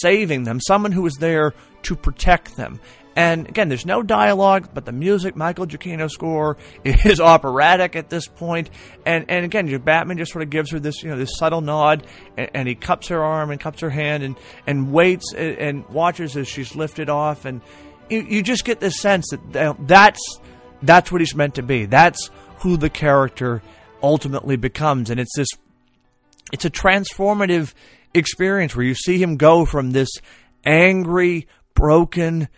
saving 0.00 0.44
them, 0.44 0.60
someone 0.60 0.92
who 0.92 1.06
is 1.06 1.14
there 1.14 1.54
to 1.82 1.96
protect 1.96 2.56
them. 2.56 2.80
And 3.16 3.48
again, 3.48 3.68
there's 3.68 3.86
no 3.86 4.02
dialogue, 4.02 4.70
but 4.74 4.84
the 4.84 4.92
music, 4.92 5.36
Michael 5.36 5.66
Giacchino 5.66 6.10
score, 6.10 6.56
is 6.84 7.20
operatic 7.20 7.94
at 7.94 8.10
this 8.10 8.26
point. 8.26 8.70
And 9.06 9.26
and 9.28 9.44
again, 9.44 9.66
Batman 9.78 10.18
just 10.18 10.32
sort 10.32 10.42
of 10.42 10.50
gives 10.50 10.72
her 10.72 10.80
this 10.80 11.02
you 11.02 11.10
know 11.10 11.16
this 11.16 11.36
subtle 11.36 11.60
nod, 11.60 12.06
and, 12.36 12.50
and 12.54 12.68
he 12.68 12.74
cups 12.74 13.08
her 13.08 13.22
arm 13.22 13.50
and 13.50 13.60
cups 13.60 13.80
her 13.80 13.90
hand, 13.90 14.24
and 14.24 14.36
and 14.66 14.92
waits 14.92 15.32
and, 15.32 15.58
and 15.58 15.88
watches 15.88 16.36
as 16.36 16.48
she's 16.48 16.74
lifted 16.74 17.08
off, 17.08 17.44
and 17.44 17.60
you, 18.08 18.20
you 18.20 18.42
just 18.42 18.64
get 18.64 18.80
this 18.80 19.00
sense 19.00 19.30
that 19.52 19.76
that's 19.86 20.20
that's 20.82 21.10
what 21.10 21.20
he's 21.20 21.34
meant 21.34 21.54
to 21.56 21.62
be. 21.62 21.86
That's 21.86 22.30
who 22.58 22.76
the 22.76 22.90
character 22.90 23.62
ultimately 24.02 24.56
becomes, 24.56 25.10
and 25.10 25.18
it's 25.18 25.36
this 25.36 25.48
it's 26.52 26.64
a 26.64 26.70
transformative 26.70 27.74
experience 28.12 28.76
where 28.76 28.86
you 28.86 28.94
see 28.94 29.20
him 29.20 29.36
go 29.36 29.64
from 29.64 29.90
this 29.90 30.10
angry, 30.64 31.48
broken 31.74 32.48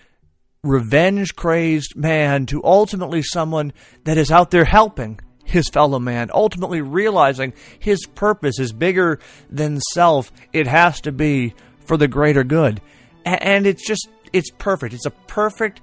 revenge 0.62 1.36
crazed 1.36 1.94
man 1.96 2.46
to 2.46 2.62
ultimately 2.64 3.22
someone 3.22 3.72
that 4.04 4.18
is 4.18 4.30
out 4.30 4.50
there 4.50 4.64
helping 4.64 5.20
his 5.44 5.68
fellow 5.68 5.98
man, 5.98 6.28
ultimately 6.34 6.80
realizing 6.80 7.52
his 7.78 8.04
purpose 8.04 8.58
is 8.58 8.72
bigger 8.72 9.20
than 9.48 9.80
self. 9.92 10.32
It 10.52 10.66
has 10.66 11.00
to 11.02 11.12
be 11.12 11.54
for 11.84 11.96
the 11.96 12.08
greater 12.08 12.42
good. 12.44 12.80
And 13.24 13.66
it's 13.66 13.86
just, 13.86 14.08
it's 14.36 14.50
perfect. 14.50 14.94
It's 14.94 15.06
a 15.06 15.10
perfect 15.10 15.80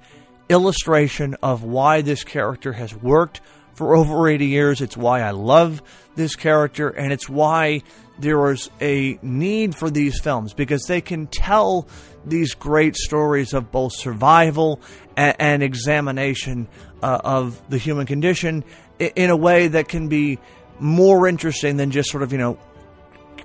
illustration 0.48 1.36
of 1.42 1.62
why 1.64 2.02
this 2.02 2.22
character 2.24 2.72
has 2.72 2.94
worked 2.94 3.40
for 3.74 3.96
over 3.96 4.28
80 4.28 4.46
years. 4.46 4.80
It's 4.80 4.96
why 4.96 5.22
I 5.22 5.32
love 5.32 5.82
this 6.14 6.36
character, 6.36 6.88
and 6.88 7.12
it's 7.12 7.28
why 7.28 7.82
there 8.18 8.52
is 8.52 8.70
a 8.80 9.18
need 9.22 9.74
for 9.74 9.90
these 9.90 10.20
films 10.20 10.54
because 10.54 10.84
they 10.84 11.00
can 11.00 11.26
tell 11.26 11.88
these 12.24 12.54
great 12.54 12.94
stories 12.94 13.52
of 13.52 13.72
both 13.72 13.92
survival 13.92 14.80
and, 15.16 15.34
and 15.40 15.62
examination 15.64 16.68
uh, 17.02 17.18
of 17.24 17.60
the 17.68 17.78
human 17.78 18.06
condition 18.06 18.62
in 19.00 19.30
a 19.30 19.36
way 19.36 19.66
that 19.66 19.88
can 19.88 20.08
be 20.08 20.38
more 20.78 21.26
interesting 21.26 21.76
than 21.76 21.90
just 21.90 22.08
sort 22.08 22.22
of, 22.22 22.30
you 22.30 22.38
know, 22.38 22.58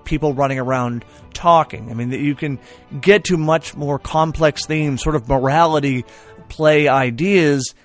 people 0.09 0.33
running 0.33 0.59
around 0.59 1.05
talking. 1.33 1.91
I 1.91 1.93
mean, 1.93 2.11
you 2.11 2.35
can 2.35 2.59
get 2.99 3.25
to 3.25 3.37
much 3.37 3.75
more 3.75 3.99
complex 3.99 4.65
themes, 4.65 5.01
sort 5.01 5.15
of 5.15 5.29
morality 5.29 6.03
play 6.49 6.87
ideas 6.87 7.75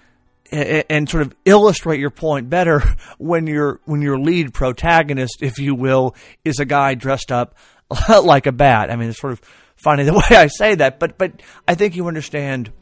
and 0.50 1.08
sort 1.08 1.22
of 1.22 1.34
illustrate 1.44 2.00
your 2.00 2.10
point 2.10 2.48
better 2.48 2.82
when 3.18 3.46
your 3.46 3.80
when 3.84 4.02
your 4.02 4.18
lead 4.18 4.54
protagonist, 4.54 5.42
if 5.42 5.58
you 5.58 5.74
will, 5.74 6.16
is 6.44 6.58
a 6.58 6.64
guy 6.64 6.94
dressed 6.94 7.30
up 7.30 7.54
like 8.08 8.46
a 8.46 8.52
bat. 8.52 8.90
I 8.90 8.96
mean, 8.96 9.10
it's 9.10 9.20
sort 9.20 9.34
of 9.34 9.40
funny 9.76 10.04
the 10.04 10.14
way 10.30 10.36
I 10.36 10.46
say 10.46 10.74
that, 10.76 10.98
but 10.98 11.18
but 11.18 11.42
I 11.68 11.74
think 11.74 11.94
you 11.94 12.08
understand 12.08 12.72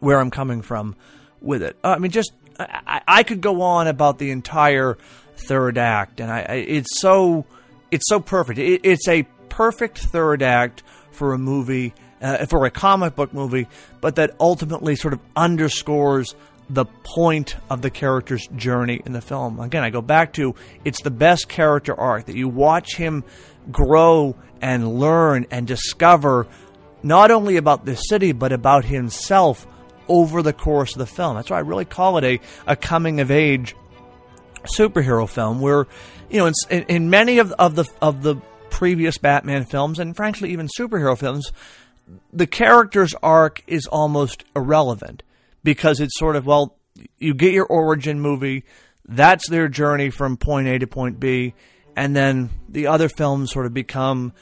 where 0.00 0.20
I'm 0.20 0.30
coming 0.30 0.62
from 0.62 0.94
with 1.40 1.62
it. 1.62 1.76
I 1.82 1.98
mean, 1.98 2.10
just 2.10 2.32
I, 2.58 3.00
I, 3.06 3.22
could 3.22 3.40
go 3.40 3.62
on 3.62 3.86
about 3.86 4.18
the 4.18 4.30
entire 4.30 4.98
third 5.36 5.78
act, 5.78 6.20
and 6.20 6.30
I, 6.30 6.40
I 6.40 6.54
it's 6.54 7.00
so 7.00 7.46
it's 7.92 8.08
so 8.08 8.18
perfect. 8.18 8.58
It, 8.58 8.80
it's 8.82 9.06
a 9.06 9.22
perfect 9.48 9.98
third 9.98 10.42
act 10.42 10.82
for 11.12 11.34
a 11.34 11.38
movie, 11.38 11.94
uh, 12.20 12.46
for 12.46 12.64
a 12.64 12.70
comic 12.70 13.14
book 13.14 13.32
movie, 13.32 13.68
but 14.00 14.16
that 14.16 14.34
ultimately 14.40 14.96
sort 14.96 15.12
of 15.14 15.20
underscores 15.36 16.34
the 16.70 16.86
point 17.04 17.56
of 17.68 17.82
the 17.82 17.90
character's 17.90 18.46
journey 18.56 19.02
in 19.04 19.12
the 19.12 19.20
film. 19.20 19.60
Again, 19.60 19.84
I 19.84 19.90
go 19.90 20.00
back 20.00 20.32
to 20.34 20.54
it's 20.84 21.02
the 21.02 21.10
best 21.10 21.48
character 21.48 21.94
arc 21.94 22.26
that 22.26 22.36
you 22.36 22.48
watch 22.48 22.96
him 22.96 23.24
grow 23.70 24.34
and 24.62 24.98
learn 24.98 25.46
and 25.50 25.66
discover 25.66 26.46
not 27.02 27.30
only 27.30 27.56
about 27.56 27.84
the 27.84 27.94
city 27.94 28.32
but 28.32 28.52
about 28.52 28.84
himself 28.84 29.66
over 30.08 30.42
the 30.42 30.52
course 30.52 30.92
of 30.92 30.98
the 30.98 31.06
film. 31.06 31.36
That's 31.36 31.50
why 31.50 31.58
I 31.58 31.60
really 31.60 31.84
call 31.84 32.16
it 32.18 32.24
a, 32.24 32.40
a 32.66 32.76
coming 32.76 33.20
of 33.20 33.30
age 33.30 33.76
superhero 34.64 35.28
film 35.28 35.60
where 35.60 35.86
you 36.32 36.38
know 36.38 36.52
in, 36.70 36.82
in 36.84 37.10
many 37.10 37.38
of, 37.38 37.52
of 37.52 37.74
the 37.74 37.84
of 38.00 38.22
the 38.22 38.36
previous 38.70 39.18
Batman 39.18 39.64
films 39.64 39.98
and 39.98 40.16
frankly 40.16 40.50
even 40.50 40.66
superhero 40.78 41.16
films 41.16 41.52
the 42.32 42.46
character's 42.46 43.14
arc 43.22 43.62
is 43.66 43.86
almost 43.86 44.44
irrelevant 44.56 45.22
because 45.64 46.00
it's 46.00 46.18
sort 46.18 46.36
of 46.36 46.46
well, 46.46 46.76
you 47.18 47.34
get 47.34 47.52
your 47.52 47.66
origin 47.66 48.20
movie, 48.20 48.64
that's 49.06 49.48
their 49.48 49.68
journey 49.68 50.10
from 50.10 50.36
point 50.36 50.68
A 50.68 50.78
to 50.78 50.86
point 50.86 51.20
B, 51.20 51.54
and 51.96 52.14
then 52.14 52.50
the 52.68 52.86
other 52.88 53.08
films 53.08 53.52
sort 53.52 53.66
of 53.66 53.74
become 53.74 54.32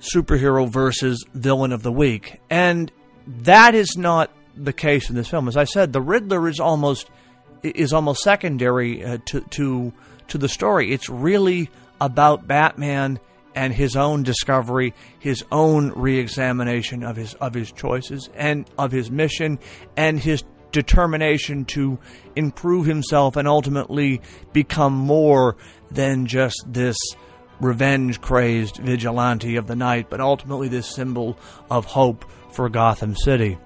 superhero 0.00 0.68
versus 0.68 1.24
villain 1.34 1.72
of 1.72 1.82
the 1.82 1.92
week. 1.92 2.40
And 2.50 2.92
that 3.26 3.74
is 3.74 3.96
not 3.96 4.30
the 4.54 4.72
case 4.72 5.08
in 5.08 5.16
this 5.16 5.28
film. 5.28 5.48
As 5.48 5.56
I 5.56 5.64
said, 5.64 5.92
the 5.92 6.02
Riddler 6.02 6.48
is 6.48 6.60
almost 6.60 7.08
is 7.62 7.92
almost 7.92 8.22
secondary 8.22 9.04
uh, 9.04 9.18
to 9.26 9.40
to 9.40 9.92
to 10.28 10.38
the 10.38 10.48
story. 10.48 10.92
It's 10.92 11.08
really 11.08 11.70
about 12.00 12.46
Batman 12.46 13.18
and 13.54 13.72
his 13.72 13.96
own 13.96 14.22
discovery, 14.22 14.94
his 15.18 15.44
own 15.50 15.90
reexamination 15.92 17.02
of 17.02 17.16
his 17.16 17.34
of 17.34 17.54
his 17.54 17.72
choices 17.72 18.28
and 18.34 18.68
of 18.78 18.92
his 18.92 19.10
mission 19.10 19.58
and 19.96 20.20
his 20.20 20.44
determination 20.72 21.64
to 21.64 21.98
improve 22.36 22.84
himself 22.84 23.36
and 23.36 23.48
ultimately 23.48 24.20
become 24.52 24.92
more 24.92 25.56
than 25.90 26.26
just 26.26 26.62
this 26.66 26.98
revenge 27.60 28.20
crazed 28.20 28.76
vigilante 28.76 29.56
of 29.56 29.66
the 29.66 29.76
night, 29.76 30.10
but 30.10 30.20
ultimately 30.20 30.68
this 30.68 30.86
symbol 30.86 31.38
of 31.70 31.86
hope 31.86 32.26
for 32.52 32.68
Gotham 32.68 33.16
City. 33.16 33.56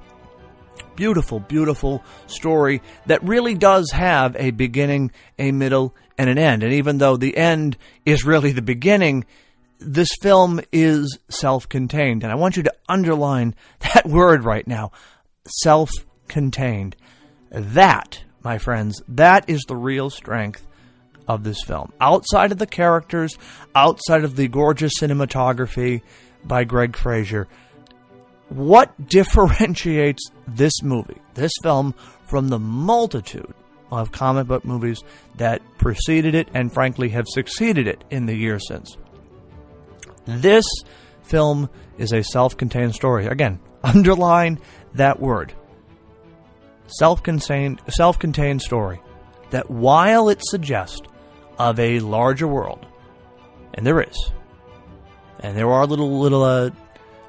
Beautiful, 0.94 1.40
beautiful 1.40 2.04
story 2.26 2.80
that 3.06 3.22
really 3.24 3.54
does 3.54 3.90
have 3.90 4.36
a 4.36 4.50
beginning, 4.52 5.10
a 5.38 5.50
middle, 5.50 5.94
and 6.20 6.28
an 6.28 6.36
end. 6.36 6.62
And 6.62 6.74
even 6.74 6.98
though 6.98 7.16
the 7.16 7.34
end 7.34 7.78
is 8.04 8.26
really 8.26 8.52
the 8.52 8.60
beginning, 8.60 9.24
this 9.78 10.10
film 10.20 10.60
is 10.70 11.18
self 11.30 11.66
contained. 11.66 12.22
And 12.22 12.30
I 12.30 12.34
want 12.34 12.58
you 12.58 12.62
to 12.64 12.74
underline 12.90 13.54
that 13.94 14.06
word 14.06 14.44
right 14.44 14.66
now 14.68 14.92
self 15.62 15.90
contained. 16.28 16.94
That, 17.50 18.22
my 18.44 18.58
friends, 18.58 19.02
that 19.08 19.48
is 19.48 19.62
the 19.66 19.76
real 19.76 20.10
strength 20.10 20.66
of 21.26 21.42
this 21.42 21.62
film. 21.62 21.90
Outside 22.02 22.52
of 22.52 22.58
the 22.58 22.66
characters, 22.66 23.38
outside 23.74 24.22
of 24.22 24.36
the 24.36 24.46
gorgeous 24.46 24.92
cinematography 25.00 26.02
by 26.44 26.64
Greig 26.64 26.96
Fraser, 26.96 27.48
what 28.50 29.08
differentiates 29.08 30.30
this 30.46 30.82
movie, 30.82 31.22
this 31.32 31.52
film, 31.62 31.94
from 32.26 32.48
the 32.48 32.58
multitude 32.58 33.54
of 33.90 34.12
comic 34.12 34.46
book 34.46 34.64
movies 34.64 35.02
that 35.36 35.62
preceded 35.78 36.34
it 36.34 36.48
and 36.54 36.72
frankly 36.72 37.08
have 37.10 37.26
succeeded 37.28 37.86
it 37.86 38.04
in 38.10 38.26
the 38.26 38.34
years 38.34 38.66
since? 38.68 38.96
This 40.26 40.64
film 41.22 41.68
is 41.98 42.12
a 42.12 42.22
self 42.22 42.56
contained 42.56 42.94
story. 42.94 43.26
Again, 43.26 43.60
underline 43.84 44.58
that 44.94 45.20
word. 45.20 45.54
Self 46.86 47.22
contained 47.22 47.80
self 47.88 48.18
contained 48.18 48.62
story. 48.62 49.00
That 49.50 49.68
while 49.68 50.28
it 50.28 50.40
suggests 50.42 51.02
of 51.58 51.80
a 51.80 51.98
larger 51.98 52.46
world, 52.46 52.86
and 53.74 53.84
there 53.84 54.00
is, 54.00 54.32
and 55.40 55.56
there 55.56 55.70
are 55.70 55.86
little 55.86 56.20
little 56.20 56.44
uh, 56.44 56.70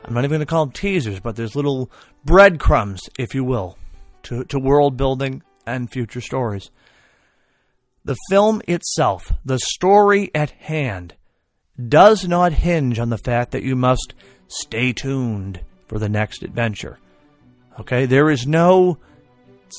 I'm 0.03 0.14
not 0.14 0.24
even 0.24 0.32
going 0.32 0.39
to 0.41 0.45
call 0.45 0.66
them 0.66 0.74
teasers, 0.74 1.20
but 1.20 1.36
there's 1.36 1.55
little 1.55 1.91
breadcrumbs, 2.26 3.01
if 3.18 3.36
you 3.36 3.43
will, 3.43 3.78
to, 4.24 4.43
to 4.45 4.59
world 4.59 4.97
building 4.97 5.43
and 5.72 5.91
future 5.91 6.22
stories. 6.22 6.69
The 8.03 8.17
film 8.30 8.61
itself, 8.67 9.32
the 9.45 9.59
story 9.59 10.32
at 10.34 10.51
hand, 10.51 11.15
does 11.88 12.28
not 12.28 12.53
hinge 12.53 12.99
on 12.99 13.09
the 13.09 13.17
fact 13.17 13.51
that 13.51 13.63
you 13.63 13.76
must 13.76 14.13
stay 14.47 14.93
tuned 14.93 15.61
for 15.88 15.99
the 15.99 16.09
next 16.09 16.43
adventure. 16.43 16.99
Okay, 17.80 18.05
there 18.05 18.30
is 18.30 18.45
no 18.47 18.97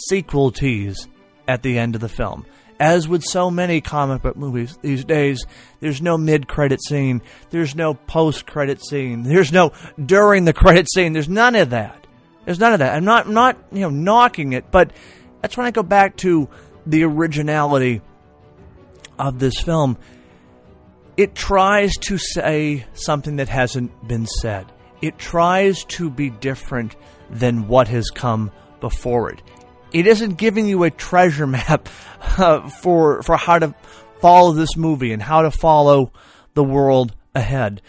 sequel 0.09 0.51
tease 0.51 1.09
at 1.47 1.63
the 1.63 1.79
end 1.79 1.95
of 1.95 2.01
the 2.01 2.09
film. 2.09 2.47
As 2.81 3.07
with 3.07 3.23
so 3.23 3.51
many 3.51 3.81
comic 3.81 4.23
book 4.23 4.37
movies 4.37 4.77
these 4.83 5.05
days, 5.05 5.45
there's 5.81 6.03
no 6.03 6.19
mid 6.19 6.49
credit 6.49 6.81
scene, 6.83 7.23
there's 7.51 7.77
no 7.77 7.95
post 7.95 8.47
credit 8.47 8.85
scene, 8.85 9.23
there's 9.23 9.53
no 9.53 9.73
during 10.05 10.45
the 10.45 10.53
credit 10.53 10.89
scene, 10.93 11.13
there's 11.13 11.29
none 11.29 11.55
of 11.55 11.71
that. 11.71 12.07
There's 12.45 12.59
none 12.59 12.73
of 12.73 12.81
that. 12.81 12.95
I'm 12.95 13.05
not 13.05 13.29
not, 13.29 13.57
you 13.71 13.81
know, 13.81 13.91
knocking 13.91 14.53
it, 14.53 14.71
but 14.71 14.93
that's 15.43 15.57
when 15.57 15.67
I 15.67 15.73
go 15.73 15.83
back 15.83 16.17
to 16.19 16.49
the 16.87 17.05
originality 17.05 18.01
of 19.19 19.39
this 19.39 19.61
film. 19.61 19.99
It 21.17 21.35
tries 21.35 21.95
to 22.03 22.17
say 22.17 22.87
something 22.95 23.37
that 23.37 23.49
hasn't 23.49 24.09
been 24.09 24.27
said. 24.27 24.67
It 25.03 25.19
tries 25.19 25.85
to 25.85 26.09
be 26.09 26.31
different 26.31 26.97
than 27.29 27.69
what 27.69 27.89
has 27.89 28.09
come 28.11 28.51
before 28.81 29.31
it. 29.31 29.43
It 29.93 30.07
isn't 30.07 30.39
giving 30.39 30.67
you 30.67 30.85
a 30.85 30.91
treasure 30.91 31.47
map 31.59 31.89
uh, 32.39 32.69
for 32.69 33.23
for 33.23 33.37
how 33.37 33.59
to 33.59 33.75
follow 34.21 34.53
this 34.53 34.77
movie 34.77 35.13
and 35.13 35.21
how 35.21 35.43
to 35.43 35.51
follow 35.51 36.13
the 36.55 36.65
world 36.65 37.15
ahead. 37.35 37.83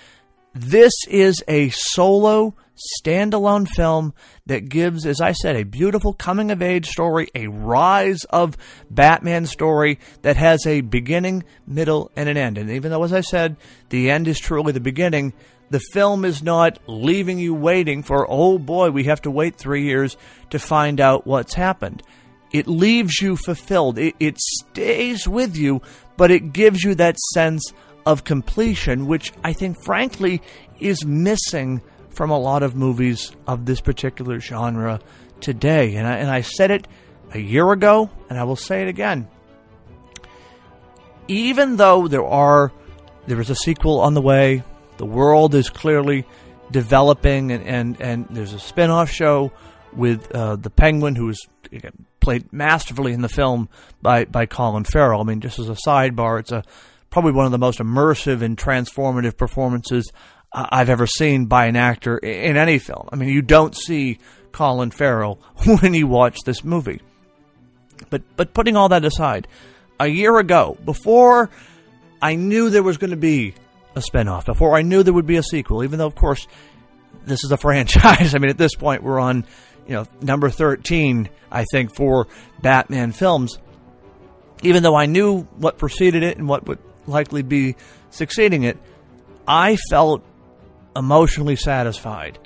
This 0.54 0.94
is 1.08 1.44
a 1.48 1.70
solo 1.70 2.56
standalone 3.02 3.68
film 3.68 4.14
that 4.46 4.70
gives, 4.70 5.06
as 5.06 5.22
I 5.22 5.34
said, 5.34 5.56
a 5.56 5.64
beautiful 5.64 6.14
coming 6.14 6.52
of 6.52 6.62
age 6.62 6.88
story, 6.88 7.28
a 7.36 7.48
rise 7.48 8.24
of 8.30 8.58
Batman 8.90 9.46
story 9.46 10.00
that 10.22 10.38
has 10.38 10.66
a 10.66 10.82
beginning, 10.82 11.44
middle, 11.68 12.12
and 12.16 12.30
an 12.30 12.38
end. 12.38 12.58
And 12.58 12.70
even 12.72 12.92
though, 12.92 13.04
as 13.04 13.14
I 13.14 13.22
said, 13.22 13.58
the 13.90 14.10
end 14.10 14.28
is 14.28 14.40
truly 14.40 14.72
the 14.72 14.80
beginning, 14.80 15.34
the 15.70 15.82
film 15.92 16.26
is 16.26 16.44
not 16.44 16.80
leaving 16.88 17.40
you 17.40 17.54
waiting 17.54 18.04
for, 18.04 18.28
oh 18.30 18.58
boy, 18.58 18.92
we 18.92 19.06
have 19.06 19.22
to 19.24 19.32
wait 19.32 19.56
three 19.56 19.86
years 19.86 20.18
to 20.50 20.60
find 20.60 21.00
out 21.00 21.26
what's 21.26 21.54
happened. 21.54 22.04
It 22.52 22.68
leaves 22.68 23.20
you 23.22 23.36
fulfilled. 23.36 23.98
It, 23.98 24.16
it 24.20 24.38
stays 24.40 25.28
with 25.28 25.58
you, 25.58 25.82
but 26.18 26.30
it 26.30 26.54
gives 26.54 26.84
you 26.84 26.94
that 26.96 27.18
sense 27.34 27.74
of 28.06 28.24
completion, 28.24 29.08
which 29.08 29.32
I 29.44 29.54
think, 29.54 29.84
frankly, 29.84 30.42
is 30.80 31.06
missing 31.06 31.82
from 32.14 32.30
a 32.30 32.38
lot 32.38 32.64
of 32.64 32.76
movies 32.76 33.32
of 33.48 33.66
this 33.66 33.82
particular 33.82 34.40
genre 34.40 35.00
today. 35.42 35.96
And 35.96 36.08
I, 36.08 36.18
and 36.18 36.30
I 36.30 36.42
said 36.42 36.72
it 36.72 36.88
a 37.32 37.40
year 37.40 37.72
ago, 37.72 38.10
and 38.30 38.40
I 38.40 38.44
will 38.44 38.56
say 38.56 38.84
it 38.84 38.88
again. 38.88 39.28
Even 41.28 41.78
though 41.78 42.08
there 42.08 42.26
are 42.26 42.72
there 43.26 43.40
is 43.40 43.50
a 43.50 43.56
sequel 43.56 44.02
on 44.02 44.14
the 44.14 44.22
way, 44.22 44.64
the 44.98 45.06
world 45.06 45.56
is 45.56 45.70
clearly 45.70 46.26
developing, 46.72 47.52
and, 47.52 47.64
and, 47.66 48.02
and 48.02 48.28
there's 48.30 48.54
a 48.54 48.60
spin 48.60 48.90
off 48.90 49.10
show 49.10 49.52
with 49.94 50.30
uh, 50.36 50.56
the 50.56 50.70
Penguin, 50.70 51.16
who 51.16 51.30
is 51.30 51.48
was 51.72 51.82
played 52.20 52.52
masterfully 52.54 53.14
in 53.14 53.22
the 53.22 53.30
film 53.30 53.70
by, 54.02 54.26
by 54.26 54.46
Colin 54.46 54.84
Farrell. 54.84 55.22
I 55.22 55.24
mean, 55.24 55.42
just 55.42 55.60
as 55.60 55.70
a 55.70 55.76
sidebar, 55.88 56.40
it's 56.40 56.52
a 56.52 56.64
probably 57.10 57.32
one 57.32 57.46
of 57.46 57.52
the 57.52 57.60
most 57.60 57.80
immersive 57.80 58.42
and 58.42 58.58
transformative 58.58 59.38
performances 59.38 60.12
I've 60.54 60.90
ever 60.90 61.08
seen 61.08 61.46
by 61.46 61.66
an 61.66 61.76
actor 61.76 62.18
in 62.18 62.58
any 62.58 62.78
film. 62.78 63.10
I 63.12 63.16
mean, 63.16 63.30
you 63.30 63.42
don't 63.42 63.76
see 63.76 64.20
Colin 64.52 64.92
Farrell 64.92 65.40
when 65.82 65.94
you 65.94 66.08
watch 66.08 66.38
this 66.46 66.64
movie. 66.64 67.02
But 68.10 68.22
but 68.36 68.54
putting 68.54 68.76
all 68.76 68.90
that 68.90 69.06
aside, 69.06 69.48
a 70.00 70.08
year 70.08 70.38
ago, 70.38 70.78
before 70.84 71.50
I 72.22 72.36
knew 72.36 72.70
there 72.70 72.84
was 72.84 72.98
going 72.98 73.12
to 73.12 73.18
be 73.18 73.56
a 73.96 74.00
spinoff, 74.00 74.46
before 74.46 74.76
I 74.76 74.82
knew 74.82 75.04
there 75.04 75.14
would 75.14 75.26
be 75.26 75.38
a 75.38 75.44
sequel, 75.44 75.84
even 75.84 76.00
though, 76.00 76.08
of 76.08 76.16
course, 76.16 76.48
this 77.26 77.44
is 77.44 77.52
a 77.52 77.58
franchise. 77.58 78.36
I 78.36 78.40
mean, 78.40 78.50
at 78.50 78.58
this 78.58 78.76
point, 78.76 79.04
we're 79.04 79.20
on, 79.20 79.46
you 79.88 79.94
know, 79.94 80.06
number 80.22 80.50
13, 80.50 81.30
I 81.52 81.66
think, 81.72 81.96
for 81.96 82.28
Batman 82.62 83.12
films. 83.12 83.58
Even 84.62 84.84
though 84.84 84.96
I 84.96 85.06
knew 85.08 85.42
what 85.58 85.78
preceded 85.78 86.24
it 86.24 86.38
and 86.38 86.48
what 86.48 86.68
would 86.68 86.80
likely 87.06 87.42
be 87.42 87.76
succeeding 88.12 88.64
it, 88.64 88.78
I 89.48 89.76
felt 89.90 90.24
emotionally 90.96 91.56
satisfied 91.56 92.40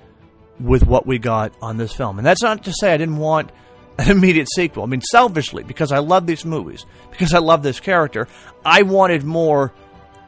with 0.60 0.86
what 0.86 1.06
we 1.06 1.20
got 1.20 1.54
on 1.62 1.78
this 1.78 1.94
film. 1.94 2.18
And 2.18 2.26
that's 2.26 2.42
not 2.42 2.64
to 2.64 2.74
say 2.74 2.94
I 2.94 2.98
didn't 2.98 3.18
want 3.18 3.52
an 4.00 4.12
immediate 4.12 4.48
sequel. 4.54 4.84
I 4.84 4.88
mean, 4.88 5.02
selfishly, 5.02 5.64
because 5.64 5.92
I 5.92 6.00
love 6.00 6.28
these 6.28 6.46
movies, 6.46 6.86
because 7.12 7.34
I 7.34 7.40
love 7.40 7.64
this 7.64 7.80
character, 7.80 8.28
I 8.66 8.84
wanted 8.84 9.24
more 9.24 9.74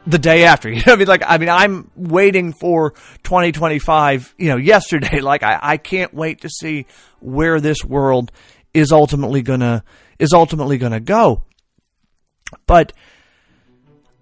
the 0.06 0.18
day 0.18 0.44
after. 0.44 0.70
You 0.70 0.82
know, 0.86 0.92
I 0.92 0.96
mean, 0.96 1.08
like, 1.08 1.22
I 1.26 1.38
mean, 1.38 1.48
I'm 1.48 1.90
waiting 1.96 2.52
for 2.52 2.90
2025. 3.22 4.34
You 4.38 4.48
know, 4.48 4.56
yesterday. 4.74 5.20
Like, 5.20 5.42
I, 5.42 5.58
I 5.60 5.76
can't 5.76 6.12
wait 6.14 6.42
to 6.42 6.48
see 6.48 6.86
where 7.20 7.60
this 7.60 7.84
world 7.84 8.32
is 8.72 8.92
ultimately 8.92 9.42
gonna 9.42 9.84
is 10.18 10.32
ultimately 10.32 10.78
gonna 10.78 11.00
go. 11.00 11.44
But 12.66 12.92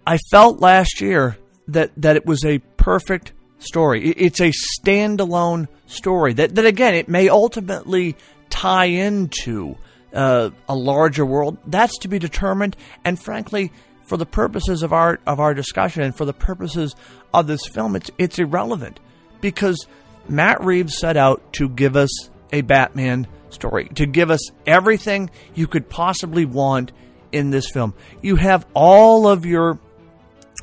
I 0.07 0.19
felt 0.31 0.61
last 0.61 1.01
year 1.01 1.37
that 1.69 1.93
that 1.99 2.17
it 2.17 2.27
was 2.27 2.45
a 2.45 2.59
perfect 2.77 3.33
story. 3.59 4.11
It's 4.11 4.41
a 4.41 4.53
standalone 4.81 5.69
story 5.87 6.35
that 6.35 6.55
that 6.55 6.67
again 6.67 6.95
it 6.95 7.09
may 7.09 7.29
ultimately 7.29 8.17
tie 8.51 8.87
into 8.87 9.77
uh, 10.13 10.51
a 10.69 10.75
larger 10.75 11.25
world. 11.25 11.59
That's 11.67 11.99
to 11.99 12.09
be 12.09 12.19
determined, 12.19 12.77
and 13.05 13.21
frankly 13.21 13.73
for 14.07 14.17
the 14.17 14.27
purposes 14.27 14.83
of 14.83 14.93
our 14.93 15.21
of 15.27 15.41
our 15.41 15.55
discussion 15.55 16.03
and 16.03 16.17
for 16.17 16.25
the 16.25 16.33
purposes 16.33 16.95
of 17.33 17.47
this 17.47 17.67
film, 17.67 17.97
it's 17.97 18.11
it's 18.19 18.39
irrelevant 18.39 19.01
because 19.41 19.87
Matt 20.29 20.63
Reeves 20.63 20.99
set 20.99 21.17
out 21.17 21.53
to 21.55 21.69
give 21.69 21.97
us 21.97 22.31
a 22.53 22.63
Batman 22.63 23.27
story, 23.51 23.89
to 23.95 24.07
give 24.07 24.31
us 24.31 24.51
everything 24.67 25.31
you 25.55 25.67
could 25.67 25.89
possibly 25.89 26.45
want 26.45 26.93
in 27.33 27.51
this 27.51 27.71
film. 27.71 27.95
You 28.23 28.37
have 28.37 28.67
all 28.75 29.29
of 29.29 29.45
your 29.45 29.79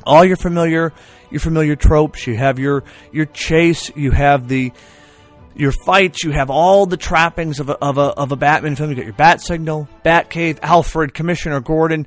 all 0.04 0.24
your 0.24 0.36
familiar 0.36 0.92
your 1.30 1.40
familiar 1.40 1.76
tropes. 1.76 2.26
You 2.26 2.36
have 2.36 2.58
your 2.58 2.84
your 3.12 3.26
chase. 3.26 3.90
You 3.96 4.10
have 4.10 4.48
the 4.48 4.72
your 5.56 5.72
fights. 5.72 6.22
You 6.22 6.32
have 6.32 6.50
all 6.50 6.86
the 6.86 6.96
trappings 6.96 7.60
of 7.60 7.68
a, 7.70 7.78
of 7.78 7.98
a, 7.98 8.02
of 8.02 8.32
a 8.32 8.36
Batman 8.36 8.76
film. 8.76 8.90
You 8.90 8.96
got 8.96 9.04
your 9.04 9.14
Bat 9.14 9.40
Signal, 9.40 9.88
Batcave, 10.04 10.58
Alfred, 10.62 11.14
Commissioner 11.14 11.60
Gordon, 11.60 12.06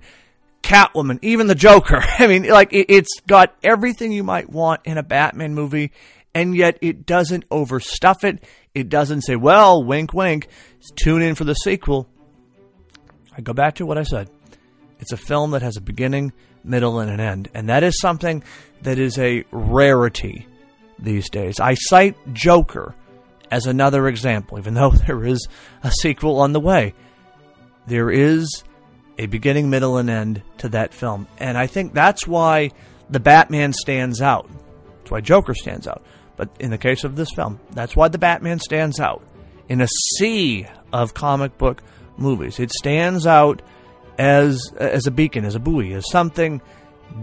Catwoman, 0.62 1.20
even 1.22 1.48
the 1.48 1.56
Joker. 1.56 2.00
I 2.20 2.28
mean, 2.28 2.48
like 2.48 2.74
it, 2.74 2.88
it's 2.90 3.20
got 3.28 3.56
everything 3.64 4.12
you 4.12 4.24
might 4.24 4.50
want 4.50 4.82
in 4.86 4.98
a 4.98 5.04
Batman 5.04 5.54
movie, 5.54 5.92
and 6.34 6.56
yet 6.56 6.78
it 6.82 7.06
doesn't 7.06 7.48
overstuff 7.50 8.24
it. 8.24 8.44
It 8.74 8.90
doesn't 8.90 9.22
say, 9.22 9.36
"Well, 9.36 9.84
wink, 9.84 10.14
wink, 10.14 10.48
tune 10.96 11.22
in 11.22 11.36
for 11.36 11.44
the 11.44 11.56
sequel." 11.56 12.08
I 13.36 13.42
go 13.42 13.54
back 13.54 13.76
to 13.76 13.86
what 13.86 13.98
I 13.98 14.04
said. 14.04 14.30
It's 15.00 15.14
a 15.14 15.18
film 15.18 15.52
that 15.52 15.62
has 15.62 15.78
a 15.78 15.82
beginning, 15.82 16.34
middle, 16.64 17.00
and 17.00 17.10
an 17.10 17.20
end, 17.20 17.50
and 17.54 17.70
that 17.70 17.84
is 17.84 18.00
something 18.00 18.44
that 18.84 19.00
is 19.00 19.18
a 19.18 19.44
rarity 19.52 20.48
these 20.98 21.30
days. 21.30 21.60
I 21.60 21.76
cite 21.76 22.16
Joker 22.34 22.96
as 23.52 23.66
another 23.66 24.08
example, 24.08 24.60
even 24.60 24.74
though 24.74 24.90
there 25.08 25.24
is 25.26 25.48
a 25.84 25.92
sequel 25.92 26.40
on 26.40 26.54
the 26.54 26.60
way. 26.60 26.94
There 27.88 28.12
is 28.12 28.64
a 29.18 29.26
beginning, 29.26 29.70
middle, 29.70 29.98
and 29.98 30.10
end 30.10 30.44
to 30.60 30.70
that 30.70 30.94
film. 30.94 31.28
And 31.38 31.58
I 31.58 31.68
think 31.68 31.94
that's 31.94 32.28
why 32.28 32.72
the 33.10 33.20
Batman 33.20 33.74
stands 33.74 34.22
out. 34.22 34.50
That's 35.00 35.12
why 35.12 35.22
Joker 35.22 35.54
stands 35.56 35.88
out. 35.88 36.04
But 36.38 36.50
in 36.60 36.72
the 36.72 36.78
case 36.78 37.04
of 37.04 37.16
this 37.16 37.30
film, 37.36 37.60
that's 37.72 37.96
why 37.96 38.08
the 38.08 38.18
Batman 38.18 38.60
stands 38.60 39.00
out. 39.00 39.22
In 39.68 39.82
a 39.82 39.88
sea 40.18 40.68
of 40.94 41.14
comic 41.14 41.58
book 41.58 41.84
movies, 42.18 42.60
it 42.60 42.72
stands 42.72 43.28
out 43.28 43.62
as 44.18 44.74
as 44.78 45.06
a 45.06 45.12
beacon, 45.12 45.46
as 45.46 45.56
a 45.56 45.60
buoy, 45.60 45.94
as 45.94 46.10
something 46.10 46.62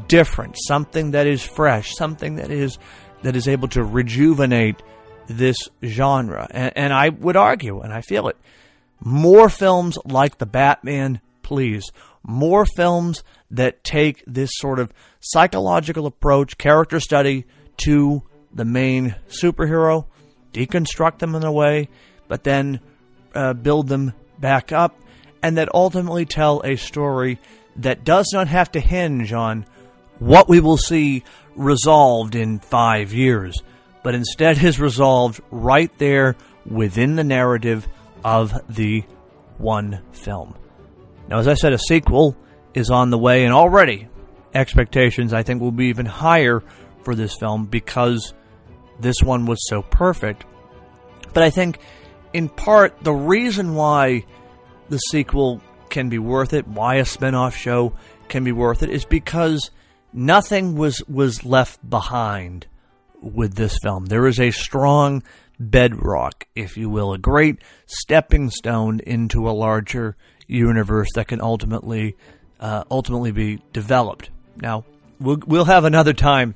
different, 0.09 0.57
something 0.66 1.12
that 1.12 1.26
is 1.26 1.43
fresh, 1.43 1.95
something 1.95 2.37
that 2.37 2.51
is 2.51 2.78
that 3.22 3.37
is 3.37 3.49
able 3.49 3.68
to 3.68 3.82
rejuvenate 3.82 4.82
this 5.26 5.57
genre. 5.82 6.47
And, 6.51 6.72
and 6.76 6.93
I 6.93 7.09
would 7.09 7.37
argue, 7.37 7.80
and 7.80 7.93
I 7.93 8.01
feel 8.01 8.28
it, 8.28 8.37
more 9.01 9.49
films 9.49 9.99
like 10.05 10.39
the 10.39 10.47
Batman 10.47 11.20
please. 11.47 11.93
More 12.24 12.66
films 12.66 13.22
that 13.53 13.84
take 13.84 14.24
this 14.26 14.51
sort 14.55 14.80
of 14.80 14.93
psychological 15.20 16.07
approach, 16.07 16.59
character 16.59 16.99
study 16.99 17.45
to 17.84 18.22
the 18.53 18.64
main 18.64 19.14
superhero, 19.28 20.07
deconstruct 20.53 21.20
them 21.20 21.37
in 21.37 21.45
a 21.45 21.53
way, 21.53 21.89
but 22.26 22.43
then 22.43 22.80
uh, 23.32 23.53
build 23.53 23.87
them 23.87 24.12
back 24.41 24.72
up, 24.72 24.99
and 25.41 25.57
that 25.57 25.68
ultimately 25.72 26.24
tell 26.24 26.62
a 26.64 26.74
story 26.74 27.39
that 27.76 28.03
does 28.03 28.30
not 28.32 28.49
have 28.49 28.72
to 28.72 28.80
hinge 28.80 29.32
on 29.32 29.64
what 30.19 30.49
we 30.49 30.61
will 30.61 30.77
see 30.77 31.25
resolved 31.55 32.35
in 32.35 32.59
five 32.59 33.12
years, 33.12 33.57
but 34.03 34.14
instead 34.14 34.62
is 34.62 34.79
resolved 34.79 35.41
right 35.51 35.91
there 35.99 36.37
within 36.64 37.17
the 37.17 37.25
narrative 37.25 37.89
of 38.25 38.53
the 38.75 39.05
one 39.59 40.03
film. 40.12 40.55
Now, 41.29 41.39
as 41.39 41.49
I 41.49 41.55
said, 41.55 41.73
a 41.73 41.79
sequel 41.79 42.37
is 42.75 42.91
on 42.91 43.11
the 43.11 43.19
way, 43.19 43.45
and 43.45 43.53
already 43.53 44.09
expectations 44.55 45.33
I 45.33 45.43
think 45.43 45.61
will 45.61 45.73
be 45.73 45.87
even 45.87 46.07
higher 46.07 46.62
for 47.03 47.14
this 47.14 47.37
film 47.37 47.67
because 47.67 48.35
this 49.01 49.23
one 49.23 49.47
was 49.47 49.59
so 49.69 49.83
perfect. 49.83 50.45
But 51.33 51.43
I 51.43 51.51
think, 51.51 51.79
in 52.33 52.49
part, 52.49 53.03
the 53.03 53.12
reason 53.12 53.75
why 53.75 54.25
the 54.89 54.99
sequel 54.99 55.61
can 55.91 56.09
be 56.09 56.19
worth 56.19 56.53
it, 56.53 56.67
why 56.67 56.97
a 56.97 57.05
spin-off 57.05 57.57
show 57.57 57.93
can 58.29 58.45
be 58.45 58.53
worth 58.53 58.83
it, 58.83 58.91
is 58.91 59.05
because 59.05 59.71
nothing 60.17 60.75
was 60.75 61.03
was 61.07 61.45
left 61.45 61.89
behind 61.89 62.67
with 63.21 63.55
this 63.55 63.79
film. 63.83 64.07
There 64.07 64.27
is 64.27 64.41
a 64.41 64.51
strong 64.51 65.23
bedrock, 65.59 66.47
if 66.55 66.77
you 66.77 66.91
will, 66.91 67.12
a 67.12 67.19
great 67.19 67.59
stepping 67.87 68.51
stone 68.51 69.01
into 69.01 69.49
a 69.49 69.53
larger 69.53 70.17
universe 70.47 71.09
that 71.14 71.29
can 71.29 71.41
ultimately 71.41 72.17
uh, 72.59 72.85
ultimately 72.91 73.33
be 73.33 73.62
developed. 73.73 74.31
Now, 74.57 74.85
we'll 75.21 75.39
we'll 75.47 75.64
have 75.67 75.85
another 75.85 76.12
time 76.12 76.55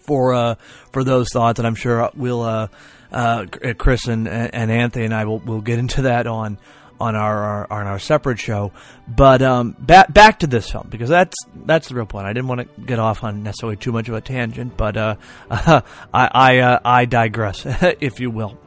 for 0.00 0.34
uh, 0.34 0.54
for 0.92 1.04
those 1.04 1.28
thoughts, 1.32 1.58
and 1.58 1.66
I'm 1.66 1.74
sure 1.74 2.10
we'll 2.14 2.42
uh, 2.42 2.68
uh, 3.12 3.46
Chris 3.76 4.06
and, 4.06 4.28
and 4.28 4.70
Anthony 4.70 5.04
and 5.04 5.14
I 5.14 5.24
will 5.24 5.38
will 5.40 5.60
get 5.60 5.78
into 5.78 6.02
that 6.02 6.26
on 6.26 6.58
on 7.00 7.14
our, 7.14 7.38
our 7.38 7.72
on 7.72 7.86
our 7.86 7.98
separate 7.98 8.38
show. 8.38 8.72
But 9.06 9.42
um, 9.42 9.76
back 9.78 10.12
back 10.12 10.40
to 10.40 10.46
this 10.46 10.70
film 10.70 10.88
because 10.90 11.08
that's 11.08 11.36
that's 11.64 11.88
the 11.88 11.94
real 11.94 12.06
point. 12.06 12.26
I 12.26 12.32
didn't 12.32 12.48
want 12.48 12.60
to 12.60 12.82
get 12.82 12.98
off 12.98 13.24
on 13.24 13.42
necessarily 13.42 13.76
too 13.76 13.92
much 13.92 14.08
of 14.08 14.14
a 14.14 14.20
tangent, 14.20 14.76
but 14.76 14.96
uh, 14.96 15.16
I 15.50 15.82
I, 16.12 16.58
uh, 16.58 16.80
I 16.84 17.04
digress, 17.04 17.64
if 18.00 18.20
you 18.20 18.30
will. 18.30 18.58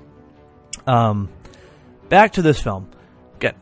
Um, 0.87 1.29
back 2.09 2.33
to 2.33 2.41
this 2.41 2.61
film. 2.61 2.89
Again, 3.35 3.55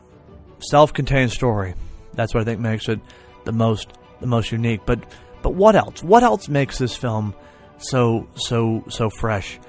self-contained 0.59 1.32
story. 1.32 1.74
That's 2.13 2.34
what 2.34 2.41
I 2.41 2.43
think 2.43 2.59
makes 2.59 2.88
it 2.89 2.99
the 3.45 3.51
most 3.51 3.91
the 4.20 4.28
most 4.28 4.51
unique. 4.51 4.82
But 4.86 5.03
but 5.41 5.53
what 5.53 5.76
else? 5.76 6.03
What 6.03 6.24
else 6.24 6.47
makes 6.47 6.78
this 6.78 6.95
film 6.95 7.34
so 7.78 8.28
so 8.36 8.84
so 8.89 9.09
fresh? 9.09 9.59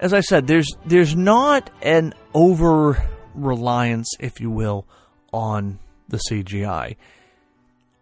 As 0.00 0.12
I 0.12 0.20
said, 0.20 0.46
there's 0.46 0.76
there's 0.84 1.16
not 1.16 1.70
an 1.82 2.14
over 2.34 3.02
reliance, 3.34 4.10
if 4.20 4.40
you 4.40 4.50
will, 4.50 4.86
on 5.32 5.78
the 6.08 6.20
CGI. 6.30 6.96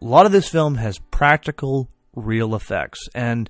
A 0.01 0.05
lot 0.05 0.27
of 0.27 0.33
this 0.33 0.49
film 0.49 0.77
has 0.77 0.99
practical, 1.11 1.89
real 2.15 2.55
effects, 2.55 3.09
and 3.15 3.49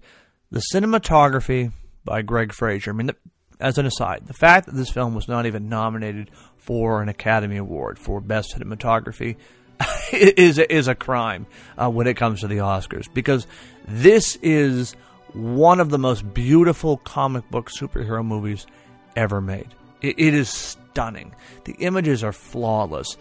the 0.50 0.62
cinematography 0.72 1.72
by 2.04 2.22
Greig 2.22 2.52
Fraser. 2.52 2.90
I 2.90 2.94
mean, 2.94 3.06
the, 3.06 3.16
as 3.58 3.78
an 3.78 3.86
aside, 3.86 4.26
the 4.26 4.34
fact 4.34 4.66
that 4.66 4.74
this 4.74 4.90
film 4.90 5.14
was 5.14 5.28
not 5.28 5.46
even 5.46 5.68
nominated 5.68 6.30
for 6.56 7.02
an 7.02 7.08
Academy 7.08 7.56
Award 7.56 7.98
for 7.98 8.20
Best 8.20 8.54
Cinematography 8.54 9.36
is 10.12 10.58
is 10.58 10.88
a 10.88 10.94
crime 10.94 11.46
uh, 11.76 11.90
when 11.90 12.06
it 12.06 12.16
comes 12.16 12.40
to 12.40 12.48
the 12.48 12.58
Oscars 12.58 13.12
because 13.12 13.46
this 13.88 14.36
is 14.42 14.94
one 15.32 15.80
of 15.80 15.90
the 15.90 15.98
most 15.98 16.34
beautiful 16.34 16.98
comic 16.98 17.48
book 17.50 17.70
superhero 17.70 18.24
movies 18.24 18.66
ever 19.16 19.40
made. 19.40 19.68
it, 20.02 20.18
it 20.18 20.34
is 20.34 20.76
stunning. 20.92 21.34
The 21.64 21.72
images 21.74 22.22
are 22.22 22.32
flawless. 22.32 23.16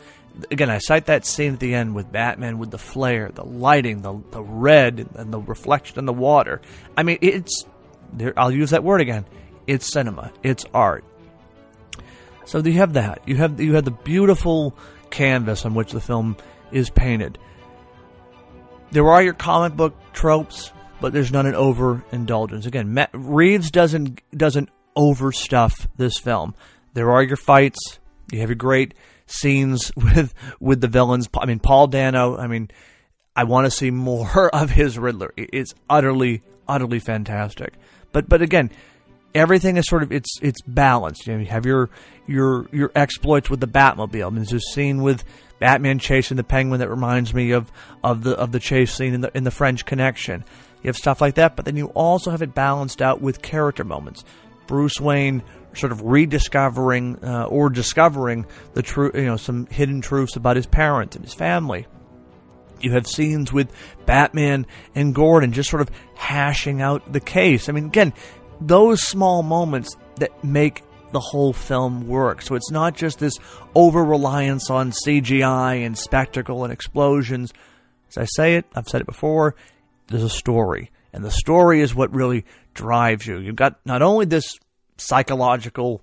Again, 0.50 0.70
I 0.70 0.78
cite 0.78 1.08
that 1.08 1.26
scene 1.26 1.54
at 1.54 1.60
the 1.60 1.74
end 1.74 1.94
with 1.94 2.12
Batman 2.12 2.58
with 2.58 2.72
the 2.72 2.78
flare, 2.78 3.30
the 3.34 3.44
lighting, 3.44 4.02
the 4.02 4.22
the 4.32 4.42
red, 4.42 5.10
and 5.16 5.34
the 5.34 5.40
reflection 5.40 6.00
in 6.00 6.06
the 6.06 6.14
water. 6.14 6.62
I 6.96 7.04
mean, 7.04 7.18
it's 7.22 7.66
there. 8.14 8.34
I'll 8.38 8.52
use 8.52 8.70
that 8.70 8.84
word 8.84 9.02
again. 9.02 9.26
It's 9.68 9.92
cinema. 9.92 10.32
It's 10.44 10.66
art. 10.74 11.04
So 12.46 12.60
you 12.60 12.74
have 12.74 12.94
that. 12.94 13.22
You 13.26 13.36
have 13.38 13.60
you 13.60 13.76
have 13.76 13.86
the 13.86 13.92
beautiful 13.92 14.78
canvas 15.10 15.66
on 15.66 15.74
which 15.74 15.92
the 15.92 16.02
film 16.02 16.38
is 16.72 16.90
painted. 16.90 17.38
There 18.92 19.10
are 19.10 19.22
your 19.22 19.34
comic 19.34 19.76
book 19.76 19.96
tropes, 20.14 20.72
but 21.00 21.14
there's 21.14 21.32
not 21.32 21.46
an 21.46 21.56
overindulgence. 21.56 22.66
Again, 22.66 22.94
Matt 22.94 23.10
Reeves 23.14 23.72
doesn't 23.72 24.22
doesn't 24.36 24.70
overstuff 24.96 25.88
this 25.98 26.18
film. 26.18 26.56
There 26.94 27.12
are 27.12 27.24
your 27.24 27.38
fights. 27.38 28.00
You 28.32 28.40
have 28.40 28.50
your 28.50 28.56
great 28.56 28.94
scenes 29.28 29.92
with 29.96 30.34
with 30.60 30.82
the 30.82 30.88
villains. 30.88 31.30
I 31.38 31.46
mean, 31.46 31.60
Paul 31.60 31.88
Dano. 31.88 32.38
I 32.38 32.48
mean, 32.48 32.70
I 33.36 33.46
want 33.46 33.66
to 33.66 33.72
see 33.72 33.92
more 33.92 34.50
of 34.56 34.70
his 34.70 34.98
Riddler. 34.98 35.34
It's 35.38 35.74
utterly, 35.90 36.44
utterly 36.68 37.00
fantastic. 37.00 37.74
But 38.12 38.28
but 38.28 38.42
again, 38.42 38.72
everything 39.34 39.78
is 39.78 39.88
sort 39.88 40.04
of 40.04 40.12
it's 40.12 40.40
it's 40.42 40.62
balanced. 40.62 41.28
You, 41.28 41.34
know, 41.34 41.40
you 41.40 41.48
have 41.48 41.66
your 41.66 41.90
your 42.28 42.68
your 42.72 42.92
exploits 42.96 43.50
with 43.50 43.60
the 43.60 43.68
Batmobile. 43.68 44.28
I 44.28 44.30
mean, 44.30 44.44
there's 44.44 44.54
a 44.54 44.60
scene 44.60 45.02
with 45.02 45.24
Batman 45.60 46.00
chasing 46.00 46.38
the 46.38 46.44
Penguin 46.44 46.80
that 46.80 46.90
reminds 46.90 47.34
me 47.34 47.52
of 47.52 47.72
of 48.04 48.24
the 48.24 48.32
of 48.32 48.52
the 48.52 48.60
chase 48.60 48.94
scene 48.94 49.14
in 49.14 49.22
the 49.22 49.32
in 49.36 49.44
the 49.44 49.52
French 49.52 49.86
Connection. 49.86 50.44
You 50.84 50.88
have 50.88 50.98
stuff 50.98 51.22
like 51.22 51.36
that, 51.36 51.56
but 51.56 51.66
then 51.66 51.78
you 51.78 51.88
also 51.88 52.32
have 52.32 52.42
it 52.42 52.56
balanced 52.56 53.02
out 53.02 53.22
with 53.22 53.42
character 53.42 53.84
moments. 53.84 54.24
Bruce 54.66 55.00
Wayne 55.00 55.44
sort 55.74 55.92
of 55.92 56.02
rediscovering 56.02 57.24
uh, 57.24 57.46
or 57.46 57.70
discovering 57.70 58.46
the 58.74 58.82
true, 58.82 59.12
you 59.14 59.26
know, 59.26 59.38
some 59.38 59.66
hidden 59.68 60.02
truths 60.02 60.36
about 60.36 60.56
his 60.56 60.66
parents 60.66 61.16
and 61.16 61.24
his 61.24 61.34
family. 61.34 61.88
You 62.80 62.94
have 62.94 63.08
scenes 63.08 63.54
with 63.54 63.72
Batman 64.06 64.66
and 64.96 65.14
Gordon 65.14 65.54
just 65.54 65.70
sort 65.70 65.82
of 65.82 65.92
hashing 66.16 66.82
out 66.82 67.12
the 67.12 67.20
case. 67.20 67.70
I 67.70 67.74
mean, 67.74 67.86
again, 67.86 68.14
those 68.60 69.02
small 69.02 69.44
moments 69.44 69.96
that 70.18 70.44
make 70.44 70.84
the 71.12 71.20
whole 71.20 71.54
film 71.54 72.08
work. 72.08 72.42
So 72.42 72.56
it's 72.56 72.72
not 72.72 72.96
just 72.96 73.20
this 73.20 73.38
over 73.76 74.04
reliance 74.04 74.70
on 74.70 74.92
CGI 74.92 75.86
and 75.86 75.98
spectacle 75.98 76.64
and 76.64 76.72
explosions. 76.72 77.54
As 78.10 78.18
I 78.18 78.26
say 78.26 78.56
it, 78.56 78.66
I've 78.76 78.88
said 78.88 79.02
it 79.02 79.08
before, 79.08 79.56
there's 80.08 80.24
a 80.24 80.30
story. 80.30 80.92
And 81.14 81.24
the 81.24 81.32
story 81.32 81.82
is 81.82 81.94
what 81.94 82.14
really 82.14 82.46
drives 82.74 83.28
you. 83.28 83.40
You've 83.40 83.56
got 83.56 83.80
not 83.86 84.02
only 84.02 84.26
this 84.26 84.58
psychological 85.08 86.02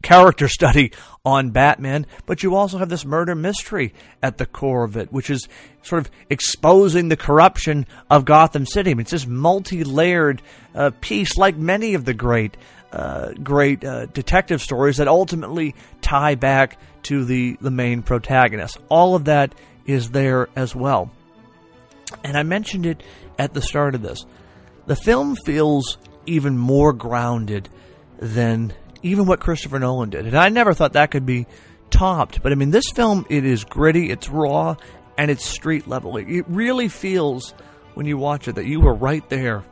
character 0.00 0.48
study 0.48 0.92
on 1.24 1.50
Batman, 1.50 2.06
but 2.26 2.42
you 2.42 2.56
also 2.56 2.78
have 2.78 2.88
this 2.88 3.04
murder 3.04 3.34
mystery 3.34 3.92
at 4.22 4.38
the 4.38 4.46
core 4.46 4.84
of 4.84 4.96
it, 4.96 5.12
which 5.12 5.28
is 5.28 5.48
sort 5.82 6.00
of 6.04 6.10
exposing 6.30 7.08
the 7.08 7.16
corruption 7.16 7.86
of 8.08 8.24
Gotham 8.24 8.64
City. 8.64 8.92
I 8.92 8.94
mean, 8.94 9.02
it's 9.02 9.10
this 9.10 9.26
multi-layered 9.26 10.40
uh, 10.74 10.90
piece, 11.00 11.36
like 11.36 11.56
many 11.56 11.94
of 11.94 12.04
the 12.04 12.14
great, 12.14 12.56
uh, 12.92 13.32
great 13.42 13.84
uh, 13.84 14.06
detective 14.06 14.62
stories 14.62 14.96
that 14.96 15.08
ultimately 15.08 15.74
tie 16.00 16.34
back 16.34 16.78
to 17.04 17.24
the 17.24 17.56
the 17.60 17.70
main 17.70 18.02
protagonist. 18.02 18.78
All 18.88 19.14
of 19.14 19.26
that 19.26 19.54
is 19.86 20.10
there 20.10 20.48
as 20.56 20.74
well, 20.74 21.10
and 22.24 22.36
I 22.36 22.44
mentioned 22.44 22.86
it 22.86 23.02
at 23.38 23.54
the 23.54 23.62
start 23.62 23.94
of 23.94 24.02
this. 24.02 24.24
The 24.86 24.96
film 24.96 25.36
feels 25.44 25.98
even 26.26 26.56
more 26.56 26.92
grounded 26.92 27.68
than 28.22 28.72
even 29.02 29.26
what 29.26 29.40
Christopher 29.40 29.80
Nolan 29.80 30.10
did. 30.10 30.26
And 30.26 30.36
I 30.36 30.48
never 30.48 30.72
thought 30.72 30.92
that 30.92 31.10
could 31.10 31.26
be 31.26 31.46
topped. 31.90 32.40
But 32.42 32.52
I 32.52 32.54
mean, 32.54 32.70
this 32.70 32.88
film, 32.90 33.26
it 33.28 33.44
is 33.44 33.64
gritty, 33.64 34.10
it's 34.10 34.28
raw, 34.28 34.76
and 35.18 35.30
it's 35.30 35.44
street 35.44 35.88
level. 35.88 36.16
It 36.16 36.44
really 36.48 36.88
feels 36.88 37.52
when 37.94 38.06
you 38.06 38.16
watch 38.16 38.46
it 38.46 38.54
that 38.54 38.66
you 38.66 38.80
were 38.80 38.94
right 38.94 39.28
there 39.28 39.64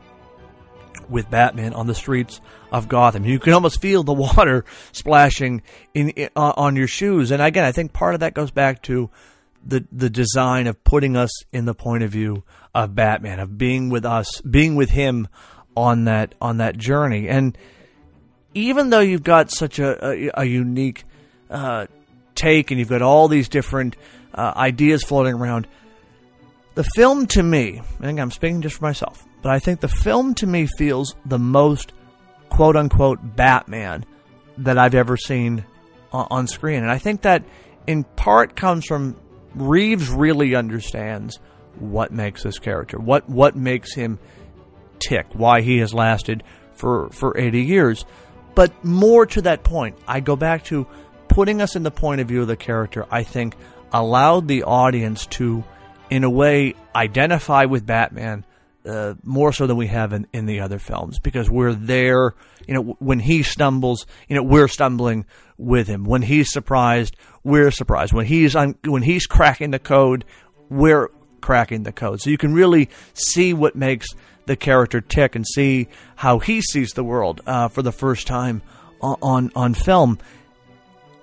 with 1.09 1.29
Batman 1.29 1.73
on 1.73 1.87
the 1.87 1.95
streets 1.95 2.41
of 2.73 2.89
Gotham. 2.89 3.25
You 3.25 3.39
can 3.39 3.53
almost 3.53 3.81
feel 3.81 4.03
the 4.03 4.13
water 4.37 4.65
splashing 4.91 5.61
in, 5.93 6.09
in 6.09 6.29
uh, 6.35 6.53
on 6.57 6.75
your 6.75 6.87
shoes. 6.87 7.31
And 7.31 7.41
again, 7.41 7.63
I 7.63 7.71
think 7.71 7.93
part 7.93 8.13
of 8.13 8.19
that 8.19 8.33
goes 8.33 8.51
back 8.51 8.83
to 8.83 9.09
the 9.65 9.85
the 9.93 10.09
design 10.09 10.67
of 10.67 10.83
putting 10.83 11.15
us 11.15 11.31
in 11.53 11.63
the 11.65 11.73
point 11.73 12.03
of 12.03 12.11
view 12.11 12.43
of 12.75 12.95
Batman, 12.95 13.39
of 13.39 13.57
being 13.57 13.89
with 13.89 14.05
us, 14.05 14.41
being 14.41 14.75
with 14.75 14.89
him 14.89 15.29
on 15.75 16.05
that 16.05 16.35
on 16.41 16.57
that 16.57 16.77
journey. 16.77 17.29
And 17.29 17.57
even 18.53 18.89
though 18.89 18.99
you've 18.99 19.23
got 19.23 19.51
such 19.51 19.79
a, 19.79 20.05
a, 20.05 20.31
a 20.41 20.45
unique 20.45 21.03
uh, 21.49 21.87
take 22.35 22.71
and 22.71 22.79
you've 22.79 22.89
got 22.89 23.01
all 23.01 23.27
these 23.27 23.49
different 23.49 23.95
uh, 24.33 24.53
ideas 24.55 25.03
floating 25.03 25.35
around, 25.35 25.67
the 26.75 26.83
film 26.95 27.27
to 27.27 27.43
me, 27.43 27.81
think 27.99 28.19
I'm 28.19 28.31
speaking 28.31 28.61
just 28.61 28.77
for 28.77 28.83
myself, 28.83 29.25
but 29.41 29.51
I 29.51 29.59
think 29.59 29.81
the 29.81 29.87
film 29.87 30.33
to 30.35 30.47
me 30.47 30.67
feels 30.77 31.15
the 31.25 31.39
most 31.39 31.93
quote 32.49 32.75
unquote 32.75 33.19
Batman 33.35 34.05
that 34.59 34.77
I've 34.77 34.95
ever 34.95 35.17
seen 35.17 35.65
on 36.11 36.47
screen. 36.47 36.83
And 36.83 36.91
I 36.91 36.97
think 36.97 37.21
that 37.21 37.43
in 37.87 38.03
part 38.03 38.55
comes 38.55 38.85
from 38.85 39.15
Reeves 39.55 40.09
really 40.09 40.55
understands 40.55 41.39
what 41.79 42.11
makes 42.11 42.43
this 42.43 42.59
character, 42.59 42.97
what 42.99 43.27
what 43.29 43.55
makes 43.55 43.93
him 43.93 44.19
tick, 44.99 45.25
why 45.33 45.61
he 45.61 45.79
has 45.79 45.93
lasted 45.93 46.43
for 46.73 47.09
for 47.09 47.37
80 47.37 47.61
years. 47.63 48.05
But 48.55 48.83
more 48.83 49.25
to 49.27 49.41
that 49.43 49.63
point, 49.63 49.97
I 50.07 50.19
go 50.19 50.35
back 50.35 50.65
to 50.65 50.85
putting 51.27 51.61
us 51.61 51.75
in 51.75 51.83
the 51.83 51.91
point 51.91 52.21
of 52.21 52.27
view 52.27 52.41
of 52.41 52.47
the 52.47 52.57
character, 52.57 53.05
I 53.09 53.23
think 53.23 53.55
allowed 53.93 54.47
the 54.47 54.63
audience 54.63 55.25
to, 55.27 55.63
in 56.09 56.23
a 56.23 56.29
way, 56.29 56.75
identify 56.95 57.65
with 57.65 57.85
Batman 57.85 58.45
uh, 58.85 59.13
more 59.23 59.53
so 59.53 59.67
than 59.67 59.77
we 59.77 59.87
have 59.87 60.11
in, 60.13 60.27
in 60.33 60.45
the 60.45 60.61
other 60.61 60.79
films 60.79 61.19
because 61.19 61.49
we're 61.49 61.73
there. 61.73 62.33
You 62.67 62.73
know, 62.73 62.81
when 62.99 63.19
he 63.19 63.43
stumbles, 63.43 64.05
you 64.27 64.35
know, 64.35 64.43
we're 64.43 64.67
stumbling 64.67 65.25
with 65.57 65.87
him. 65.87 66.03
When 66.03 66.21
he's 66.21 66.51
surprised, 66.51 67.15
we're 67.43 67.71
surprised. 67.71 68.13
When 68.13 68.25
he's 68.25 68.55
un- 68.55 68.75
when 68.85 69.03
he's 69.03 69.25
cracking 69.27 69.71
the 69.71 69.79
code, 69.79 70.25
we're 70.69 71.09
cracking 71.41 71.83
the 71.83 71.91
code. 71.91 72.21
So 72.21 72.29
you 72.29 72.37
can 72.37 72.53
really 72.53 72.89
see 73.13 73.53
what 73.53 73.75
makes 73.75 74.07
the 74.45 74.55
character 74.55 75.01
tick 75.01 75.35
and 75.35 75.45
see 75.45 75.87
how 76.15 76.39
he 76.39 76.61
sees 76.61 76.93
the 76.93 77.03
world 77.03 77.41
uh, 77.45 77.67
for 77.67 77.81
the 77.81 77.91
first 77.91 78.27
time 78.27 78.61
on, 79.01 79.51
on 79.55 79.73
film. 79.73 80.19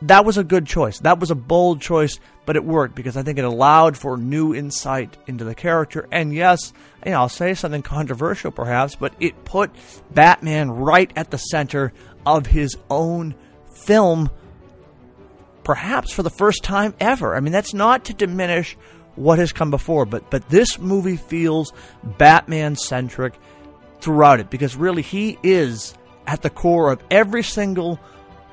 That 0.03 0.25
was 0.25 0.39
a 0.39 0.45
good 0.45 0.67
choice. 0.67 1.01
That 1.01 1.19
was 1.19 1.31
a 1.31 1.35
bold 1.35 1.81
choice, 1.81 2.21
but 2.47 2.55
it 2.55 2.65
worked 2.65 2.95
because 2.95 3.17
I 3.17 3.23
think 3.23 3.39
it 3.39 3.45
allowed 3.45 3.97
for 3.97 4.17
new 4.17 4.55
insight 4.55 5.17
into 5.27 5.45
the 5.45 5.57
character. 5.57 6.07
And 6.13 6.33
yes, 6.33 6.73
you 7.05 7.11
know, 7.11 7.19
I'll 7.19 7.29
say 7.29 7.55
something 7.55 7.83
controversial 7.83 8.53
perhaps, 8.53 8.95
but 8.95 9.15
it 9.19 9.45
put 9.45 9.73
Batman 10.13 10.71
right 10.71 11.13
at 11.17 11.31
the 11.31 11.39
center 11.39 11.93
of 12.25 12.47
his 12.47 12.77
own 12.89 13.35
film, 13.73 14.31
perhaps 15.65 16.13
for 16.13 16.23
the 16.23 16.31
first 16.31 16.63
time 16.63 16.95
ever. 17.01 17.35
I 17.35 17.41
mean, 17.41 17.53
that's 17.53 17.75
not 17.75 18.05
to 18.05 18.15
diminish 18.15 18.77
what 19.19 19.39
has 19.39 19.53
come 19.53 19.71
before, 19.71 20.07
but 20.07 20.31
but 20.31 20.49
this 20.49 20.79
movie 20.79 21.17
feels 21.17 21.73
Batman 22.19 22.77
centric 22.77 23.35
throughout 24.01 24.41
it 24.41 24.51
because 24.51 24.77
really 24.77 25.03
he 25.03 25.39
is 25.43 25.95
at 26.27 26.43
the 26.43 26.51
core 26.51 26.93
of 26.93 27.03
every 27.11 27.43
single 27.43 27.99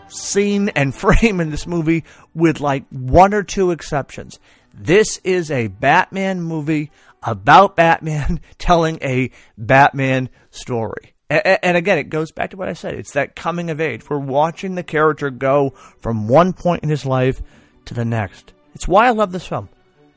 scene 0.08 0.70
and 0.70 0.94
frame 0.96 1.40
in 1.40 1.52
this 1.52 1.68
movie 1.68 2.04
with 2.34 2.60
like 2.60 2.86
one 2.90 3.34
or 3.34 3.44
two 3.44 3.72
exceptions. 3.72 4.40
This 4.74 5.20
is 5.24 5.52
a 5.52 5.68
Batman 5.68 6.42
movie 6.42 6.92
about 7.24 7.76
Batman 7.76 8.40
telling 8.58 9.00
a 9.02 9.32
Batman 9.58 10.30
story. 10.52 11.14
And 11.28 11.76
again, 11.76 11.98
it 11.98 12.10
goes 12.10 12.32
back 12.32 12.52
to 12.52 12.58
what 12.58 12.70
I 12.70 12.74
said. 12.74 12.94
It's 12.94 13.14
that 13.14 13.36
coming 13.36 13.72
of 13.72 13.82
age. 13.82 14.08
We're 14.08 14.20
watching 14.20 14.76
the 14.76 14.84
character 14.84 15.32
go 15.32 15.72
from 16.00 16.28
one 16.28 16.54
point 16.54 16.84
in 16.84 16.90
his 16.90 17.04
life 17.04 17.42
to 17.86 17.96
the 17.96 18.06
next. 18.06 18.54
It's 18.76 18.88
why 18.88 19.08
I 19.08 19.10
love 19.10 19.32
this 19.32 19.48
film. 19.48 19.70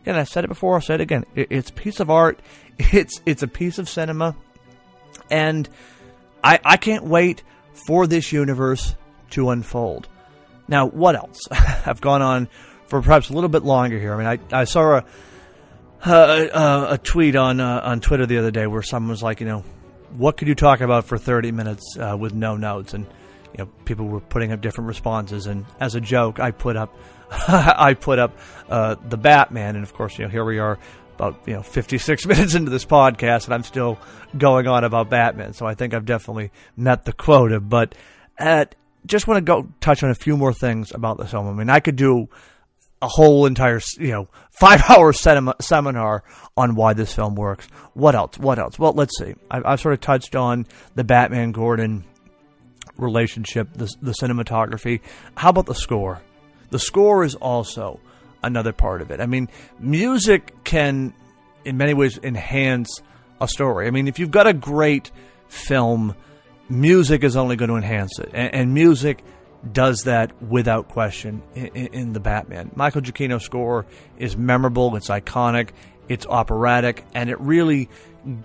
Again, 0.09 0.19
I 0.19 0.25
said 0.25 0.45
it 0.45 0.49
before, 0.49 0.77
I'll 0.77 0.81
say 0.81 0.95
it 0.95 1.03
again. 1.03 1.27
It's 1.35 1.69
a 1.69 1.73
piece 1.75 2.01
of 2.01 2.09
art. 2.09 2.41
It's 2.79 3.21
it's 3.27 3.43
a 3.43 3.47
piece 3.47 3.79
of 3.79 3.91
cinema. 3.91 4.35
And 5.31 5.69
I 6.43 6.59
I 6.65 6.79
can't 6.79 7.05
wait 7.05 7.43
for 7.75 8.07
this 8.07 8.33
universe 8.33 8.95
to 9.33 9.51
unfold. 9.51 10.09
Now, 10.67 10.87
what 10.87 11.15
else? 11.15 11.47
I've 11.51 12.01
gone 12.01 12.23
on 12.23 12.49
for 12.87 13.03
perhaps 13.03 13.29
a 13.29 13.35
little 13.35 13.51
bit 13.51 13.65
longer 13.65 13.99
here. 13.99 14.15
I 14.15 14.17
mean, 14.17 14.41
I, 14.51 14.61
I 14.61 14.65
saw 14.65 15.03
a 16.07 16.11
uh, 16.11 16.87
a 16.93 16.97
tweet 16.97 17.37
on 17.37 17.61
uh, 17.61 17.83
on 17.85 18.01
Twitter 18.01 18.25
the 18.25 18.39
other 18.39 18.51
day 18.51 18.67
where 18.67 18.81
someone 18.81 19.11
was 19.11 19.23
like, 19.23 19.41
you 19.41 19.47
know, 19.47 19.63
what 20.17 20.39
could 20.39 20.49
you 20.49 20.55
talk 20.55 20.81
about 20.81 21.05
for 21.05 21.19
30 21.19 21.53
minutes 21.53 21.99
uh, 21.99 22.17
with 22.19 22.33
no 22.33 22.57
notes? 22.57 22.95
And 22.95 23.05
you 23.53 23.65
know, 23.65 23.67
people 23.85 24.07
were 24.07 24.21
putting 24.21 24.53
up 24.53 24.63
different 24.63 24.89
responses. 24.89 25.47
And 25.47 25.67
as 25.81 25.97
a 25.97 26.01
joke, 26.01 26.41
I 26.41 26.53
put 26.53 26.79
up 26.79 26.97
I 27.49 27.95
put 27.95 28.19
up 28.19 28.37
uh, 28.69 28.97
the 29.09 29.17
Batman, 29.17 29.77
and 29.77 29.85
of 29.85 29.93
course, 29.93 30.19
you 30.19 30.25
know, 30.25 30.31
here 30.31 30.45
we 30.45 30.59
are 30.59 30.79
about 31.15 31.41
you 31.47 31.55
know 31.55 31.63
56 31.63 32.27
minutes 32.27 32.55
into 32.55 32.71
this 32.71 32.85
podcast, 32.85 33.45
and 33.47 33.55
I'm 33.55 33.65
still 33.65 33.99
going 34.37 34.67
on 34.67 34.85
about 34.85 35.11
Batman. 35.11 35.53
So 35.53 35.67
I 35.67 35.75
think 35.75 35.95
I've 35.95 36.07
definitely 36.07 36.51
met 36.77 37.05
the 37.05 37.13
quota. 37.13 37.61
But 37.61 37.95
at, 38.39 38.75
just 39.07 39.27
want 39.27 39.39
to 39.39 39.43
go 39.43 39.69
touch 39.81 40.03
on 40.03 40.11
a 40.11 40.15
few 40.15 40.37
more 40.37 40.53
things 40.53 40.93
about 40.93 41.19
this 41.19 41.31
film. 41.31 41.49
I 41.49 41.53
mean, 41.53 41.71
I 41.71 41.81
could 41.81 41.97
do 41.97 42.29
a 43.01 43.09
whole 43.09 43.47
entire, 43.47 43.81
you 43.99 44.11
know, 44.11 44.29
five 44.51 44.83
hour 44.89 45.13
seminar 45.13 46.25
on 46.57 46.75
why 46.75 46.95
this 46.95 47.13
film 47.13 47.35
works. 47.35 47.67
What 47.95 48.15
else? 48.15 48.39
What 48.39 48.59
else? 48.59 48.79
Well, 48.79 48.93
let's 48.93 49.17
see. 49.19 49.35
I, 49.51 49.71
have 49.71 49.81
sort 49.81 49.95
of 49.95 50.01
touched 50.01 50.35
on 50.35 50.67
the 50.95 51.05
Batman 51.05 51.53
Gordon 51.53 52.05
relationship, 52.97 53.73
the, 53.75 53.93
the 54.03 54.13
cinematography. 54.13 55.01
How 55.37 55.51
about 55.51 55.67
the 55.67 55.75
score? 55.75 56.21
The 56.71 56.79
score 56.79 57.25
is 57.25 57.35
also 57.35 58.01
another 58.43 58.73
part 58.73 59.03
of 59.03 59.11
it. 59.11 59.21
I 59.21 59.27
mean, 59.27 59.49
music 59.79 60.65
can, 60.65 61.15
in 61.65 61.77
many 61.77 61.95
ways, 61.95 62.19
enhance 62.23 63.03
a 63.41 63.49
story. 63.49 63.87
I 63.87 63.91
mean, 63.91 64.09
if 64.09 64.19
you've 64.19 64.31
got 64.31 64.47
a 64.47 64.53
great 64.53 65.11
film, 65.49 66.15
music 66.69 67.25
is 67.25 67.37
only 67.37 67.57
going 67.57 67.71
to 67.71 67.77
enhance 67.77 68.19
it. 68.19 68.31
And, 68.33 68.55
and 68.55 68.75
music 68.75 69.25
does 69.71 70.05
that 70.05 70.41
without 70.43 70.89
question 70.89 71.43
in, 71.55 71.69
in, 71.69 72.13
the 72.13 72.21
Batman. 72.21 72.71
Michael 72.75 73.03
Giacchino's 73.03 73.45
score 73.45 73.87
is 74.17 74.37
memorable, 74.37 74.95
it's 74.97 75.09
iconic, 75.09 75.71
it's 76.09 76.27
operatic, 76.27 77.05
and 77.15 77.29
it 77.29 77.41
really 77.41 77.89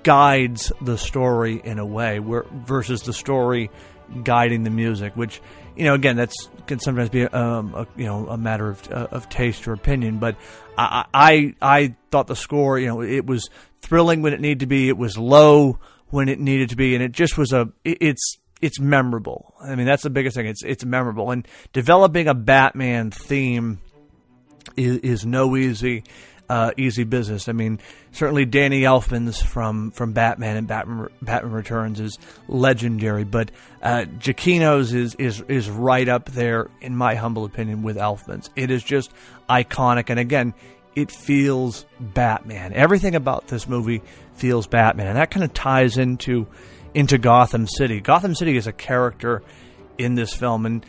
guides 0.04 0.72
the 0.82 0.98
story 0.98 1.62
in 1.64 1.78
a 1.78 1.86
way 1.86 2.20
where 2.20 2.46
versus 2.52 3.04
the 3.04 3.14
story 3.14 3.70
guiding 4.24 4.64
the 4.64 4.70
music, 4.70 5.16
which 5.16 5.42
you 5.76 5.86
know 5.86 5.94
again 5.94 6.16
that's 6.16 6.50
can 6.68 6.80
sometimes 6.80 7.10
be 7.10 7.24
um, 7.26 7.74
a 7.74 7.88
you 7.96 8.06
know 8.06 8.28
a 8.28 8.38
matter 8.38 8.70
of 8.70 8.92
uh, 8.92 9.08
of 9.12 9.30
taste 9.30 9.68
or 9.68 9.74
opinion. 9.74 10.20
But 10.20 10.36
I, 10.78 11.06
I 11.14 11.56
I 11.62 11.96
thought 12.12 12.28
the 12.28 12.36
score 12.36 12.80
you 12.80 12.88
know 12.88 13.02
it 13.02 13.26
was 13.26 13.50
thrilling 13.82 14.22
when 14.22 14.34
it 14.34 14.40
needed 14.40 14.62
to 14.62 14.66
be, 14.66 14.88
it 14.88 14.98
was 14.98 15.18
low 15.18 15.80
when 16.10 16.30
it 16.30 16.40
needed 16.40 16.70
to 16.70 16.76
be, 16.76 16.96
and 16.96 17.04
it 17.04 17.12
just 17.12 17.38
was 17.38 17.54
a 17.54 17.70
it, 17.84 17.98
it's 18.02 18.38
it's 18.62 18.80
memorable. 18.80 19.54
I 19.62 19.76
mean, 19.76 19.86
that's 19.86 20.04
the 20.04 20.10
biggest 20.10 20.36
thing. 20.36 20.48
It's 20.48 20.64
it's 20.64 20.86
memorable, 20.86 21.32
and 21.32 21.48
developing 21.74 22.28
a 22.28 22.34
Batman 22.34 23.12
theme 23.12 23.80
is, 24.78 24.98
is 25.00 25.26
no 25.26 25.56
easy 25.58 26.04
uh, 26.50 26.72
easy 26.78 27.04
business. 27.04 27.48
I 27.48 27.54
mean, 27.54 27.80
certainly 28.12 28.46
Danny 28.46 28.82
Elfman's 28.82 29.42
from 29.42 29.92
from 29.92 30.14
Batman 30.14 30.58
and 30.58 30.68
Batman 30.68 31.08
Batman 31.22 31.52
Returns 31.52 32.00
is 32.00 32.18
legendary, 32.48 33.24
but 33.24 33.52
uh, 33.82 34.06
Giacchino's 34.20 34.94
is 34.94 35.16
is 35.16 35.42
is 35.48 35.70
right 35.70 36.08
up 36.08 36.26
there 36.26 36.70
in 36.82 36.96
my 36.96 37.16
humble 37.16 37.46
opinion 37.46 37.84
with 37.84 37.98
Elfman's. 37.98 38.50
It 38.56 38.72
is 38.72 38.84
just 38.84 39.12
iconic, 39.50 40.10
and 40.10 40.20
again, 40.20 40.54
it 40.96 41.12
feels 41.12 41.86
Batman. 42.00 42.74
Everything 42.74 43.16
about 43.16 43.48
this 43.48 43.68
movie 43.68 44.02
feels 44.36 44.68
Batman, 44.68 45.08
and 45.08 45.18
that 45.18 45.32
kind 45.32 45.44
of 45.44 45.54
ties 45.54 45.98
into 45.98 46.48
into 46.94 47.18
Gotham 47.18 47.68
City. 47.68 48.02
Gotham 48.02 48.36
City 48.36 48.58
is 48.58 48.68
a 48.68 48.74
character 48.74 49.42
in 49.98 50.16
this 50.16 50.34
film, 50.34 50.66
and 50.66 50.86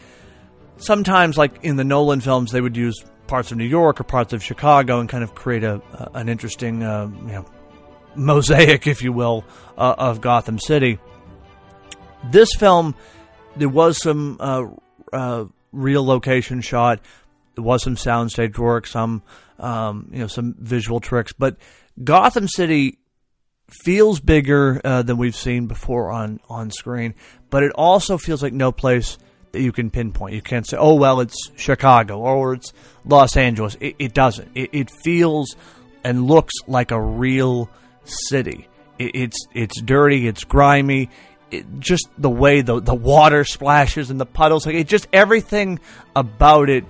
sometimes, 0.79 1.39
like 1.39 1.63
in 1.63 1.77
the 1.77 1.85
Nolan 1.85 2.21
films, 2.21 2.53
they 2.53 2.61
would 2.61 2.77
use 2.77 3.03
parts 3.35 3.51
of 3.51 3.59
New 3.59 3.65
York 3.65 4.01
or 4.01 4.05
parts 4.05 4.33
of 4.33 4.45
Chicago 4.45 5.01
and 5.01 5.09
kind 5.09 5.25
of 5.25 5.35
create 5.35 5.65
a, 5.65 5.83
an 6.15 6.29
interesting, 6.29 6.85
uh, 6.85 7.09
you 7.09 7.33
know, 7.33 7.45
mosaic, 8.15 8.87
if 8.87 9.03
you 9.03 9.13
will, 9.13 9.45
uh, 9.77 9.93
of 9.99 10.21
Gotham 10.21 10.57
City. 10.61 11.01
This 12.31 12.51
film, 12.57 12.95
there 13.57 13.69
was 13.69 14.01
some 14.01 14.37
uh, 14.39 14.67
uh 15.13 15.47
real 15.73 16.07
location 16.07 16.61
shot, 16.61 17.01
there 17.57 17.65
was 17.65 17.83
some 17.83 17.97
soundstage 17.97 18.57
work, 18.57 18.87
some 18.87 19.21
um, 19.59 20.11
you 20.13 20.21
know, 20.21 20.29
some 20.29 20.55
visual 20.57 21.01
tricks, 21.01 21.33
but 21.33 21.57
Gotham 22.05 22.47
City 22.47 23.01
feels 23.69 24.21
bigger 24.21 24.81
uh, 24.85 25.03
than 25.03 25.17
we've 25.17 25.35
seen 25.35 25.67
before 25.67 26.13
on 26.13 26.39
on 26.49 26.71
screen, 26.71 27.17
but 27.51 27.65
it 27.65 27.73
also 27.75 28.17
feels 28.17 28.45
like 28.45 28.53
no 28.53 28.71
place 28.71 29.19
that 29.55 29.63
you 29.63 29.73
can 29.73 29.91
pinpoint. 29.91 30.35
You 30.35 30.43
can't 30.43 30.67
say, 30.67 30.77
"Oh 30.77 30.95
well, 30.95 31.21
it's 31.21 31.51
Chicago 31.57 32.19
or 32.19 32.55
it's 32.55 32.73
Los 33.05 33.37
Angeles." 33.37 33.77
It, 33.81 33.97
it 33.99 34.15
doesn't. 34.15 34.51
It, 34.55 34.71
it, 34.73 34.91
feels 34.91 35.57
and 36.05 36.27
looks 36.27 36.53
like 36.67 36.91
a 36.91 37.01
real 37.01 37.71
city. 38.05 38.69
It, 38.99 39.17
it's 39.17 39.47
it's 39.55 39.81
dirty. 39.81 40.29
It's 40.29 40.45
grimy. 40.45 41.09
just 41.79 42.09
the 42.19 42.31
way 42.31 42.61
the 42.61 42.81
the 42.81 42.95
water 42.95 43.45
splashes 43.45 44.11
and 44.11 44.21
the 44.21 44.27
puddles, 44.27 44.67
like 44.67 44.75
it 44.75 44.87
just 44.89 45.09
everything 45.13 45.81
about 46.15 46.69
it 46.69 46.85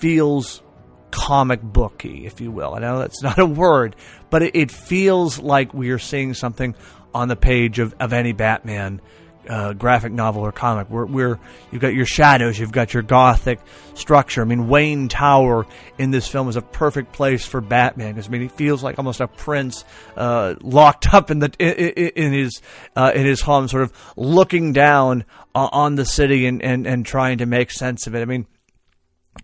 feels 0.00 0.62
comic 1.10 1.62
booky, 1.62 2.26
if 2.26 2.40
you 2.40 2.50
will. 2.50 2.74
I 2.74 2.80
know 2.80 2.98
that's 2.98 3.22
not 3.28 3.38
a 3.38 3.46
word, 3.46 3.96
but 4.30 4.42
it, 4.42 4.70
feels 4.70 5.38
like 5.38 5.72
we 5.74 5.90
are 5.90 5.98
seeing 5.98 6.34
something 6.34 6.74
on 7.14 7.28
the 7.28 7.36
page 7.36 7.78
of, 7.78 7.94
of 7.98 8.12
any 8.12 8.32
Batman 8.32 9.00
uh, 9.48 9.72
graphic 9.72 10.12
novel 10.12 10.42
or 10.42 10.52
comic. 10.52 10.88
Where, 10.88 11.06
where 11.06 11.38
you've 11.70 11.82
got 11.82 11.94
your 11.94 12.06
shadows, 12.06 12.58
you've 12.58 12.72
got 12.72 12.94
your 12.94 13.02
gothic 13.02 13.60
structure. 13.94 14.42
I 14.42 14.44
mean, 14.44 14.68
Wayne 14.68 15.08
Tower 15.08 15.66
in 15.98 16.10
this 16.10 16.28
film 16.28 16.48
is 16.48 16.56
a 16.56 16.62
perfect 16.62 17.12
place 17.12 17.44
for 17.46 17.60
Batman 17.60 18.14
because 18.14 18.28
I 18.28 18.30
mean, 18.30 18.42
he 18.42 18.48
feels 18.48 18.82
like 18.82 18.98
almost 18.98 19.20
a 19.20 19.28
prince 19.28 19.84
uh, 20.16 20.54
locked 20.60 21.12
up 21.12 21.30
in 21.30 21.38
the 21.38 21.52
in, 21.58 22.08
in 22.24 22.32
his 22.32 22.60
uh, 22.96 23.12
in 23.14 23.26
his 23.26 23.40
home, 23.40 23.68
sort 23.68 23.84
of 23.84 23.92
looking 24.16 24.72
down 24.72 25.24
on 25.54 25.96
the 25.96 26.04
city 26.04 26.46
and, 26.46 26.62
and, 26.62 26.86
and 26.86 27.04
trying 27.04 27.38
to 27.38 27.46
make 27.46 27.70
sense 27.70 28.06
of 28.06 28.14
it. 28.14 28.20
I 28.20 28.26
mean 28.26 28.46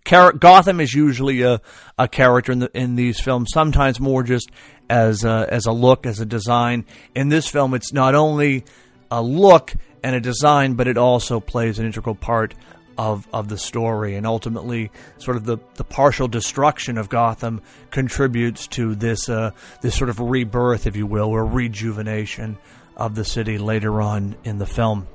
Gotham 0.05 0.81
is 0.81 0.93
usually 0.93 1.43
a, 1.43 1.61
a 1.99 2.09
character 2.09 2.53
in 2.53 2.59
the, 2.61 2.71
in 2.75 2.97
these 2.97 3.21
films, 3.21 3.51
sometimes 3.53 4.01
more 4.01 4.23
just 4.23 4.51
as 4.91 5.25
a, 5.25 5.47
as 5.51 5.67
a 5.67 5.73
look, 5.73 6.07
as 6.07 6.21
a 6.21 6.27
design. 6.27 6.85
In 7.15 7.29
this 7.29 7.49
film, 7.49 7.75
it's 7.75 7.93
not 7.93 8.15
only 8.15 8.65
a 9.11 9.23
look 9.23 9.73
and 10.05 10.15
a 10.15 10.21
design, 10.21 10.75
but 10.75 10.87
it 10.87 10.99
also 10.99 11.41
plays 11.41 11.79
an 11.79 11.87
integral 11.87 12.15
part 12.15 12.55
of 12.97 13.27
of 13.33 13.49
the 13.49 13.59
story, 13.59 14.15
and 14.15 14.27
ultimately, 14.27 14.93
sort 15.19 15.37
of 15.37 15.45
the, 15.45 15.59
the 15.75 15.83
partial 15.83 16.29
destruction 16.29 16.99
of 16.99 17.09
Gotham 17.09 17.63
contributes 17.91 18.69
to 18.69 18.95
this 18.95 19.29
uh, 19.29 19.51
this 19.81 19.97
sort 19.97 20.11
of 20.11 20.21
rebirth, 20.21 20.87
if 20.87 20.95
you 20.95 21.07
will, 21.07 21.29
or 21.29 21.45
rejuvenation 21.45 22.59
of 22.97 23.17
the 23.17 23.25
city 23.25 23.59
later 23.59 24.01
on 24.01 24.37
in 24.45 24.59
the 24.59 24.67
film. 24.67 25.09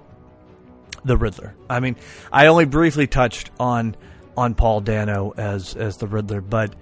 The 1.06 1.16
Riddler. 1.16 1.56
I 1.70 1.80
mean, 1.80 1.96
I 2.32 2.48
only 2.48 2.66
briefly 2.66 3.08
touched 3.08 3.52
on 3.60 3.96
on 4.36 4.56
Paul 4.56 4.82
Dano 4.82 5.34
as 5.38 5.76
as 5.76 5.98
the 5.98 6.08
Riddler, 6.08 6.42
but 6.42 6.76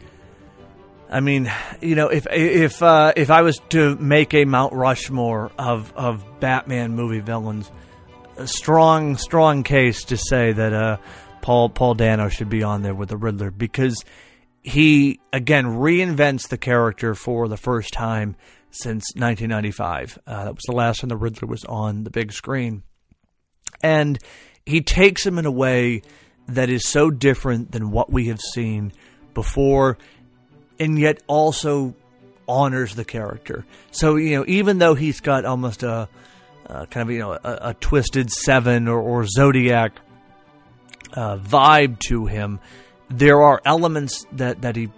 I 1.10 1.20
mean, 1.20 1.52
you 1.82 1.96
know, 1.96 2.08
if 2.08 2.26
if 2.32 2.82
uh, 2.82 3.12
if 3.16 3.30
I 3.30 3.42
was 3.42 3.60
to 3.70 3.96
make 3.98 4.34
a 4.34 4.46
Mount 4.46 4.74
Rushmore 4.74 5.52
of 5.60 5.94
of 5.94 6.24
Batman 6.40 6.96
movie 6.96 7.20
villains, 7.20 7.70
a 8.38 8.48
strong 8.48 9.18
strong 9.18 9.64
case 9.64 10.06
to 10.06 10.18
say 10.18 10.52
that 10.52 10.74
uh, 10.74 10.98
Paul 11.42 11.70
Paul 11.70 11.96
Dano 11.96 12.30
should 12.30 12.50
be 12.50 12.64
on 12.64 12.82
there 12.82 12.96
with 12.96 13.10
the 13.10 13.18
Riddler 13.18 13.52
because 13.52 14.04
he 14.62 15.20
again 15.32 15.66
reinvents 15.66 16.48
the 16.48 16.58
character 16.58 17.16
for 17.16 17.48
the 17.48 17.58
first 17.58 17.94
time 17.94 18.36
since 18.72 19.06
1995. 19.16 20.20
Uh, 20.26 20.46
that 20.46 20.56
was 20.56 20.64
the 20.66 20.76
last 20.76 21.02
time 21.02 21.10
the 21.10 21.18
Riddler 21.18 21.48
was 21.48 21.66
on 21.66 22.04
the 22.04 22.10
big 22.10 22.32
screen, 22.32 22.84
and 23.82 24.20
he 24.66 24.82
takes 24.82 25.26
him 25.26 25.40
in 25.40 25.46
a 25.46 25.52
way 25.52 26.02
that 26.48 26.70
is 26.70 26.88
so 26.88 27.12
different 27.12 27.72
than 27.72 27.92
what 27.92 28.12
we 28.12 28.28
have 28.28 28.40
seen 28.54 28.94
before 29.34 29.98
and 30.80 30.98
yet 31.00 31.22
also 31.28 31.96
honors 32.48 32.96
the 32.96 33.06
character. 33.06 33.66
So 33.92 34.16
you 34.16 34.38
know, 34.38 34.46
even 34.48 34.78
though 34.78 34.96
he's 34.96 35.20
got 35.20 35.46
almost 35.46 35.84
a, 35.84 36.08
a 36.68 36.88
kind 36.88 37.10
of 37.10 37.14
you 37.14 37.20
know 37.20 37.34
a, 37.34 37.58
a 37.62 37.74
twisted 37.74 38.30
seven 38.30 38.88
or, 38.88 39.00
or 39.00 39.26
zodiac 39.26 40.00
uh, 41.14 41.38
vibe 41.38 42.00
to 42.00 42.26
him, 42.26 42.60
there 43.10 43.42
are 43.42 43.62
elements 43.66 44.26
that 44.34 44.62
that 44.62 44.76
he 44.76 44.90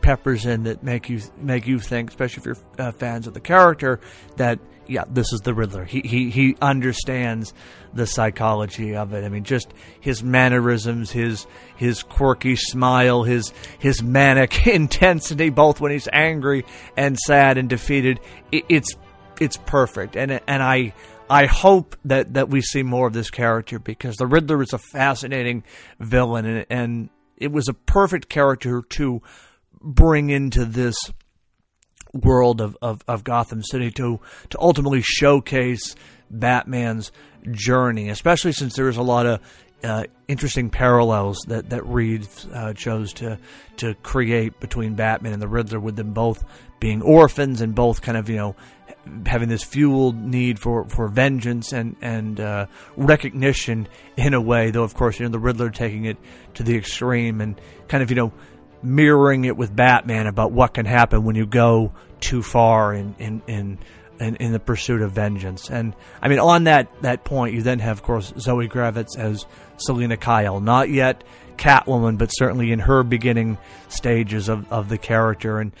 peppers 0.00 0.46
in 0.46 0.64
that 0.64 0.82
make 0.82 1.08
you 1.08 1.20
make 1.36 1.66
you 1.66 1.78
think, 1.78 2.10
especially 2.10 2.40
if 2.40 2.46
you're 2.46 2.86
uh, 2.86 2.92
fans 2.92 3.26
of 3.26 3.34
the 3.34 3.40
character, 3.40 4.00
that 4.36 4.58
yeah, 4.88 5.04
this 5.08 5.32
is 5.32 5.40
the 5.40 5.52
Riddler. 5.52 5.84
He 5.84 6.00
he 6.00 6.30
he 6.30 6.56
understands 6.62 7.52
the 7.92 8.06
psychology 8.06 8.94
of 8.94 9.12
it. 9.12 9.24
I 9.24 9.28
mean, 9.28 9.44
just 9.44 9.72
his 10.00 10.22
mannerisms, 10.22 11.10
his 11.10 11.46
his 11.76 12.02
quirky 12.02 12.56
smile, 12.56 13.24
his 13.24 13.52
his 13.78 14.02
manic 14.02 14.66
intensity, 14.68 15.50
both 15.50 15.80
when 15.80 15.92
he's 15.92 16.08
angry 16.12 16.64
and 16.96 17.18
sad 17.18 17.58
and 17.58 17.68
defeated. 17.68 18.20
It, 18.52 18.64
it's 18.68 18.94
it's 19.40 19.56
perfect, 19.56 20.16
and 20.16 20.40
and 20.46 20.62
I. 20.62 20.94
I 21.28 21.46
hope 21.46 21.96
that, 22.04 22.34
that 22.34 22.48
we 22.48 22.60
see 22.60 22.82
more 22.82 23.06
of 23.06 23.12
this 23.12 23.30
character 23.30 23.78
because 23.78 24.16
the 24.16 24.26
Riddler 24.26 24.62
is 24.62 24.72
a 24.72 24.78
fascinating 24.78 25.64
villain, 25.98 26.46
and, 26.46 26.66
and 26.70 27.10
it 27.36 27.50
was 27.52 27.68
a 27.68 27.74
perfect 27.74 28.28
character 28.28 28.82
to 28.90 29.22
bring 29.80 30.30
into 30.30 30.64
this 30.64 30.96
world 32.12 32.60
of, 32.60 32.76
of, 32.80 33.02
of 33.08 33.24
Gotham 33.24 33.62
City 33.62 33.90
to 33.92 34.20
to 34.50 34.60
ultimately 34.60 35.02
showcase 35.02 35.94
Batman's 36.30 37.12
journey, 37.50 38.08
especially 38.08 38.52
since 38.52 38.74
there's 38.74 38.96
a 38.96 39.02
lot 39.02 39.26
of 39.26 39.40
uh, 39.84 40.04
interesting 40.28 40.70
parallels 40.70 41.44
that 41.48 41.70
that 41.70 41.86
Reed 41.86 42.26
uh, 42.52 42.72
chose 42.72 43.12
to 43.14 43.38
to 43.78 43.94
create 44.02 44.58
between 44.60 44.94
Batman 44.94 45.32
and 45.32 45.42
the 45.42 45.48
Riddler, 45.48 45.80
with 45.80 45.96
them 45.96 46.12
both 46.12 46.44
being 46.80 47.02
orphans 47.02 47.60
and 47.60 47.74
both 47.74 48.02
kind 48.02 48.18
of 48.18 48.28
you 48.28 48.36
know 48.36 48.56
having 49.24 49.48
this 49.48 49.62
fueled 49.62 50.16
need 50.16 50.58
for, 50.58 50.88
for 50.88 51.08
vengeance 51.08 51.72
and 51.72 51.96
and 52.00 52.40
uh, 52.40 52.66
recognition 52.96 53.88
in 54.16 54.34
a 54.34 54.40
way. 54.40 54.70
Though 54.70 54.82
of 54.82 54.94
course 54.94 55.18
you 55.18 55.26
know 55.26 55.32
the 55.32 55.38
Riddler 55.38 55.70
taking 55.70 56.04
it 56.06 56.16
to 56.54 56.62
the 56.62 56.76
extreme 56.76 57.40
and 57.40 57.60
kind 57.88 58.02
of 58.02 58.10
you 58.10 58.16
know 58.16 58.32
mirroring 58.82 59.44
it 59.44 59.56
with 59.56 59.74
Batman 59.74 60.26
about 60.26 60.52
what 60.52 60.74
can 60.74 60.86
happen 60.86 61.24
when 61.24 61.36
you 61.36 61.46
go 61.46 61.92
too 62.20 62.42
far 62.42 62.94
in 62.94 63.14
in 63.18 63.42
in 63.46 63.78
in, 64.20 64.36
in 64.36 64.52
the 64.52 64.60
pursuit 64.60 65.02
of 65.02 65.12
vengeance. 65.12 65.70
And 65.70 65.94
I 66.20 66.28
mean, 66.28 66.38
on 66.38 66.64
that 66.64 66.88
that 67.02 67.24
point, 67.24 67.54
you 67.54 67.62
then 67.62 67.78
have, 67.78 67.98
of 67.98 68.02
course, 68.02 68.32
Zoe 68.38 68.68
Kravitz 68.68 69.18
as 69.18 69.46
Selina 69.76 70.16
Kyle, 70.16 70.60
not 70.60 70.90
yet 70.90 71.24
Catwoman, 71.56 72.18
but 72.18 72.28
certainly 72.28 72.72
in 72.72 72.78
her 72.80 73.02
beginning 73.02 73.58
stages 73.88 74.48
of, 74.48 74.70
of 74.72 74.88
the 74.88 74.98
character, 74.98 75.58
and 75.58 75.72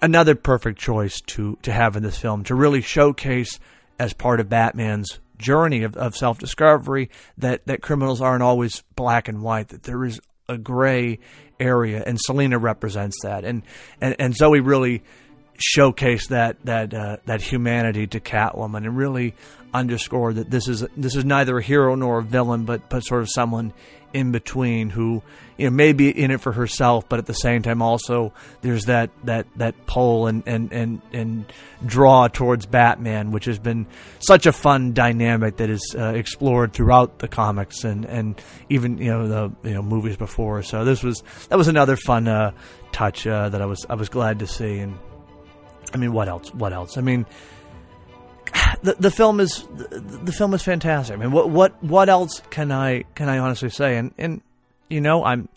another 0.00 0.34
perfect 0.34 0.78
choice 0.78 1.20
to 1.22 1.58
to 1.62 1.72
have 1.72 1.96
in 1.96 2.02
this 2.02 2.18
film 2.18 2.44
to 2.44 2.54
really 2.54 2.80
showcase 2.80 3.58
as 3.98 4.12
part 4.12 4.40
of 4.40 4.48
Batman's 4.48 5.20
journey 5.38 5.82
of, 5.82 5.96
of 5.96 6.16
self 6.16 6.38
discovery 6.38 7.10
that 7.38 7.66
that 7.66 7.82
criminals 7.82 8.20
aren't 8.20 8.42
always 8.42 8.82
black 8.96 9.28
and 9.28 9.42
white, 9.42 9.68
that 9.68 9.82
there 9.84 10.04
is 10.04 10.20
a 10.48 10.58
gray 10.58 11.18
area, 11.60 12.02
and 12.04 12.18
Selina 12.20 12.58
represents 12.58 13.16
that, 13.22 13.44
and 13.44 13.62
and, 14.00 14.16
and 14.18 14.34
Zoe 14.34 14.60
really 14.60 15.02
showcase 15.58 16.28
that 16.28 16.56
that 16.64 16.94
uh, 16.94 17.16
that 17.26 17.42
humanity 17.42 18.06
to 18.08 18.20
Catwoman 18.20 18.78
and 18.78 18.96
really 18.96 19.34
underscore 19.74 20.32
that 20.34 20.50
this 20.50 20.68
is 20.68 20.84
this 20.96 21.16
is 21.16 21.24
neither 21.24 21.58
a 21.58 21.62
hero 21.62 21.94
nor 21.94 22.18
a 22.18 22.22
villain, 22.22 22.64
but 22.64 22.88
but 22.88 23.00
sort 23.00 23.22
of 23.22 23.30
someone 23.30 23.72
in 24.12 24.30
between 24.30 24.90
who 24.90 25.22
you 25.56 25.66
know 25.66 25.70
may 25.70 25.92
be 25.92 26.10
in 26.10 26.30
it 26.30 26.40
for 26.40 26.52
herself, 26.52 27.08
but 27.08 27.18
at 27.18 27.26
the 27.26 27.32
same 27.32 27.62
time 27.62 27.80
also 27.80 28.32
there's 28.60 28.86
that 28.86 29.10
that 29.24 29.46
that 29.56 29.86
pull 29.86 30.26
and 30.26 30.42
and 30.46 30.72
and 30.72 31.00
and 31.12 31.52
draw 31.84 32.28
towards 32.28 32.66
Batman, 32.66 33.30
which 33.30 33.46
has 33.46 33.58
been 33.58 33.86
such 34.18 34.46
a 34.46 34.52
fun 34.52 34.92
dynamic 34.92 35.56
that 35.56 35.70
is 35.70 35.94
uh, 35.98 36.12
explored 36.14 36.72
throughout 36.72 37.18
the 37.18 37.28
comics 37.28 37.84
and 37.84 38.04
and 38.04 38.40
even 38.68 38.98
you 38.98 39.10
know 39.10 39.28
the 39.28 39.68
you 39.68 39.74
know 39.74 39.82
movies 39.82 40.16
before. 40.16 40.62
So 40.62 40.84
this 40.84 41.02
was 41.02 41.22
that 41.48 41.56
was 41.56 41.68
another 41.68 41.96
fun 41.96 42.28
uh, 42.28 42.52
touch 42.92 43.26
uh, 43.26 43.48
that 43.48 43.62
I 43.62 43.66
was 43.66 43.86
I 43.88 43.94
was 43.94 44.08
glad 44.08 44.40
to 44.40 44.46
see 44.46 44.78
and 44.78 44.98
I 45.92 45.96
mean, 45.96 46.12
what 46.12 46.28
else? 46.28 46.52
What 46.54 46.72
else? 46.72 46.96
I 46.96 47.00
mean, 47.00 47.26
the 48.82 48.94
the 48.98 49.10
film 49.10 49.40
is 49.40 49.66
the, 49.74 50.00
the 50.24 50.32
film 50.32 50.54
is 50.54 50.62
fantastic. 50.62 51.16
I 51.16 51.18
mean, 51.18 51.32
what 51.32 51.50
what 51.50 51.82
what 51.82 52.08
else 52.08 52.42
can 52.50 52.72
I 52.72 53.02
can 53.14 53.28
I 53.28 53.38
honestly 53.38 53.70
say? 53.70 53.96
And 53.96 54.12
and 54.18 54.42
you 54.88 55.00
know, 55.00 55.24
I'm 55.24 55.48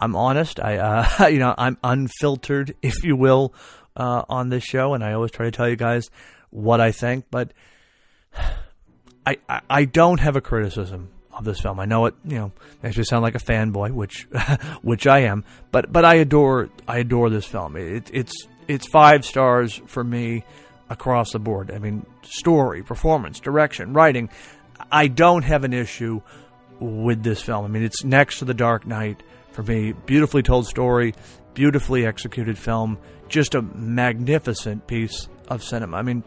I'm 0.00 0.16
honest. 0.16 0.60
I 0.60 0.78
uh, 0.78 1.26
you 1.28 1.38
know 1.38 1.54
I'm 1.56 1.78
unfiltered, 1.82 2.74
if 2.82 3.04
you 3.04 3.16
will, 3.16 3.54
uh, 3.96 4.24
on 4.28 4.48
this 4.48 4.64
show, 4.64 4.94
and 4.94 5.04
I 5.04 5.12
always 5.12 5.30
try 5.30 5.46
to 5.46 5.52
tell 5.52 5.68
you 5.68 5.76
guys 5.76 6.10
what 6.50 6.80
I 6.80 6.92
think. 6.92 7.26
But 7.30 7.52
I, 9.26 9.36
I, 9.48 9.60
I 9.68 9.84
don't 9.84 10.18
have 10.18 10.36
a 10.36 10.40
criticism 10.40 11.10
of 11.32 11.44
this 11.44 11.60
film. 11.60 11.78
I 11.78 11.84
know 11.84 12.06
it 12.06 12.14
you 12.24 12.36
know 12.36 12.52
makes 12.82 12.96
me 12.96 13.04
sound 13.04 13.22
like 13.22 13.34
a 13.34 13.38
fanboy, 13.38 13.92
which 13.92 14.26
which 14.82 15.06
I 15.06 15.20
am. 15.20 15.44
But 15.70 15.92
but 15.92 16.04
I 16.04 16.16
adore 16.16 16.70
I 16.88 16.98
adore 16.98 17.30
this 17.30 17.46
film. 17.46 17.76
It, 17.76 18.10
it's 18.12 18.46
it's 18.70 18.86
five 18.86 19.24
stars 19.24 19.80
for 19.86 20.04
me 20.04 20.44
across 20.88 21.32
the 21.32 21.38
board. 21.38 21.70
I 21.70 21.78
mean, 21.78 22.06
story, 22.22 22.82
performance, 22.82 23.40
direction, 23.40 23.92
writing. 23.92 24.30
I 24.90 25.08
don't 25.08 25.42
have 25.42 25.64
an 25.64 25.72
issue 25.72 26.20
with 26.78 27.22
this 27.22 27.42
film. 27.42 27.64
I 27.64 27.68
mean, 27.68 27.82
it's 27.82 28.04
next 28.04 28.38
to 28.38 28.44
The 28.44 28.54
Dark 28.54 28.86
Knight 28.86 29.22
for 29.52 29.62
me. 29.62 29.92
Beautifully 29.92 30.42
told 30.42 30.66
story, 30.66 31.14
beautifully 31.52 32.06
executed 32.06 32.56
film, 32.56 32.98
just 33.28 33.54
a 33.54 33.62
magnificent 33.62 34.86
piece 34.86 35.28
of 35.48 35.62
cinema. 35.64 35.96
I 35.96 36.02
mean, 36.02 36.22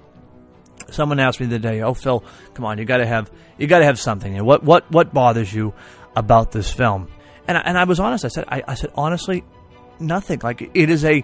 someone 0.91 1.19
asked 1.19 1.39
me 1.39 1.45
the 1.45 1.59
day, 1.59 1.81
"Oh, 1.81 1.93
Phil, 1.93 2.23
come 2.53 2.65
on, 2.65 2.77
you 2.77 2.85
got 2.85 2.97
to 2.97 3.05
have 3.05 3.31
you 3.57 3.67
got 3.67 3.79
to 3.79 3.85
have 3.85 3.99
something. 3.99 4.43
what 4.43 4.63
what 4.63 4.91
what 4.91 5.13
bothers 5.13 5.53
you 5.53 5.73
about 6.15 6.51
this 6.51 6.71
film?" 6.71 7.07
And 7.47 7.57
I, 7.57 7.61
and 7.61 7.77
I 7.77 7.85
was 7.85 7.99
honest. 7.99 8.25
I 8.25 8.29
said 8.29 8.45
I, 8.47 8.63
I 8.67 8.75
said 8.75 8.91
honestly, 8.95 9.43
nothing. 9.99 10.39
Like 10.43 10.61
it 10.61 10.89
is 10.89 11.03
a 11.05 11.23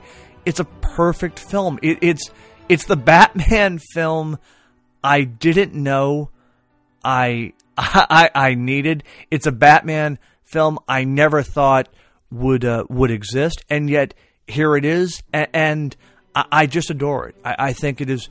it's 0.50 0.60
a 0.60 0.66
perfect 0.66 1.38
film. 1.38 1.78
It, 1.84 2.00
it's 2.02 2.32
it's 2.68 2.86
the 2.86 2.96
Batman 2.96 3.78
film 3.94 4.40
I 5.04 5.24
didn't 5.24 5.74
know 5.76 6.32
I, 7.06 7.54
I 7.78 8.32
I 8.34 8.54
needed. 8.56 9.04
It's 9.30 9.46
a 9.46 9.52
Batman 9.52 10.18
film 10.44 10.80
I 10.88 11.04
never 11.04 11.44
thought 11.44 11.88
would 12.32 12.66
uh, 12.66 12.86
would 12.90 13.12
exist, 13.12 13.64
and 13.70 13.90
yet 13.90 14.16
here 14.48 14.76
it 14.76 14.86
is, 14.86 15.22
and, 15.32 15.48
and 15.54 15.96
I, 16.34 16.46
I, 16.52 16.66
just 16.66 16.90
adore 16.90 17.30
it. 17.30 17.36
I, 17.46 17.56
I, 17.60 17.74
think 17.74 18.02
it 18.02 18.10
is 18.10 18.30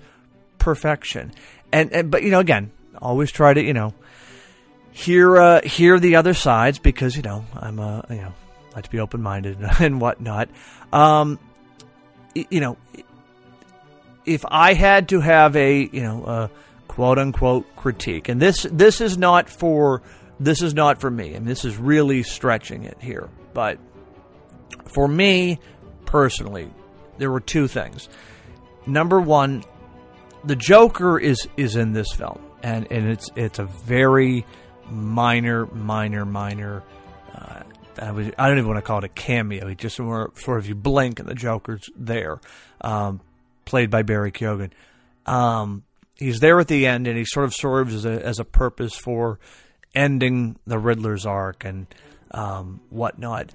perfection. 0.58 1.32
And, 1.72 1.92
and 1.92 2.10
but 2.10 2.24
you 2.24 2.30
know, 2.30 2.40
again, 2.40 2.72
always 3.00 3.30
try 3.30 3.54
to 3.54 3.62
you 3.62 3.74
know 3.74 3.94
hear 4.90 5.36
uh, 5.36 5.62
hear 5.62 6.00
the 6.00 6.16
other 6.16 6.34
sides 6.34 6.80
because 6.80 7.16
you 7.16 7.22
know 7.22 7.44
I'm 7.54 7.78
a 7.78 8.04
you 8.10 8.16
know 8.16 8.34
like 8.74 8.84
to 8.84 8.90
be 8.90 8.98
open 8.98 9.22
minded 9.22 9.58
and 9.80 10.00
whatnot. 10.00 10.48
Um, 10.92 11.38
you 12.50 12.60
know, 12.60 12.76
if 14.24 14.44
I 14.46 14.74
had 14.74 15.08
to 15.10 15.20
have 15.20 15.56
a 15.56 15.88
you 15.92 16.02
know 16.02 16.24
a 16.24 16.50
quote 16.86 17.18
unquote 17.18 17.64
critique, 17.76 18.28
and 18.28 18.40
this 18.40 18.66
this 18.70 19.00
is 19.00 19.16
not 19.18 19.48
for 19.48 20.02
this 20.40 20.62
is 20.62 20.74
not 20.74 21.00
for 21.00 21.10
me, 21.10 21.34
and 21.34 21.46
this 21.46 21.64
is 21.64 21.76
really 21.76 22.22
stretching 22.22 22.84
it 22.84 22.98
here, 23.00 23.28
but 23.54 23.78
for 24.86 25.08
me 25.08 25.58
personally, 26.04 26.70
there 27.18 27.30
were 27.30 27.40
two 27.40 27.68
things. 27.68 28.08
Number 28.86 29.20
one, 29.20 29.64
the 30.44 30.56
Joker 30.56 31.18
is 31.18 31.46
is 31.56 31.76
in 31.76 31.92
this 31.92 32.12
film, 32.12 32.40
and 32.62 32.90
and 32.90 33.08
it's 33.08 33.30
it's 33.36 33.58
a 33.58 33.64
very 33.64 34.46
minor, 34.90 35.66
minor, 35.66 36.24
minor 36.24 36.82
uh, 37.34 37.62
I, 38.00 38.12
was, 38.12 38.30
I 38.38 38.48
don't 38.48 38.58
even 38.58 38.68
want 38.68 38.78
to 38.78 38.86
call 38.86 38.98
it 38.98 39.04
a 39.04 39.08
cameo. 39.08 39.66
He 39.68 39.74
just 39.74 39.96
sort 39.96 40.32
of 40.46 40.66
you 40.66 40.74
blink 40.74 41.20
and 41.20 41.28
the 41.28 41.34
Joker's 41.34 41.88
there, 41.96 42.40
um, 42.80 43.20
played 43.64 43.90
by 43.90 44.02
Barry 44.02 44.32
Keoghan. 44.32 44.70
Um, 45.26 45.84
he's 46.16 46.40
there 46.40 46.58
at 46.60 46.68
the 46.68 46.86
end, 46.86 47.06
and 47.06 47.16
he 47.16 47.24
sort 47.24 47.44
of 47.44 47.54
serves 47.54 47.94
as 47.94 48.04
a 48.04 48.24
as 48.24 48.38
a 48.38 48.44
purpose 48.44 48.94
for 48.94 49.38
ending 49.94 50.58
the 50.66 50.78
Riddler's 50.78 51.26
arc 51.26 51.64
and 51.64 51.86
um, 52.30 52.80
whatnot. 52.90 53.52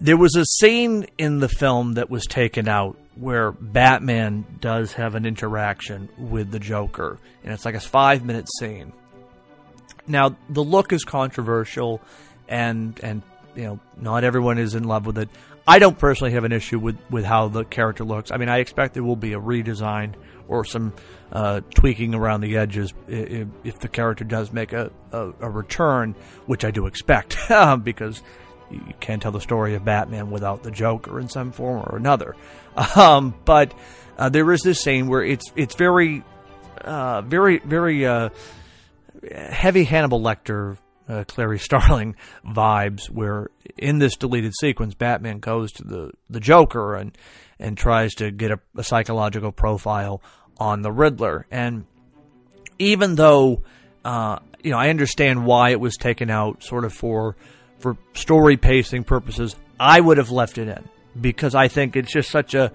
There 0.00 0.16
was 0.16 0.34
a 0.36 0.44
scene 0.44 1.06
in 1.18 1.38
the 1.38 1.48
film 1.48 1.94
that 1.94 2.10
was 2.10 2.26
taken 2.26 2.68
out 2.68 2.98
where 3.14 3.52
Batman 3.52 4.44
does 4.60 4.92
have 4.94 5.14
an 5.14 5.24
interaction 5.24 6.08
with 6.18 6.50
the 6.50 6.58
Joker, 6.58 7.18
and 7.44 7.52
it's 7.52 7.64
like 7.64 7.76
a 7.76 7.80
five 7.80 8.24
minute 8.24 8.48
scene. 8.58 8.92
Now 10.06 10.36
the 10.48 10.64
look 10.64 10.92
is 10.92 11.04
controversial, 11.04 12.00
and 12.48 12.98
and 13.02 13.22
you 13.54 13.64
know 13.64 13.80
not 13.96 14.24
everyone 14.24 14.58
is 14.58 14.74
in 14.74 14.84
love 14.84 15.06
with 15.06 15.18
it. 15.18 15.28
I 15.66 15.78
don't 15.78 15.98
personally 15.98 16.32
have 16.32 16.44
an 16.44 16.52
issue 16.52 16.78
with, 16.78 16.98
with 17.10 17.24
how 17.24 17.48
the 17.48 17.64
character 17.64 18.04
looks. 18.04 18.30
I 18.30 18.36
mean, 18.36 18.50
I 18.50 18.58
expect 18.58 18.94
there 18.94 19.02
will 19.02 19.16
be 19.16 19.32
a 19.32 19.40
redesign 19.40 20.14
or 20.46 20.64
some 20.64 20.92
uh, 21.32 21.62
tweaking 21.74 22.14
around 22.14 22.42
the 22.42 22.58
edges 22.58 22.92
if, 23.08 23.48
if, 23.64 23.78
the 23.78 23.88
character 23.88 24.24
does 24.24 24.52
make 24.52 24.74
a, 24.74 24.90
a, 25.10 25.32
a 25.40 25.50
return, 25.50 26.14
which 26.44 26.66
I 26.66 26.70
do 26.70 26.84
expect, 26.86 27.38
because 27.82 28.22
you 28.70 28.92
can't 29.00 29.22
tell 29.22 29.32
the 29.32 29.40
story 29.40 29.74
of 29.74 29.86
Batman 29.86 30.30
without 30.30 30.62
the 30.62 30.70
Joker 30.70 31.18
in 31.18 31.28
some 31.28 31.50
form 31.50 31.84
or 31.86 31.96
another. 31.96 32.36
Um, 32.96 33.36
but 33.44 33.72
uh, 34.18 34.30
there 34.30 34.50
is 34.50 34.62
this 34.62 34.80
scene 34.80 35.06
where 35.06 35.22
it's 35.22 35.52
it's 35.54 35.76
very, 35.76 36.24
uh, 36.80 37.20
very, 37.20 37.58
very 37.58 38.04
uh, 38.04 38.30
heavy 39.32 39.84
Hannibal 39.84 40.20
Lecter 40.20 40.76
uh, 41.08 41.24
Clarice 41.24 41.62
Starling 41.64 42.16
vibes, 42.46 43.10
where 43.10 43.50
in 43.76 43.98
this 43.98 44.16
deleted 44.16 44.52
sequence, 44.58 44.94
Batman 44.94 45.38
goes 45.38 45.72
to 45.72 45.84
the, 45.84 46.10
the 46.30 46.40
Joker 46.40 46.94
and 46.94 47.16
and 47.58 47.78
tries 47.78 48.14
to 48.14 48.30
get 48.30 48.50
a, 48.50 48.58
a 48.76 48.82
psychological 48.82 49.52
profile 49.52 50.20
on 50.58 50.82
the 50.82 50.90
Riddler. 50.90 51.46
And 51.50 51.86
even 52.78 53.14
though 53.14 53.62
uh, 54.04 54.38
you 54.62 54.70
know 54.70 54.78
I 54.78 54.88
understand 54.88 55.44
why 55.46 55.70
it 55.70 55.80
was 55.80 55.96
taken 55.96 56.30
out, 56.30 56.62
sort 56.62 56.84
of 56.84 56.92
for 56.92 57.36
for 57.78 57.96
story 58.14 58.56
pacing 58.56 59.04
purposes, 59.04 59.56
I 59.78 60.00
would 60.00 60.18
have 60.18 60.30
left 60.30 60.58
it 60.58 60.68
in 60.68 60.88
because 61.20 61.54
I 61.54 61.68
think 61.68 61.96
it's 61.96 62.12
just 62.12 62.30
such 62.30 62.54
a 62.54 62.72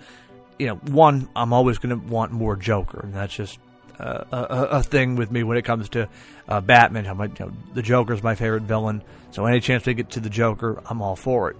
you 0.57 0.67
know 0.67 0.75
one 0.75 1.29
I'm 1.35 1.53
always 1.53 1.77
going 1.77 1.99
to 1.99 2.07
want 2.07 2.31
more 2.31 2.55
Joker, 2.55 3.01
and 3.03 3.13
that's 3.13 3.35
just 3.35 3.59
a, 3.99 4.67
a, 4.71 4.83
thing 4.83 5.15
with 5.15 5.31
me 5.31 5.43
when 5.43 5.57
it 5.57 5.65
comes 5.65 5.89
to 5.89 6.07
uh, 6.47 6.61
Batman. 6.61 7.17
Much 7.17 7.39
you 7.39 7.45
know, 7.47 7.51
the 7.73 7.81
Joker's 7.81 8.23
my 8.23 8.35
favorite 8.35 8.63
villain, 8.63 9.03
so 9.31 9.45
any 9.45 9.59
chance 9.59 9.83
they 9.83 9.93
get 9.93 10.11
to 10.11 10.19
the 10.19 10.29
Joker, 10.29 10.81
I'm 10.85 11.01
all 11.01 11.15
for 11.15 11.51
it. 11.51 11.57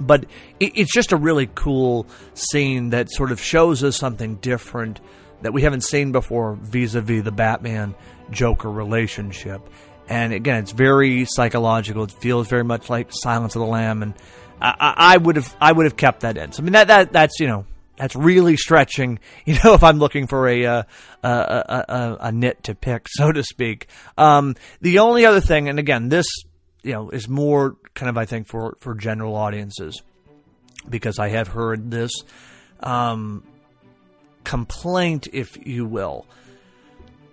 But 0.00 0.24
it, 0.58 0.72
it's 0.76 0.92
just 0.92 1.12
a 1.12 1.16
really 1.16 1.48
cool 1.54 2.06
scene 2.34 2.90
that 2.90 3.10
sort 3.10 3.32
of 3.32 3.40
shows 3.40 3.82
us 3.84 3.96
something 3.96 4.36
different 4.36 5.00
that 5.42 5.52
we 5.52 5.62
haven't 5.62 5.82
seen 5.82 6.12
before 6.12 6.54
vis-a-vis 6.54 7.24
the 7.24 7.32
Batman 7.32 7.94
Joker 8.30 8.70
relationship. 8.70 9.68
And 10.08 10.32
again, 10.32 10.58
it's 10.58 10.72
very 10.72 11.24
psychological. 11.24 12.04
It 12.04 12.12
feels 12.12 12.48
very 12.48 12.64
much 12.64 12.90
like 12.90 13.08
Silence 13.10 13.54
of 13.54 13.60
the 13.60 13.66
Lamb, 13.66 14.02
and 14.02 14.14
I, 14.60 14.94
I 14.96 15.16
would 15.16 15.36
have 15.36 15.56
I 15.60 15.72
would 15.72 15.86
have 15.86 15.96
kept 15.96 16.20
that 16.20 16.36
in. 16.36 16.52
So 16.52 16.62
I 16.62 16.64
mean 16.64 16.72
that 16.72 16.88
that 16.88 17.12
that's 17.12 17.38
you 17.38 17.46
know 17.46 17.64
that's 18.00 18.16
really 18.16 18.56
stretching. 18.56 19.18
You 19.44 19.58
know, 19.64 19.74
if 19.74 19.82
I'm 19.82 19.98
looking 19.98 20.26
for 20.26 20.48
a 20.48 20.64
uh, 20.64 20.82
a, 21.22 21.28
a, 21.28 22.16
a, 22.20 22.32
nit 22.32 22.62
to 22.64 22.74
pick, 22.74 23.06
so 23.08 23.32
to 23.32 23.42
speak. 23.42 23.88
Um, 24.16 24.54
the 24.80 25.00
only 25.00 25.26
other 25.26 25.40
thing, 25.40 25.68
and 25.68 25.78
again, 25.78 26.08
this 26.08 26.26
you 26.82 26.92
know 26.92 27.10
is 27.10 27.28
more 27.28 27.76
kind 27.94 28.08
of 28.08 28.16
I 28.16 28.26
think 28.26 28.46
for 28.46 28.76
for 28.80 28.94
general 28.94 29.34
audiences 29.34 30.02
because 30.88 31.18
I 31.18 31.30
have 31.30 31.48
heard 31.48 31.90
this 31.90 32.12
um, 32.80 33.42
complaint, 34.44 35.28
if 35.32 35.66
you 35.66 35.84
will. 35.84 36.26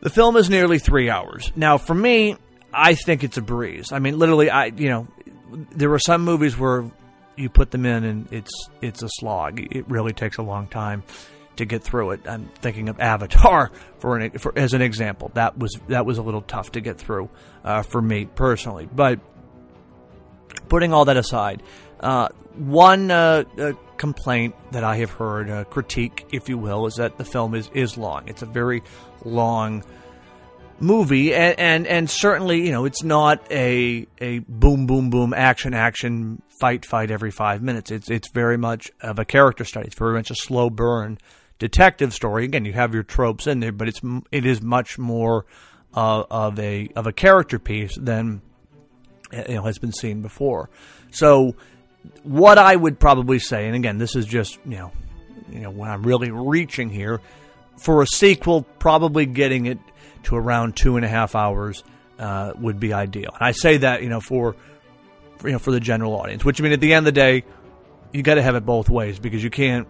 The 0.01 0.09
film 0.09 0.37
is 0.37 0.49
nearly 0.49 0.79
three 0.79 1.09
hours. 1.09 1.51
Now, 1.55 1.77
for 1.77 1.93
me, 1.93 2.35
I 2.73 2.95
think 2.95 3.23
it's 3.23 3.37
a 3.37 3.41
breeze. 3.41 3.91
I 3.91 3.99
mean, 3.99 4.17
literally, 4.17 4.49
I 4.49 4.65
you 4.65 4.89
know, 4.89 5.07
there 5.71 5.89
were 5.89 5.99
some 5.99 6.23
movies 6.23 6.57
where 6.57 6.89
you 7.37 7.49
put 7.49 7.71
them 7.71 7.85
in 7.85 8.03
and 8.03 8.31
it's 8.31 8.69
it's 8.81 9.03
a 9.03 9.09
slog. 9.09 9.59
It 9.59 9.89
really 9.89 10.13
takes 10.13 10.37
a 10.37 10.43
long 10.43 10.67
time 10.67 11.03
to 11.57 11.65
get 11.65 11.83
through 11.83 12.11
it. 12.11 12.21
I'm 12.27 12.49
thinking 12.61 12.89
of 12.89 12.99
Avatar 12.99 13.71
for, 13.99 14.17
an, 14.17 14.31
for 14.37 14.57
as 14.57 14.73
an 14.73 14.81
example. 14.81 15.31
That 15.33 15.57
was 15.57 15.79
that 15.87 16.05
was 16.05 16.17
a 16.17 16.21
little 16.21 16.41
tough 16.41 16.71
to 16.73 16.81
get 16.81 16.97
through 16.97 17.29
uh, 17.63 17.83
for 17.83 18.01
me 18.01 18.25
personally. 18.25 18.87
But 18.91 19.19
putting 20.69 20.93
all 20.93 21.05
that 21.05 21.17
aside, 21.17 21.63
uh, 21.99 22.29
one 22.55 23.11
uh, 23.11 23.43
uh 23.57 23.73
complaint 23.97 24.55
that 24.71 24.83
I 24.83 24.97
have 24.97 25.11
heard, 25.11 25.49
a 25.49 25.65
critique, 25.65 26.27
if 26.31 26.49
you 26.49 26.57
will, 26.57 26.85
is 26.85 26.95
that 26.95 27.17
the 27.17 27.25
film 27.25 27.55
is 27.55 27.69
is 27.73 27.97
long. 27.97 28.27
It's 28.27 28.41
a 28.41 28.47
very 28.47 28.83
long 29.25 29.83
movie, 30.79 31.33
and, 31.33 31.59
and 31.59 31.87
and 31.87 32.09
certainly 32.09 32.65
you 32.65 32.71
know 32.71 32.85
it's 32.85 33.03
not 33.03 33.51
a 33.51 34.07
a 34.19 34.39
boom 34.39 34.85
boom 34.85 35.09
boom 35.09 35.33
action 35.33 35.73
action 35.73 36.41
fight 36.59 36.85
fight 36.85 37.11
every 37.11 37.31
five 37.31 37.61
minutes. 37.61 37.91
It's 37.91 38.09
it's 38.09 38.29
very 38.31 38.57
much 38.57 38.91
of 39.01 39.19
a 39.19 39.25
character 39.25 39.65
study. 39.65 39.87
It's 39.87 39.97
very 39.97 40.13
much 40.13 40.31
a 40.31 40.35
slow 40.35 40.69
burn 40.69 41.17
detective 41.59 42.13
story. 42.13 42.45
Again, 42.45 42.65
you 42.65 42.73
have 42.73 42.93
your 42.93 43.03
tropes 43.03 43.47
in 43.47 43.59
there, 43.59 43.71
but 43.71 43.87
it's 43.87 44.01
it 44.31 44.45
is 44.45 44.61
much 44.61 44.97
more 44.97 45.45
uh, 45.93 46.23
of 46.29 46.59
a 46.59 46.89
of 46.95 47.07
a 47.07 47.13
character 47.13 47.59
piece 47.59 47.95
than 47.97 48.41
you 49.31 49.55
know 49.55 49.63
has 49.63 49.77
been 49.77 49.91
seen 49.91 50.21
before. 50.21 50.69
So, 51.11 51.55
what 52.23 52.57
I 52.57 52.75
would 52.75 52.99
probably 52.99 53.39
say, 53.39 53.67
and 53.67 53.75
again, 53.75 53.97
this 53.97 54.15
is 54.15 54.25
just 54.25 54.59
you 54.65 54.77
know 54.77 54.91
you 55.51 55.61
know 55.61 55.71
when 55.71 55.89
I'm 55.89 56.03
really 56.03 56.31
reaching 56.31 56.89
here 56.89 57.21
for 57.77 58.01
a 58.01 58.07
sequel, 58.07 58.63
probably 58.79 59.25
getting 59.25 59.67
it 59.67 59.79
to 60.23 60.35
around 60.35 60.75
two 60.75 60.95
and 60.95 61.05
a 61.05 61.07
half 61.07 61.35
hours 61.35 61.83
uh, 62.19 62.53
would 62.57 62.79
be 62.79 62.93
ideal. 62.93 63.29
And 63.33 63.47
I 63.47 63.51
say 63.51 63.77
that 63.77 64.03
you 64.03 64.09
know 64.09 64.21
for, 64.21 64.55
for 65.37 65.47
you 65.47 65.53
know 65.53 65.59
for 65.59 65.71
the 65.71 65.79
general 65.79 66.13
audience, 66.15 66.43
which 66.43 66.59
I 66.59 66.63
mean 66.63 66.73
at 66.73 66.81
the 66.81 66.93
end 66.93 67.07
of 67.07 67.13
the 67.13 67.19
day, 67.19 67.43
you 68.11 68.23
got 68.23 68.35
to 68.35 68.41
have 68.41 68.55
it 68.55 68.65
both 68.65 68.89
ways 68.89 69.19
because 69.19 69.43
you 69.43 69.49
can't 69.49 69.87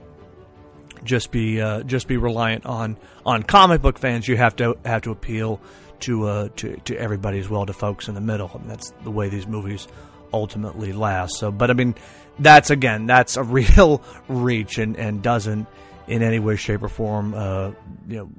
just 1.04 1.32
be 1.32 1.62
uh, 1.62 1.84
just 1.84 2.08
be 2.08 2.18
reliant 2.18 2.66
on 2.66 2.98
on 3.26 3.44
comic 3.44 3.82
book 3.82 4.00
fans. 4.00 4.28
You 4.28 4.38
have 4.38 4.56
to 4.58 4.78
have 4.86 5.04
to 5.04 5.12
appeal 5.12 5.62
to 6.02 6.28
uh, 6.28 6.50
to 6.58 6.78
to 6.86 6.98
everybody 6.98 7.40
as 7.40 7.50
well, 7.50 7.66
to 7.66 7.74
folks 7.74 8.08
in 8.08 8.16
the 8.16 8.22
middle. 8.22 8.52
I 8.54 8.58
mean, 8.58 8.68
that's 8.68 8.92
the 9.04 9.12
way 9.12 9.30
these 9.30 9.48
movies 9.48 9.88
ultimately 10.34 10.94
last. 10.94 11.38
So, 11.38 11.52
but 11.52 11.70
I 11.70 11.74
mean, 11.74 11.96
that's 12.40 12.70
again, 12.70 13.06
that's 13.06 13.38
a 13.38 13.44
real 13.44 14.02
reach 14.28 14.78
and 14.78 14.96
and 14.98 15.22
doesn't 15.22 15.68
in 16.08 16.24
any 16.24 16.40
way, 16.40 16.56
shape, 16.56 16.84
or 16.84 16.88
form, 16.88 17.34
uh, 17.34 17.72
you 18.08 18.18
know 18.18 18.30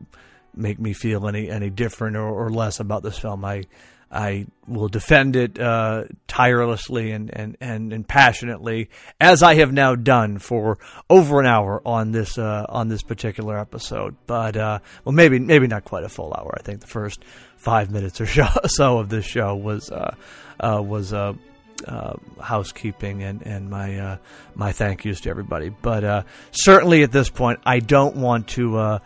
make 0.54 0.80
me 0.80 0.92
feel 0.92 1.28
any 1.28 1.48
any 1.48 1.70
different 1.70 2.16
or, 2.16 2.26
or 2.26 2.50
less 2.50 2.80
about 2.80 3.02
this 3.02 3.18
film. 3.18 3.44
I 3.44 3.64
I 4.10 4.46
will 4.66 4.88
defend 4.88 5.36
it 5.36 5.58
uh, 5.58 6.04
tirelessly 6.26 7.10
and, 7.12 7.30
and, 7.30 7.56
and, 7.60 7.92
and, 7.92 8.08
passionately, 8.08 8.88
as 9.20 9.42
I 9.42 9.56
have 9.56 9.72
now 9.72 9.96
done 9.96 10.38
for 10.38 10.78
over 11.10 11.40
an 11.40 11.46
hour 11.46 11.82
on 11.84 12.12
this 12.12 12.38
uh, 12.38 12.64
on 12.68 12.88
this 12.88 13.02
particular 13.02 13.58
episode. 13.58 14.16
But 14.26 14.56
uh, 14.56 14.78
well, 15.04 15.12
maybe 15.12 15.38
maybe 15.38 15.66
not 15.66 15.84
quite 15.84 16.04
a 16.04 16.08
full 16.08 16.32
hour. 16.32 16.54
I 16.58 16.62
think 16.62 16.80
the 16.80 16.86
first 16.86 17.22
five 17.56 17.90
minutes 17.90 18.20
or 18.20 18.26
so 18.66 18.98
of 18.98 19.10
this 19.10 19.26
show 19.26 19.54
was 19.54 19.90
uh, 19.90 20.14
uh, 20.58 20.82
was 20.82 21.12
uh, 21.12 21.34
housekeeping 22.40 23.22
and 23.22 23.42
and 23.42 23.68
my 23.68 24.18
my 24.54 24.72
thank 24.72 25.04
yous 25.04 25.20
to 25.22 25.30
everybody. 25.30 25.68
But 25.68 26.26
certainly 26.50 27.02
at 27.02 27.12
this 27.12 27.28
point, 27.28 27.60
I 27.66 27.80
don't 27.80 28.16
want 28.16 28.48
to 28.48 29.00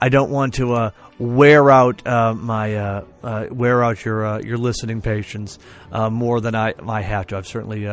I 0.00 0.08
don't 0.08 0.30
want 0.30 0.54
to 0.54 0.92
wear 1.18 1.70
out 1.70 2.06
uh, 2.06 2.32
my 2.34 2.76
uh, 2.76 3.04
uh 3.22 3.46
wear 3.50 3.82
out 3.82 4.04
your 4.04 4.24
uh, 4.24 4.38
your 4.40 4.56
listening 4.56 5.02
patience 5.02 5.58
uh, 5.92 6.08
more 6.08 6.40
than 6.40 6.54
I 6.54 6.74
I 6.86 7.02
have 7.02 7.26
to. 7.28 7.36
I've 7.36 7.46
certainly 7.46 7.84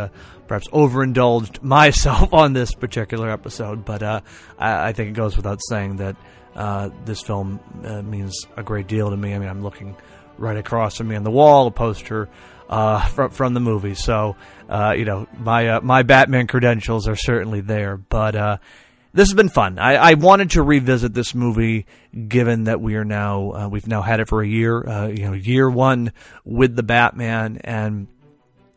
perhaps 0.48 0.68
overindulged 0.72 1.60
myself 1.64 2.34
on 2.34 2.54
this 2.54 2.74
particular 2.74 3.30
episode, 3.30 3.84
but 3.84 4.04
I, 4.04 4.22
I, 4.60 4.94
think 4.94 5.10
it 5.10 5.14
goes 5.14 5.36
without 5.36 5.60
saying 5.70 5.98
that 5.98 6.16
this 7.06 7.22
film 7.22 7.60
means 8.10 8.46
a 8.56 8.64
great 8.64 8.88
deal 8.88 9.10
to 9.10 9.18
me. 9.18 9.34
I 9.34 9.40
mean, 9.40 9.50
I'm 9.50 9.64
looking 9.64 9.96
right 10.38 10.58
across 10.58 10.98
from 10.98 11.08
me 11.08 11.16
on 11.16 11.24
the 11.24 11.32
wall, 11.32 11.68
a 11.68 11.72
poster 11.72 12.30
from 12.70 13.32
from 13.32 13.54
the 13.54 13.60
movie. 13.60 13.96
So 13.96 14.36
you 14.70 15.06
know, 15.06 15.28
my 15.38 15.80
my 15.80 16.04
Batman 16.04 16.48
credentials 16.48 17.08
are 17.08 17.16
certainly 17.16 17.62
there, 17.62 17.98
but 17.98 18.60
this 19.16 19.30
has 19.30 19.34
been 19.34 19.50
fun. 19.50 19.80
I, 19.80 19.96
I, 19.96 20.14
wanted 20.16 20.52
to 20.52 20.62
revisit 20.62 21.14
this 21.14 21.34
movie, 21.34 21.86
given 22.28 22.66
that 22.66 22.82
we 22.82 22.96
are 22.96 23.06
now 23.06 23.52
uh, 23.52 23.68
we've 23.70 23.88
now 23.88 24.02
had 24.02 24.20
it 24.20 24.28
for 24.28 24.42
a 24.42 24.48
year. 24.48 24.86
Uh, 24.86 25.08
you 25.08 25.24
know, 25.26 25.32
year 25.34 25.70
one 25.70 26.12
with 26.44 26.76
the 26.76 26.84
Batman, 26.84 27.62
and 27.64 28.08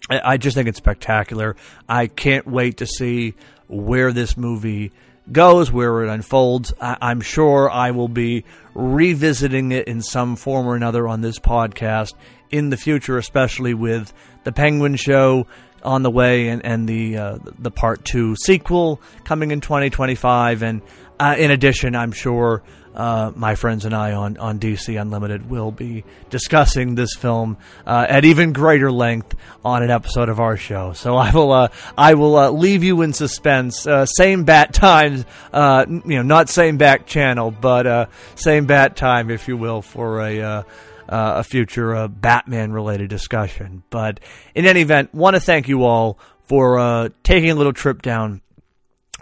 I, 0.08 0.20
I, 0.34 0.36
just 0.36 0.54
think 0.54 0.68
it's 0.68 0.78
spectacular. 0.78 1.56
I 1.88 2.06
can't 2.06 2.46
wait 2.46 2.76
to 2.78 2.86
see 2.86 3.34
where 3.66 4.12
this 4.12 4.36
movie 4.36 4.92
goes, 5.30 5.72
where 5.72 6.04
it 6.04 6.08
unfolds. 6.08 6.72
I, 6.80 7.10
am 7.10 7.20
sure 7.20 7.68
I 7.68 7.90
will 7.90 8.08
be 8.08 8.44
revisiting 8.74 9.72
it 9.72 9.88
in 9.88 10.02
some 10.02 10.36
form 10.36 10.68
or 10.68 10.76
another 10.76 11.08
on 11.08 11.20
this 11.20 11.40
podcast 11.40 12.14
in 12.50 12.70
the 12.70 12.76
future, 12.76 13.18
especially 13.18 13.74
with 13.74 14.12
the 14.44 14.52
Penguin 14.52 14.94
Show 14.94 15.48
on 15.82 16.02
the 16.02 16.10
way, 16.10 16.48
and 16.48 16.64
and 16.64 16.88
the 16.88 17.16
uh, 17.16 17.38
the 17.58 17.70
part 17.70 18.04
two 18.04 18.36
sequel 18.36 19.00
coming 19.24 19.50
in 19.50 19.60
2025, 19.60 20.62
and 20.62 20.82
uh, 21.18 21.36
in 21.38 21.50
addition, 21.50 21.94
I'm 21.94 22.12
sure 22.12 22.62
uh, 22.98 23.30
my 23.36 23.54
friends 23.54 23.84
and 23.84 23.94
I 23.94 24.12
on, 24.12 24.36
on 24.38 24.58
DC 24.58 25.00
Unlimited 25.00 25.48
will 25.48 25.70
be 25.70 26.04
discussing 26.30 26.96
this 26.96 27.14
film 27.14 27.56
uh, 27.86 28.04
at 28.08 28.24
even 28.24 28.52
greater 28.52 28.90
length 28.90 29.36
on 29.64 29.84
an 29.84 29.90
episode 29.90 30.28
of 30.28 30.40
our 30.40 30.56
show. 30.56 30.92
So 30.92 31.16
I 31.16 31.30
will 31.30 31.52
uh, 31.52 31.68
I 31.96 32.14
will 32.14 32.36
uh, 32.36 32.50
leave 32.50 32.82
you 32.82 33.02
in 33.02 33.12
suspense. 33.12 33.86
Uh, 33.86 34.04
same 34.04 34.44
bat 34.44 34.74
time, 34.74 35.24
uh, 35.52 35.86
you 35.88 36.16
know, 36.16 36.22
not 36.22 36.48
same 36.48 36.76
bat 36.76 37.06
channel, 37.06 37.52
but 37.52 38.10
same 38.34 38.66
bat 38.66 38.96
time, 38.96 39.30
if 39.30 39.48
you 39.48 39.56
will, 39.56 39.80
for 39.80 40.20
a. 40.20 40.64
a 41.10 41.42
future 41.42 42.06
Batman 42.06 42.70
related 42.70 43.08
discussion. 43.08 43.82
But 43.88 44.20
in 44.54 44.66
any 44.66 44.82
event, 44.82 45.14
want 45.14 45.36
to 45.36 45.40
thank 45.40 45.66
you 45.66 45.84
all 45.84 46.18
for 46.42 47.08
taking 47.22 47.50
a 47.50 47.54
little 47.54 47.72
trip 47.72 48.02
down 48.02 48.42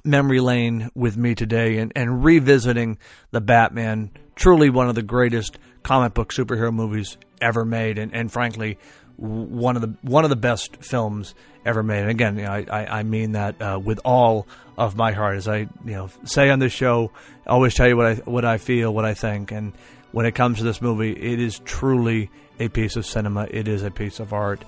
memory 0.06 0.40
lane 0.40 0.90
with 0.94 1.16
me 1.16 1.34
today 1.34 1.78
and, 1.78 1.92
and 1.94 2.24
revisiting 2.24 2.98
the 3.30 3.40
Batman, 3.40 4.10
truly 4.34 4.70
one 4.70 4.88
of 4.88 4.94
the 4.94 5.02
greatest 5.02 5.58
comic 5.82 6.14
book 6.14 6.32
superhero 6.32 6.72
movies 6.72 7.16
ever 7.40 7.64
made, 7.64 7.98
and, 7.98 8.14
and 8.14 8.32
frankly, 8.32 8.78
one 9.16 9.76
of 9.76 9.82
the 9.82 9.96
one 10.02 10.24
of 10.24 10.30
the 10.30 10.36
best 10.36 10.76
films 10.84 11.34
ever 11.64 11.82
made. 11.82 12.00
And 12.00 12.10
again, 12.10 12.36
you 12.36 12.44
know, 12.44 12.50
I, 12.52 12.98
I 12.98 13.02
mean 13.02 13.32
that 13.32 13.60
uh, 13.60 13.80
with 13.82 14.00
all 14.04 14.46
of 14.76 14.94
my 14.94 15.12
heart, 15.12 15.36
as 15.36 15.48
I 15.48 15.58
you 15.58 15.68
know 15.84 16.10
say 16.24 16.50
on 16.50 16.58
this 16.58 16.72
show, 16.72 17.10
I 17.46 17.50
always 17.50 17.74
tell 17.74 17.88
you 17.88 17.96
what 17.96 18.06
I 18.06 18.14
what 18.16 18.44
I 18.44 18.58
feel, 18.58 18.92
what 18.92 19.04
I 19.04 19.14
think, 19.14 19.52
and 19.52 19.72
when 20.12 20.26
it 20.26 20.34
comes 20.34 20.58
to 20.58 20.64
this 20.64 20.80
movie, 20.80 21.12
it 21.12 21.40
is 21.40 21.58
truly 21.60 22.30
a 22.58 22.68
piece 22.68 22.96
of 22.96 23.06
cinema. 23.06 23.46
It 23.50 23.68
is 23.68 23.82
a 23.82 23.90
piece 23.90 24.20
of 24.20 24.32
art, 24.32 24.64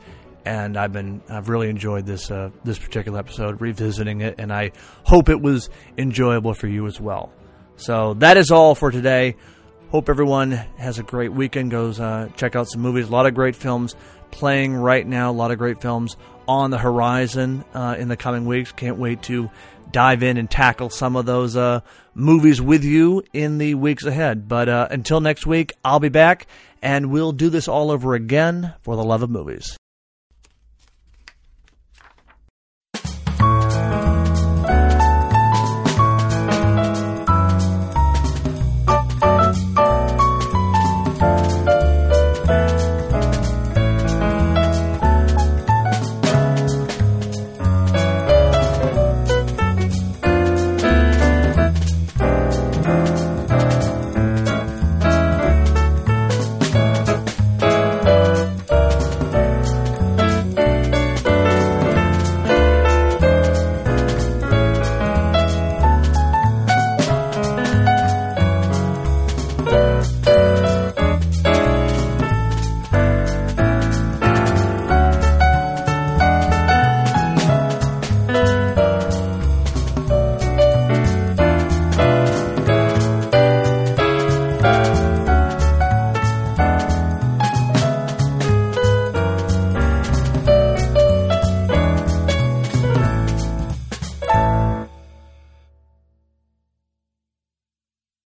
and 0.49 0.79
I've 0.79 0.95
been 0.95 1.21
I've 1.29 1.51
really 1.51 1.69
enjoyed 1.69 2.07
this 2.07 2.31
uh, 2.31 2.49
this 2.65 2.79
particular 2.79 3.19
episode, 3.19 3.61
revisiting 3.61 4.23
it, 4.23 4.37
and 4.39 4.51
I 4.51 4.73
hope 5.05 5.29
it 5.29 5.41
was 5.41 5.69
enjoyable 5.99 6.55
for 6.55 6.69
you 6.69 6.87
as 6.87 6.99
well. 6.99 7.31
So 7.77 8.15
that 8.15 8.39
is 8.39 8.51
all 8.51 8.75
for 8.75 8.91
today. 8.91 9.37
Hope 9.91 10.09
everyone 10.09 10.53
has 10.53 10.99
a 10.99 11.03
great 11.03 11.33
weekend. 11.33 11.71
Goes 11.71 12.01
uh, 12.01 12.31
check 12.35 12.57
out 12.57 12.67
some 12.67 12.81
movies. 12.81 13.09
A 13.09 13.13
lot 13.13 13.27
of 13.27 13.35
great 13.35 13.57
films 13.57 13.95
playing 14.31 14.75
right 14.75 15.07
now. 15.07 15.31
A 15.31 15.33
lot 15.33 15.51
of 15.51 15.59
great 15.59 15.83
films 15.83 16.17
on 16.47 16.71
the 16.71 16.79
horizon 16.79 17.63
uh, 17.75 17.97
in 17.99 18.09
the 18.09 18.17
coming 18.17 18.47
weeks. 18.47 18.73
Can't 18.73 18.97
wait 18.97 19.21
to 19.25 19.51
dive 19.93 20.23
in 20.23 20.39
and 20.39 20.51
tackle 20.51 20.89
some 20.89 21.15
of 21.15 21.27
those 21.27 21.57
uh, 21.57 21.81
movies 22.15 22.61
with 22.61 22.85
you 22.85 23.23
in 23.35 23.59
the 23.59 23.75
weeks 23.75 24.07
ahead. 24.07 24.49
But 24.49 24.71
uh, 24.71 24.89
until 24.91 25.21
next 25.21 25.47
week, 25.47 25.75
I'll 25.85 26.01
be 26.01 26.09
back 26.09 26.47
and 26.81 27.11
we'll 27.11 27.33
do 27.33 27.51
this 27.51 27.69
all 27.69 27.91
over 27.91 28.15
again 28.15 28.73
for 28.81 28.97
the 28.97 29.05
love 29.05 29.23
of 29.23 29.29
movies. 29.29 29.77